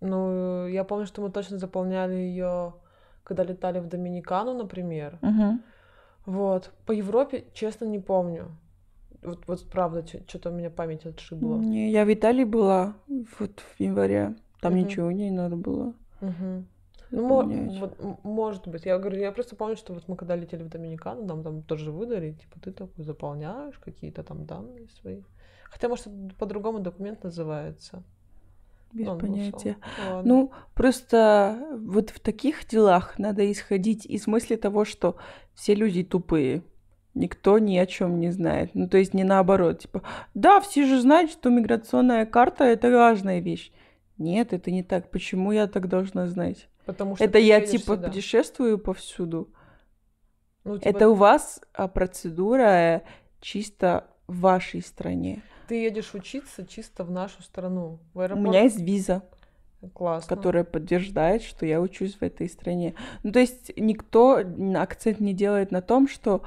Ну, 0.00 0.66
я 0.68 0.84
помню, 0.84 1.06
что 1.06 1.22
мы 1.22 1.30
точно 1.30 1.58
заполняли 1.58 2.14
ее, 2.14 2.72
когда 3.24 3.44
летали 3.44 3.80
в 3.80 3.86
Доминикану, 3.86 4.54
например. 4.54 5.18
Мгм. 5.22 5.62
Вот. 6.30 6.72
По 6.86 6.92
Европе, 6.92 7.44
честно, 7.54 7.86
не 7.86 7.98
помню. 7.98 8.56
Вот, 9.22 9.40
вот 9.48 9.68
правда, 9.68 10.06
что-то 10.06 10.50
у 10.50 10.52
меня 10.52 10.70
память 10.70 11.04
отшибла. 11.04 11.56
Не, 11.56 11.90
я 11.90 12.04
в 12.04 12.14
Италии 12.14 12.44
была 12.44 12.94
вот 13.40 13.58
в 13.58 13.80
январе. 13.80 14.36
Там 14.60 14.74
Мгм. 14.74 14.82
ничего 14.82 15.10
не 15.10 15.32
надо 15.32 15.56
было. 15.56 15.92
Мгм. 16.20 16.68
Ну, 17.10 17.68
вот, 17.80 18.22
может 18.22 18.68
быть. 18.68 18.86
Я 18.86 18.96
говорю, 18.98 19.18
я 19.18 19.32
просто 19.32 19.56
помню, 19.56 19.76
что 19.76 19.92
вот 19.92 20.06
мы 20.06 20.14
когда 20.14 20.36
летели 20.36 20.62
в 20.62 20.68
Доминикану, 20.68 21.24
нам 21.24 21.42
там 21.42 21.62
тоже 21.62 21.90
выдали, 21.90 22.34
типа, 22.34 22.60
ты 22.60 22.70
такой 22.70 23.04
заполняешь 23.04 23.76
какие-то 23.80 24.22
там 24.22 24.46
данные 24.46 24.86
свои. 25.00 25.22
Хотя, 25.64 25.88
может, 25.88 26.06
это 26.06 26.34
по-другому 26.38 26.78
документ 26.78 27.24
называется. 27.24 28.04
Без 28.92 29.06
ну, 29.06 29.18
понятия. 29.18 29.76
Ладно. 30.08 30.22
Ну, 30.24 30.52
просто 30.74 31.76
вот 31.80 32.10
в 32.10 32.20
таких 32.20 32.66
делах 32.68 33.18
надо 33.18 33.50
исходить 33.50 34.04
из 34.04 34.26
мысли 34.26 34.56
того, 34.56 34.84
что 34.84 35.16
все 35.60 35.74
люди 35.74 36.02
тупые. 36.02 36.62
Никто 37.12 37.58
ни 37.58 37.76
о 37.76 37.84
чем 37.84 38.18
не 38.18 38.30
знает. 38.30 38.70
Ну, 38.72 38.88
то 38.88 38.96
есть 38.96 39.12
не 39.12 39.24
наоборот. 39.24 39.80
Типа, 39.80 40.02
да, 40.32 40.58
все 40.60 40.86
же 40.86 40.98
знают, 40.98 41.30
что 41.30 41.50
миграционная 41.50 42.24
карта 42.24 42.64
это 42.64 42.90
важная 42.90 43.40
вещь. 43.40 43.70
Нет, 44.16 44.54
это 44.54 44.70
не 44.70 44.82
так. 44.82 45.10
Почему 45.10 45.52
я 45.52 45.66
так 45.66 45.86
должна 45.88 46.26
знать? 46.28 46.68
Потому 46.86 47.14
что 47.16 47.22
это 47.24 47.38
я 47.38 47.60
типа 47.60 47.96
сюда. 47.96 48.08
путешествую 48.08 48.78
повсюду. 48.78 49.50
Ну, 50.64 50.78
типа, 50.78 50.88
Это 50.88 51.10
у 51.10 51.14
вас 51.14 51.60
а, 51.74 51.88
процедура 51.88 53.02
чисто 53.42 54.06
в 54.26 54.40
вашей 54.40 54.80
стране. 54.80 55.42
ты 55.68 55.74
едешь 55.74 56.14
учиться 56.14 56.66
чисто 56.66 57.04
в 57.04 57.10
нашу 57.10 57.42
страну. 57.42 57.98
В 58.14 58.18
У 58.18 58.20
аэропорт. 58.22 58.48
меня 58.48 58.62
есть 58.62 58.80
виза. 58.80 59.22
Классно. 59.94 60.36
которая 60.36 60.64
подтверждает, 60.64 61.42
что 61.42 61.66
я 61.66 61.80
учусь 61.80 62.16
в 62.16 62.22
этой 62.22 62.48
стране. 62.48 62.94
Ну, 63.22 63.32
то 63.32 63.40
есть 63.40 63.72
никто 63.76 64.42
акцент 64.76 65.20
не 65.20 65.32
делает 65.32 65.70
на 65.70 65.80
том, 65.80 66.08
что 66.08 66.42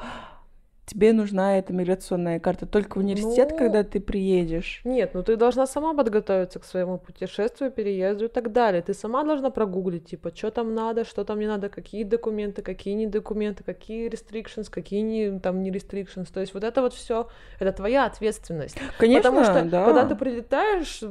тебе 0.86 1.14
нужна 1.14 1.58
эта 1.58 1.74
миграционная 1.74 2.40
карта. 2.40 2.66
Только 2.66 2.98
в 2.98 3.02
университет, 3.02 3.50
Ну, 3.52 3.58
когда 3.58 3.84
ты 3.84 4.00
приедешь. 4.00 4.82
Нет, 4.84 5.14
ну 5.14 5.24
ты 5.24 5.36
должна 5.36 5.66
сама 5.66 5.94
подготовиться 5.94 6.60
к 6.60 6.66
своему 6.66 6.98
путешествию, 6.98 7.72
переезду 7.72 8.26
и 8.26 8.28
так 8.28 8.52
далее. 8.52 8.82
Ты 8.82 8.94
сама 8.94 9.24
должна 9.24 9.50
прогуглить, 9.50 10.06
типа, 10.06 10.32
что 10.36 10.52
там 10.52 10.74
надо, 10.74 11.06
что 11.06 11.24
там 11.24 11.40
не 11.40 11.48
надо, 11.48 11.70
какие 11.70 12.04
документы, 12.04 12.62
какие 12.62 12.94
не 12.96 13.08
документы, 13.08 13.64
какие 13.64 14.10
restrictions, 14.10 14.70
какие 14.70 15.02
не, 15.02 15.40
там 15.40 15.64
не 15.64 15.72
restrictions. 15.72 16.28
То 16.34 16.42
есть 16.42 16.54
вот 16.54 16.64
это 16.64 16.82
вот 16.82 16.94
все, 16.94 17.28
это 17.60 17.72
твоя 17.72 18.06
ответственность. 18.06 18.78
Конечно, 18.98 19.32
Потому 19.32 19.46
что 19.46 19.64
да. 19.70 19.86
когда 19.86 20.06
ты 20.06 20.16
прилетаешь, 20.16 21.02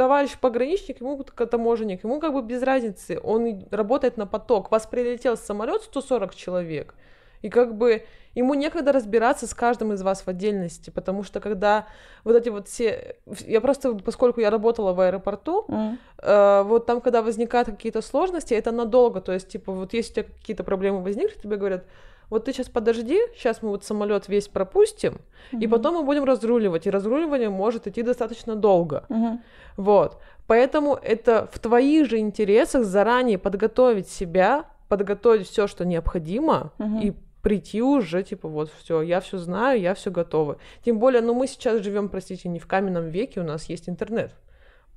товарищ 0.00 0.38
пограничник, 0.40 1.02
ему 1.02 1.22
таможенник, 1.24 2.04
ему 2.04 2.20
как 2.20 2.32
бы 2.32 2.40
без 2.40 2.62
разницы, 2.62 3.20
он 3.22 3.66
работает 3.70 4.16
на 4.16 4.26
поток. 4.26 4.70
Вас 4.70 4.86
прилетел 4.86 5.36
самолет 5.36 5.82
140 5.82 6.34
человек, 6.34 6.94
и 7.42 7.50
как 7.50 7.76
бы 7.76 8.04
ему 8.34 8.54
некогда 8.54 8.92
разбираться 8.92 9.46
с 9.46 9.52
каждым 9.52 9.92
из 9.92 10.00
вас 10.02 10.22
в 10.22 10.28
отдельности, 10.28 10.88
потому 10.88 11.22
что 11.22 11.40
когда 11.40 11.86
вот 12.24 12.34
эти 12.34 12.48
вот 12.48 12.66
все... 12.66 13.16
Я 13.46 13.60
просто, 13.60 13.92
поскольку 13.92 14.40
я 14.40 14.48
работала 14.48 14.94
в 14.94 15.00
аэропорту, 15.00 15.66
М. 15.68 15.98
э, 16.22 16.62
вот 16.62 16.86
там, 16.86 17.02
когда 17.02 17.20
возникают 17.20 17.68
какие-то 17.68 18.00
сложности, 18.00 18.54
это 18.54 18.72
надолго, 18.72 19.20
то 19.20 19.32
есть, 19.32 19.48
типа, 19.48 19.70
вот 19.70 19.92
если 19.92 20.12
у 20.12 20.14
тебя 20.14 20.34
какие-то 20.40 20.64
проблемы 20.64 21.02
возникли, 21.02 21.38
тебе 21.38 21.56
говорят, 21.56 21.84
вот 22.30 22.44
ты 22.44 22.52
сейчас 22.52 22.68
подожди, 22.68 23.18
сейчас 23.34 23.62
мы 23.62 23.68
вот 23.70 23.84
самолет 23.84 24.28
весь 24.28 24.48
пропустим, 24.48 25.20
и 25.52 25.56
Мгм. 25.56 25.70
потом 25.70 25.94
мы 25.96 26.02
будем 26.04 26.24
разруливать, 26.24 26.86
и 26.86 26.90
разруливание 26.90 27.50
может 27.50 27.86
идти 27.86 28.02
достаточно 28.02 28.56
долго. 28.56 29.04
Мгм. 29.08 29.40
Вот. 29.76 30.18
Поэтому 30.46 30.94
это 30.94 31.48
в 31.52 31.58
твоих 31.58 32.08
же 32.08 32.18
интересах 32.18 32.84
заранее 32.84 33.38
подготовить 33.38 34.08
себя, 34.08 34.64
подготовить 34.88 35.46
все, 35.48 35.66
что 35.66 35.84
необходимо, 35.84 36.72
Мгм. 36.78 37.00
и 37.00 37.12
прийти 37.42 37.82
уже, 37.82 38.22
типа, 38.22 38.48
вот 38.48 38.70
все, 38.82 39.00
я 39.02 39.20
все 39.20 39.38
знаю, 39.38 39.80
я 39.80 39.94
все 39.94 40.10
готова. 40.10 40.56
Тем 40.84 40.98
более, 40.98 41.22
ну 41.22 41.34
мы 41.34 41.46
сейчас 41.46 41.80
живем, 41.82 42.08
простите, 42.08 42.48
не 42.48 42.58
в 42.58 42.66
каменном 42.66 43.08
веке, 43.08 43.40
у 43.40 43.44
нас 43.44 43.64
есть 43.70 43.88
интернет. 43.88 44.34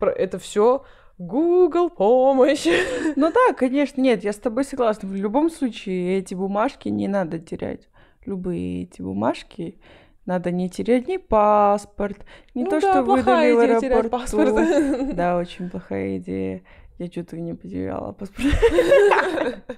Это 0.02 0.38
все 0.40 0.84
Google 1.18 1.90
помощь. 1.90 2.68
Ну 3.16 3.32
да, 3.32 3.54
конечно, 3.54 4.02
нет, 4.02 4.24
я 4.24 4.34
с 4.34 4.38
тобой 4.38 4.64
согласна. 4.64 5.08
В 5.08 5.16
любом 5.16 5.50
случае 5.50 6.18
эти 6.18 6.34
бумажки 6.34 6.90
не 6.90 7.08
надо 7.08 7.40
терять. 7.40 7.90
Любые 8.26 8.84
эти 8.84 9.02
бумажки 9.02 9.78
надо 10.26 10.52
не 10.52 10.70
терять 10.70 11.08
ни 11.08 11.18
паспорт, 11.18 12.26
не 12.56 12.64
Ну 12.64 12.70
то, 12.70 12.80
да, 12.80 12.92
что 12.92 13.04
плохая 13.04 13.54
выдали 13.54 13.76
в 13.76 13.80
идея 13.80 13.80
терять 13.80 14.00
аэропорту. 14.00 14.38
паспорт. 14.38 15.16
Да, 15.16 15.38
очень 15.38 15.70
плохая 15.70 16.18
идея. 16.18 16.64
Я 16.98 17.08
что-то 17.08 17.38
не 17.38 17.54
потеряла 17.54 18.14
паспорт. 18.14 18.48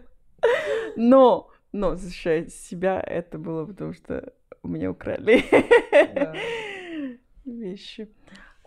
Но, 0.95 1.49
но 1.73 1.95
защищать 1.95 2.53
себя 2.53 3.01
это 3.01 3.37
было 3.37 3.65
потому, 3.65 3.93
что 3.93 4.31
у 4.63 4.67
меня 4.67 4.91
украли 4.91 5.43
вещи. 7.45 8.09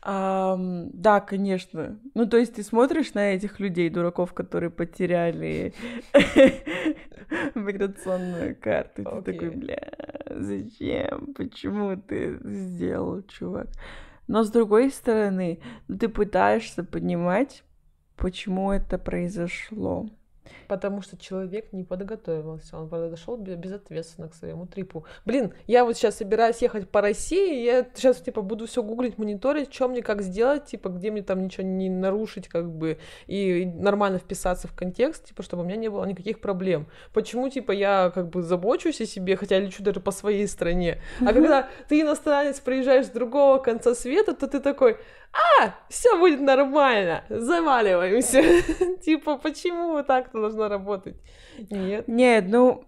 Ам, 0.02 0.90
да, 0.92 1.20
конечно. 1.20 1.98
Ну, 2.14 2.26
то 2.26 2.36
есть 2.36 2.54
ты 2.54 2.62
смотришь 2.62 3.14
на 3.14 3.34
этих 3.34 3.58
людей, 3.58 3.90
дураков, 3.90 4.32
которые 4.32 4.70
потеряли 4.70 5.74
миграционную 7.54 8.56
карту, 8.56 9.04
ты 9.04 9.32
такой, 9.32 9.50
бля, 9.50 9.92
зачем? 10.30 11.34
Почему 11.34 11.96
ты 11.96 12.38
сделал, 12.42 13.22
чувак? 13.22 13.68
Но 14.28 14.44
с 14.44 14.50
другой 14.50 14.90
стороны, 14.90 15.58
ну, 15.88 15.98
ты 15.98 16.08
пытаешься 16.08 16.84
понимать, 16.84 17.64
почему 18.16 18.70
это 18.72 18.98
произошло. 18.98 20.08
Потому 20.66 21.02
что 21.02 21.16
человек 21.16 21.72
не 21.72 21.84
подготовился, 21.84 22.78
он 22.78 22.88
подошел 22.88 23.36
бе- 23.36 23.56
безответственно 23.56 24.28
к 24.28 24.34
своему 24.34 24.66
трипу. 24.66 25.04
Блин, 25.24 25.52
я 25.66 25.84
вот 25.84 25.96
сейчас 25.96 26.16
собираюсь 26.16 26.62
ехать 26.62 26.88
по 26.88 27.00
России, 27.00 27.64
я 27.64 27.86
сейчас 27.94 28.20
типа 28.20 28.42
буду 28.42 28.66
все 28.66 28.82
гуглить, 28.82 29.18
мониторить, 29.18 29.72
что 29.72 29.88
мне 29.88 30.02
как 30.02 30.22
сделать, 30.22 30.66
типа 30.66 30.88
где 30.88 31.10
мне 31.10 31.22
там 31.22 31.44
ничего 31.44 31.64
не 31.64 31.88
нарушить, 31.88 32.48
как 32.48 32.70
бы 32.70 32.98
и 33.26 33.64
нормально 33.64 34.18
вписаться 34.18 34.68
в 34.68 34.74
контекст, 34.74 35.26
типа 35.26 35.42
чтобы 35.42 35.62
у 35.62 35.66
меня 35.66 35.76
не 35.76 35.88
было 35.88 36.04
никаких 36.04 36.40
проблем. 36.40 36.86
Почему 37.12 37.48
типа 37.48 37.72
я 37.72 38.10
как 38.14 38.28
бы 38.30 38.42
забочусь 38.42 39.00
о 39.00 39.06
себе, 39.06 39.36
хотя 39.36 39.58
лечу 39.58 39.82
даже 39.82 40.00
по 40.00 40.10
своей 40.10 40.46
стране, 40.46 41.00
а 41.20 41.32
когда 41.32 41.68
ты 41.88 42.00
иностранец 42.00 42.60
приезжаешь 42.60 43.06
с 43.06 43.10
другого 43.10 43.58
конца 43.58 43.94
света, 43.94 44.34
то 44.34 44.46
ты 44.46 44.60
такой, 44.60 44.98
а, 45.32 45.74
все 45.88 46.18
будет 46.18 46.40
нормально, 46.40 47.24
заваливаемся. 47.28 48.42
Типа, 49.02 49.38
почему 49.38 50.02
так-то 50.02 50.40
должно 50.40 50.68
работать? 50.68 51.16
Нет. 51.70 52.08
Нет, 52.08 52.44
ну, 52.48 52.84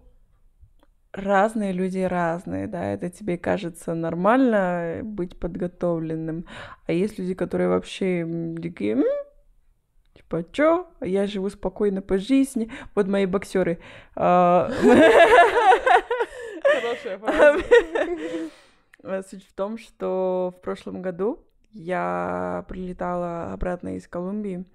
разные 1.13 1.71
люди 1.73 1.99
разные, 1.99 2.67
да, 2.67 2.85
это 2.85 3.09
тебе 3.09 3.37
кажется 3.37 3.93
нормально 3.93 5.01
быть 5.03 5.39
подготовленным, 5.39 6.45
а 6.87 6.93
есть 6.93 7.19
люди, 7.19 7.33
которые 7.33 7.69
вообще 7.69 8.25
такие, 8.61 8.93
«М, 8.93 9.03
типа, 10.15 10.45
чё, 10.51 10.87
я 11.01 11.27
живу 11.27 11.49
спокойно 11.49 12.01
по 12.01 12.17
жизни, 12.17 12.71
вот 12.95 13.07
мои 13.07 13.25
боксеры. 13.25 13.79
А, 14.15 14.71
Хорошая 16.63 17.19
Суть 19.23 19.45
в 19.45 19.53
том, 19.53 19.77
что 19.77 20.53
в 20.55 20.61
прошлом 20.61 21.01
году 21.01 21.43
я 21.73 22.65
прилетала 22.67 23.53
обратно 23.53 23.95
из 23.95 24.07
Колумбии 24.07 24.65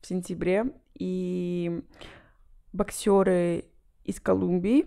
в 0.00 0.06
сентябре, 0.06 0.64
и 0.94 1.82
боксеры 2.72 3.64
из 4.04 4.20
Колумбии 4.20 4.86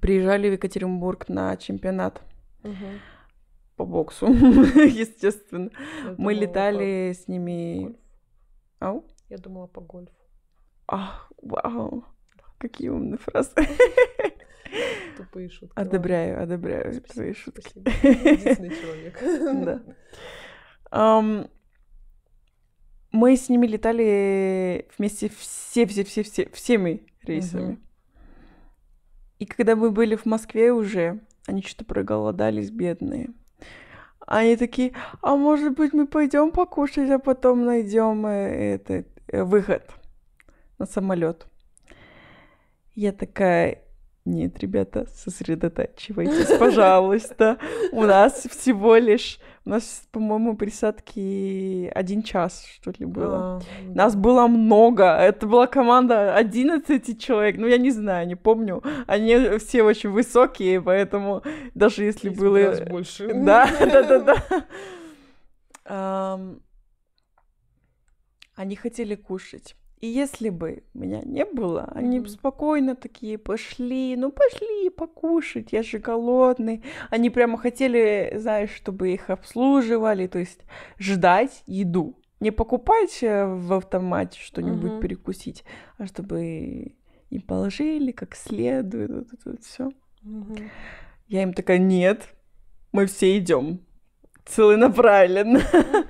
приезжали 0.00 0.48
в 0.48 0.52
Екатеринбург 0.52 1.28
на 1.28 1.56
чемпионат. 1.56 2.22
Мгм. 2.64 3.00
по 3.76 3.84
боксу, 3.86 4.26
естественно. 4.32 5.70
Я 6.02 6.10
Мы 6.10 6.16
думала, 6.16 6.30
летали 6.32 7.12
с 7.12 7.24
по 7.26 7.30
ними... 7.30 7.78
гольфу. 7.84 7.98
Ау? 8.80 9.04
Я 9.28 9.38
думала 9.38 9.66
по 9.68 9.80
гольфу. 9.80 10.12
Ах, 10.88 11.30
вау. 11.40 12.04
Какие 12.58 12.88
умные 12.88 13.18
фразы. 13.18 13.52
Тупые 15.16 15.48
шутки. 15.48 15.72
Одобряю, 15.78 16.42
одобряю 16.42 16.86
ладно. 16.86 17.00
твои 17.02 17.32
Спасибо, 17.32 17.62
шутки. 17.62 17.80
спасибо. 17.80 17.90
Единственный 18.30 18.70
человек. 18.70 19.22
Да. 19.64 19.82
Ам, 20.90 21.48
Мы 23.12 23.36
с 23.36 23.48
ними 23.48 23.66
летали 23.66 24.86
вместе 24.98 25.30
все, 25.30 25.86
все, 25.86 26.04
все, 26.04 26.22
все, 26.22 26.48
всеми 26.50 27.06
рейсами. 27.22 27.72
Мгм. 27.72 27.82
И 29.38 29.46
когда 29.46 29.76
мы 29.76 29.90
были 29.90 30.16
в 30.16 30.26
Москве 30.26 30.72
уже, 30.72 31.20
они 31.46 31.62
что-то 31.62 31.84
проголодались, 31.84 32.70
бедные. 32.70 33.30
Они 34.26 34.56
такие, 34.56 34.92
а 35.22 35.36
может 35.36 35.74
быть 35.74 35.94
мы 35.94 36.06
пойдем 36.06 36.50
покушать, 36.50 37.08
а 37.10 37.18
потом 37.18 37.64
найдем 37.64 38.26
этот 38.26 39.06
э, 39.28 39.42
выход 39.42 39.90
на 40.78 40.84
самолет. 40.86 41.46
Я 42.94 43.12
такая, 43.12 43.82
нет, 44.28 44.58
ребята, 44.58 45.06
сосредотачивайтесь, 45.14 46.58
пожалуйста. 46.58 47.58
У 47.92 48.02
нас 48.02 48.46
всего 48.50 48.96
лишь, 48.96 49.40
у 49.64 49.70
нас, 49.70 50.02
по-моему, 50.12 50.54
присадки 50.54 51.90
один 51.94 52.22
час, 52.22 52.66
что 52.66 52.92
ли, 52.98 53.06
было. 53.06 53.38
А, 53.38 53.60
Нас 53.94 54.14
было 54.16 54.46
много. 54.46 55.04
Это 55.04 55.46
была 55.46 55.66
команда 55.66 56.34
11 56.36 57.18
человек. 57.18 57.56
Ну, 57.56 57.66
я 57.66 57.78
не 57.78 57.90
знаю, 57.90 58.26
не 58.26 58.36
помню. 58.36 58.82
Они 59.06 59.58
все 59.58 59.82
очень 59.82 60.10
высокие, 60.10 60.82
поэтому 60.82 61.42
даже 61.74 62.04
если 62.04 62.28
было... 62.28 62.74
больше. 62.84 63.32
Да, 63.32 63.66
да, 63.80 64.02
да, 64.02 64.44
да. 65.86 66.38
Они 68.56 68.76
хотели 68.76 69.14
кушать. 69.14 69.77
И 70.00 70.06
если 70.06 70.50
бы 70.50 70.84
меня 70.94 71.22
не 71.24 71.44
было, 71.44 71.90
они 71.92 72.20
бы 72.20 72.28
спокойно 72.28 72.94
такие 72.94 73.36
пошли, 73.36 74.14
ну 74.16 74.30
пошли 74.30 74.90
покушать, 74.90 75.72
я 75.72 75.82
же 75.82 75.98
голодный. 75.98 76.84
Они 77.10 77.30
прямо 77.30 77.58
хотели, 77.58 78.32
знаешь, 78.36 78.70
чтобы 78.70 79.12
их 79.12 79.28
обслуживали, 79.28 80.28
то 80.28 80.38
есть 80.38 80.60
ждать 80.98 81.64
еду. 81.66 82.16
Не 82.38 82.52
покупать 82.52 83.18
э, 83.22 83.44
в 83.46 83.72
автомате 83.72 84.38
что-нибудь 84.40 84.92
Мгм. 84.92 85.00
перекусить, 85.00 85.64
а 85.96 86.06
чтобы 86.06 86.94
им 87.30 87.42
положили 87.42 88.12
как 88.12 88.36
следует, 88.36 89.10
вот 89.10 89.26
это 89.32 89.50
вот 89.50 89.64
все. 89.64 89.90
Мгм. 90.22 90.70
Я 91.26 91.42
им 91.42 91.52
такая, 91.54 91.78
нет, 91.78 92.28
мы 92.92 93.06
все 93.06 93.36
идем 93.38 93.80
целенаправленно. 94.46 95.60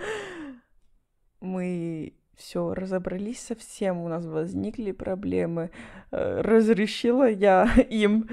Мы 1.40 2.14
все 2.38 2.72
разобрались 2.72 3.40
со 3.40 3.54
всем, 3.56 3.98
у 3.98 4.08
нас 4.08 4.24
возникли 4.24 4.92
проблемы. 4.92 5.70
Э, 6.10 6.40
Разрешила 6.40 7.28
я 7.28 7.68
им 7.90 8.28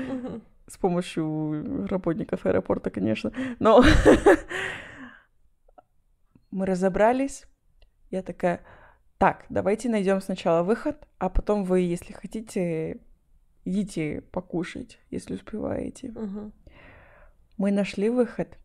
с 0.68 0.78
помощью 0.78 1.88
работников 1.88 2.45
аэропорта, 2.45 2.91
конечно, 2.91 3.34
но 3.60 3.84
мы 6.51 6.66
разобрались. 6.66 7.45
Я 8.12 8.22
такая, 8.22 8.62
так, 9.18 9.45
давайте 9.49 9.89
найдем 9.89 10.22
сначала 10.22 10.64
выход, 10.64 11.08
а 11.18 11.30
потом 11.30 11.64
вы, 11.64 11.82
если 11.82 12.14
хотите, 12.14 12.99
идите 13.66 14.22
покушать, 14.32 14.99
если 15.10 15.34
успеваете. 15.34 16.14
Мы 17.58 17.72
нашли 17.72 18.10
выход, 18.10 18.58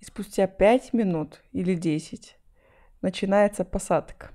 и 0.00 0.04
спустя 0.04 0.48
5 0.48 0.92
минут 0.92 1.42
или 1.52 1.74
10 1.74 2.36
начинается 3.00 3.64
посадка. 3.64 4.30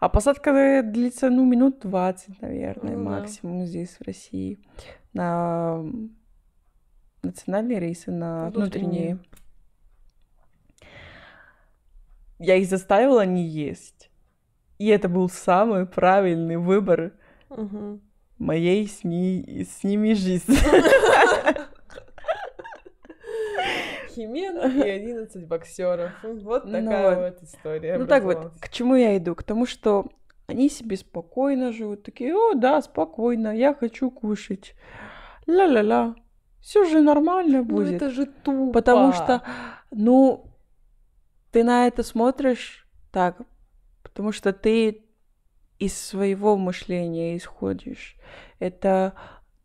А 0.00 0.08
посадка 0.08 0.50
э, 0.50 0.82
длится, 0.82 1.28
ну, 1.30 1.44
минут 1.44 1.80
20, 1.80 2.40
наверное, 2.42 2.96
Ну 2.96 3.04
да. 3.04 3.10
максимум 3.10 3.66
здесь, 3.66 3.96
в 3.98 4.02
России. 4.06 4.58
На 5.12 5.84
национальные 7.22 7.80
рейсы, 7.80 8.10
на 8.10 8.50
Внутренние. 8.50 9.14
внутренние. 9.14 9.18
Я 12.38 12.56
их 12.56 12.68
заставила 12.68 13.24
не 13.26 13.44
есть. 13.46 14.10
И 14.78 14.86
это 14.86 15.08
был 15.10 15.28
самый 15.28 15.84
правильный 15.86 16.56
выбор 16.56 17.12
Мгм. 17.50 18.00
моей 18.38 18.88
с, 18.88 19.04
ней, 19.04 19.66
с 19.70 19.84
ними 19.84 20.14
жизни. 20.14 20.56
Химена 24.20 24.66
и 24.84 24.88
11 24.90 25.46
боксеров. 25.46 26.10
Вот 26.22 26.64
Ну 26.64 26.72
такая 26.72 27.16
вот. 27.30 27.40
вот 27.40 27.42
история. 27.42 27.98
Ну 27.98 28.06
так 28.06 28.24
вот, 28.24 28.52
к 28.60 28.68
чему 28.68 28.94
я 28.96 29.16
иду? 29.16 29.34
К 29.34 29.42
тому, 29.42 29.66
что 29.66 30.06
они 30.46 30.68
себе 30.68 30.96
спокойно 30.96 31.72
живут, 31.72 32.02
такие, 32.02 32.34
о, 32.34 32.54
да, 32.54 32.82
спокойно, 32.82 33.56
я 33.56 33.72
хочу 33.74 34.10
кушать. 34.10 34.74
Ла-ла-ла. 35.46 36.16
Все 36.60 36.84
же 36.84 37.00
нормально 37.00 37.58
Ну 37.58 37.64
будет. 37.64 37.94
это 37.94 38.10
же 38.10 38.26
тупо. 38.26 38.72
Потому 38.72 39.12
что, 39.12 39.42
ну, 39.90 40.44
ты 41.52 41.64
на 41.64 41.86
это 41.86 42.02
смотришь 42.02 42.86
так, 43.12 43.38
потому 44.02 44.32
что 44.32 44.52
ты 44.52 45.04
из 45.78 45.96
своего 45.98 46.56
мышления 46.58 47.36
исходишь. 47.36 48.16
Это 48.58 49.14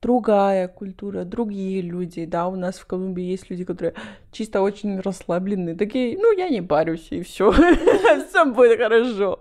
другая 0.06 0.68
культура, 0.68 1.24
другие 1.24 1.82
люди. 1.82 2.26
Да, 2.26 2.47
у 2.47 2.56
нас 2.56 2.78
в 2.78 2.86
Колумбии 2.86 3.24
есть 3.24 3.49
люди, 3.49 3.66
которые 3.66 3.93
чисто 4.32 4.62
очень 4.62 4.99
расслабленные, 4.99 5.76
такие, 5.76 6.16
ну, 6.18 6.32
я 6.38 6.49
не 6.49 6.62
парюсь, 6.62 7.08
и 7.12 7.22
все, 7.24 7.51
все 8.30 8.45
будет 8.45 8.78
хорошо. 8.78 9.39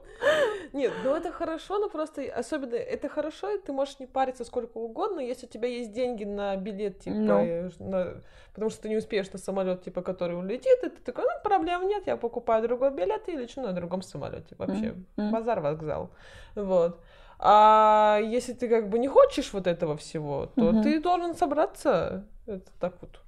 Нет, 0.73 0.93
ну 1.05 1.15
это 1.15 1.31
хорошо, 1.33 1.79
но 1.79 1.89
просто 1.89 2.23
особенно 2.41 2.75
это 2.77 3.09
хорошо, 3.09 3.47
ты 3.59 3.73
можешь 3.73 3.99
не 4.01 4.07
париться 4.07 4.45
сколько 4.45 4.79
угодно, 4.79 5.21
если 5.21 5.47
у 5.47 5.51
тебя 5.51 5.69
есть 5.69 5.93
деньги 5.93 6.25
на 6.25 6.57
билет, 6.57 6.99
типа, 7.01 7.17
Ну. 7.17 7.39
э, 7.45 7.71
на- 7.79 8.15
потому 8.55 8.71
что 8.71 8.83
ты 8.83 8.89
не 8.89 8.97
успеешь 8.97 9.31
на 9.33 9.39
самолет, 9.39 9.83
типа, 9.85 10.01
который 10.03 10.37
улетит, 10.37 10.79
и 10.83 10.89
ты 10.89 11.01
такой, 11.05 11.25
ну, 11.25 11.31
проблем 11.45 11.87
нет, 11.87 12.07
я 12.07 12.17
покупаю 12.17 12.63
другой 12.63 12.91
билет 12.91 13.29
и 13.29 13.33
лечу 13.37 13.61
на 13.61 13.73
другом 13.73 14.03
самолете. 14.03 14.55
Вообще, 14.59 14.95
м. 15.19 15.31
базар 15.33 15.61
вокзал. 15.61 16.09
Вот. 16.57 16.99
А 17.47 18.21
если 18.23 18.55
ты 18.55 18.69
как 18.71 18.89
бы 18.89 18.99
не 18.99 19.07
хочешь 19.07 19.53
вот 19.53 19.67
этого 19.67 19.99
всего, 19.99 20.47
то 20.57 20.73
Мгм. 20.73 20.83
ты 20.83 20.99
должен 20.99 21.35
собраться, 21.35 22.27
это 22.47 22.71
так 22.81 22.95
вот, 23.03 23.21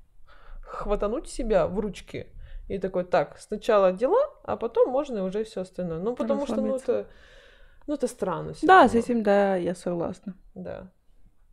хватануть 0.63 1.29
себя 1.29 1.67
в 1.67 1.79
ручки. 1.79 2.27
И 2.69 2.79
такой, 2.79 3.05
так, 3.05 3.39
сначала 3.39 3.93
дела, 3.93 4.19
а 4.43 4.57
потом 4.57 4.89
можно 4.91 5.23
уже 5.23 5.45
все 5.45 5.61
остальное. 5.61 5.99
Ну, 5.99 6.17
потому 6.17 6.47
что, 6.47 6.57
ну, 6.57 6.77
это, 6.77 7.07
ну, 7.87 7.95
это 7.95 8.09
странно. 8.09 8.55
Да, 8.63 8.89
с 8.89 8.95
равно. 8.95 8.99
этим, 9.01 9.23
да, 9.23 9.57
я 9.57 9.75
согласна. 9.75 10.35
Да. 10.55 10.91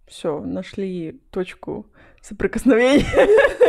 Все, 0.07 0.39
нашли 0.39 1.21
точку 1.31 1.85
соприкосновения. 2.21 3.05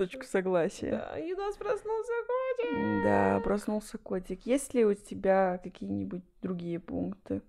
Точку 0.00 0.24
согласия. 0.24 0.92
Да, 0.92 1.18
и 1.18 1.30
у 1.34 1.36
нас 1.36 1.56
проснулся 1.56 2.12
котик. 2.26 3.04
Да, 3.04 3.40
проснулся 3.44 3.98
котик. 3.98 4.46
Есть 4.46 4.72
ли 4.72 4.86
у 4.86 4.94
тебя 4.94 5.60
какие-нибудь 5.62 6.22
другие 6.40 6.78
пункты, 6.80 7.42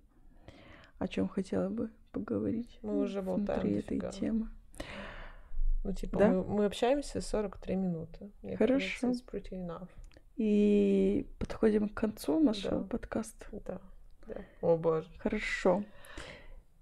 о 0.98 1.08
чем 1.08 1.28
хотела 1.28 1.70
бы 1.70 1.88
поговорить? 2.10 2.78
Мы 2.82 2.98
уже 3.00 3.22
болтаем 3.22 3.60
внутри 3.62 3.78
этой 3.78 3.98
дофига. 3.98 4.10
темы. 4.10 4.48
Ну, 5.82 5.94
типа, 5.94 6.18
Да? 6.18 6.28
мы, 6.28 6.44
мы 6.44 6.64
общаемся 6.66 7.22
43 7.22 7.74
минуты. 7.74 8.30
Мне 8.42 8.58
Хорошо. 8.58 9.08
кажется. 9.08 9.88
И 10.36 11.26
подходим 11.38 11.88
к 11.88 11.94
концу 11.94 12.38
нашего 12.38 12.80
Да. 12.80 12.86
подкаста. 12.86 13.46
Да, 13.64 13.80
да. 14.26 14.42
О, 14.60 14.76
боже. 14.76 15.08
Хорошо. 15.20 15.84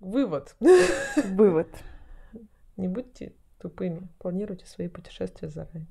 Вывод. 0.00 0.56
Вывод. 0.58 1.68
Не 2.76 2.88
будьте 2.88 3.34
тупыми. 3.61 4.08
Планируйте 4.18 4.66
свои 4.66 4.88
путешествия 4.88 5.48
заранее. 5.48 5.86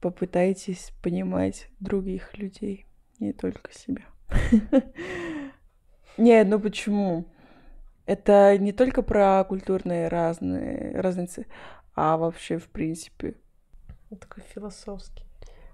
Попытайтесь 0.00 0.92
понимать 1.02 1.68
других 1.80 2.36
людей, 2.36 2.86
не 3.18 3.32
только 3.32 3.72
себя. 3.72 4.04
Не, 6.16 6.44
ну 6.44 6.60
почему? 6.60 7.26
Это 8.04 8.58
не 8.58 8.72
только 8.72 9.02
про 9.02 9.44
культурные 9.44 10.08
разные 10.08 11.00
разницы, 11.00 11.46
а 11.94 12.16
вообще, 12.16 12.58
в 12.58 12.68
принципе. 12.68 13.36
Он 14.10 14.18
такой 14.18 14.42
философский. 14.42 15.24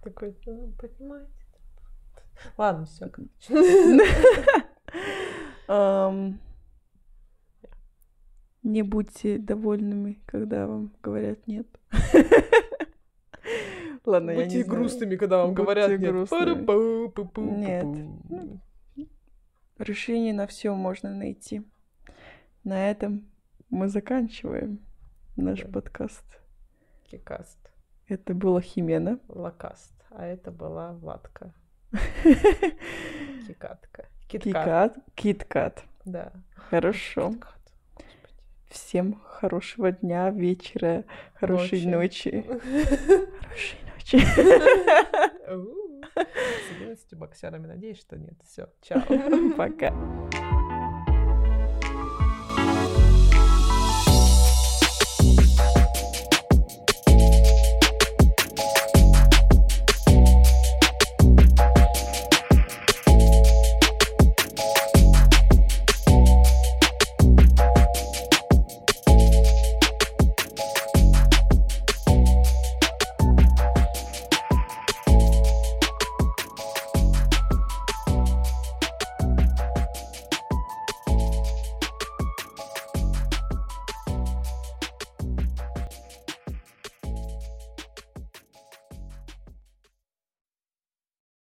Такой, 0.04 0.36
ну, 0.46 0.72
понимаете? 0.78 1.32
Ладно, 2.56 2.86
все. 2.86 3.10
Не 8.68 8.82
будьте 8.82 9.38
довольными, 9.38 10.20
когда 10.26 10.66
вам 10.66 10.92
говорят 11.02 11.46
нет. 11.46 11.66
Ладно, 14.04 14.30
я 14.32 14.36
не 14.36 14.42
Будьте 14.44 14.62
знаю. 14.64 14.78
грустными, 14.78 15.16
когда 15.16 15.38
вам 15.38 15.54
Будьте 15.54 15.62
говорят 15.62 15.90
нет. 15.90 16.00
грустными. 16.00 16.64
Пара-пу-пу-пу-пу. 16.66 17.56
Нет. 17.56 17.86
Решение 19.78 20.34
на 20.34 20.46
все 20.46 20.74
можно 20.74 21.14
найти. 21.14 21.62
На 22.62 22.90
этом 22.90 23.26
мы 23.70 23.88
заканчиваем 23.88 24.80
наш 25.36 25.62
Да. 25.62 25.68
подкаст. 25.72 26.38
Кикаст. 27.10 27.58
Это 28.06 28.34
была 28.34 28.60
Химена. 28.60 29.18
Лакаст. 29.28 29.94
А 30.10 30.26
это 30.26 30.50
была 30.50 30.92
Владка. 30.92 31.54
Кикатка. 33.46 34.08
Киткат. 34.28 34.42
Кикат. 34.42 34.98
Киткат. 35.14 35.84
Да. 36.04 36.32
Хорошо. 36.54 37.30
Киткат. 37.32 37.57
Всем 38.68 39.20
хорошего 39.24 39.92
дня, 39.92 40.30
вечера, 40.30 41.04
хорошей 41.34 41.86
Ночи. 41.86 42.44
Хорошей 42.46 43.78
ночи. 43.94 44.18
С 46.14 46.76
11 46.80 47.14
боксерами. 47.14 47.66
Надеюсь, 47.66 47.98
что 47.98 48.16
нет. 48.16 48.34
Все. 48.44 48.68
Чао. 48.82 49.02
Пока. 49.56 49.92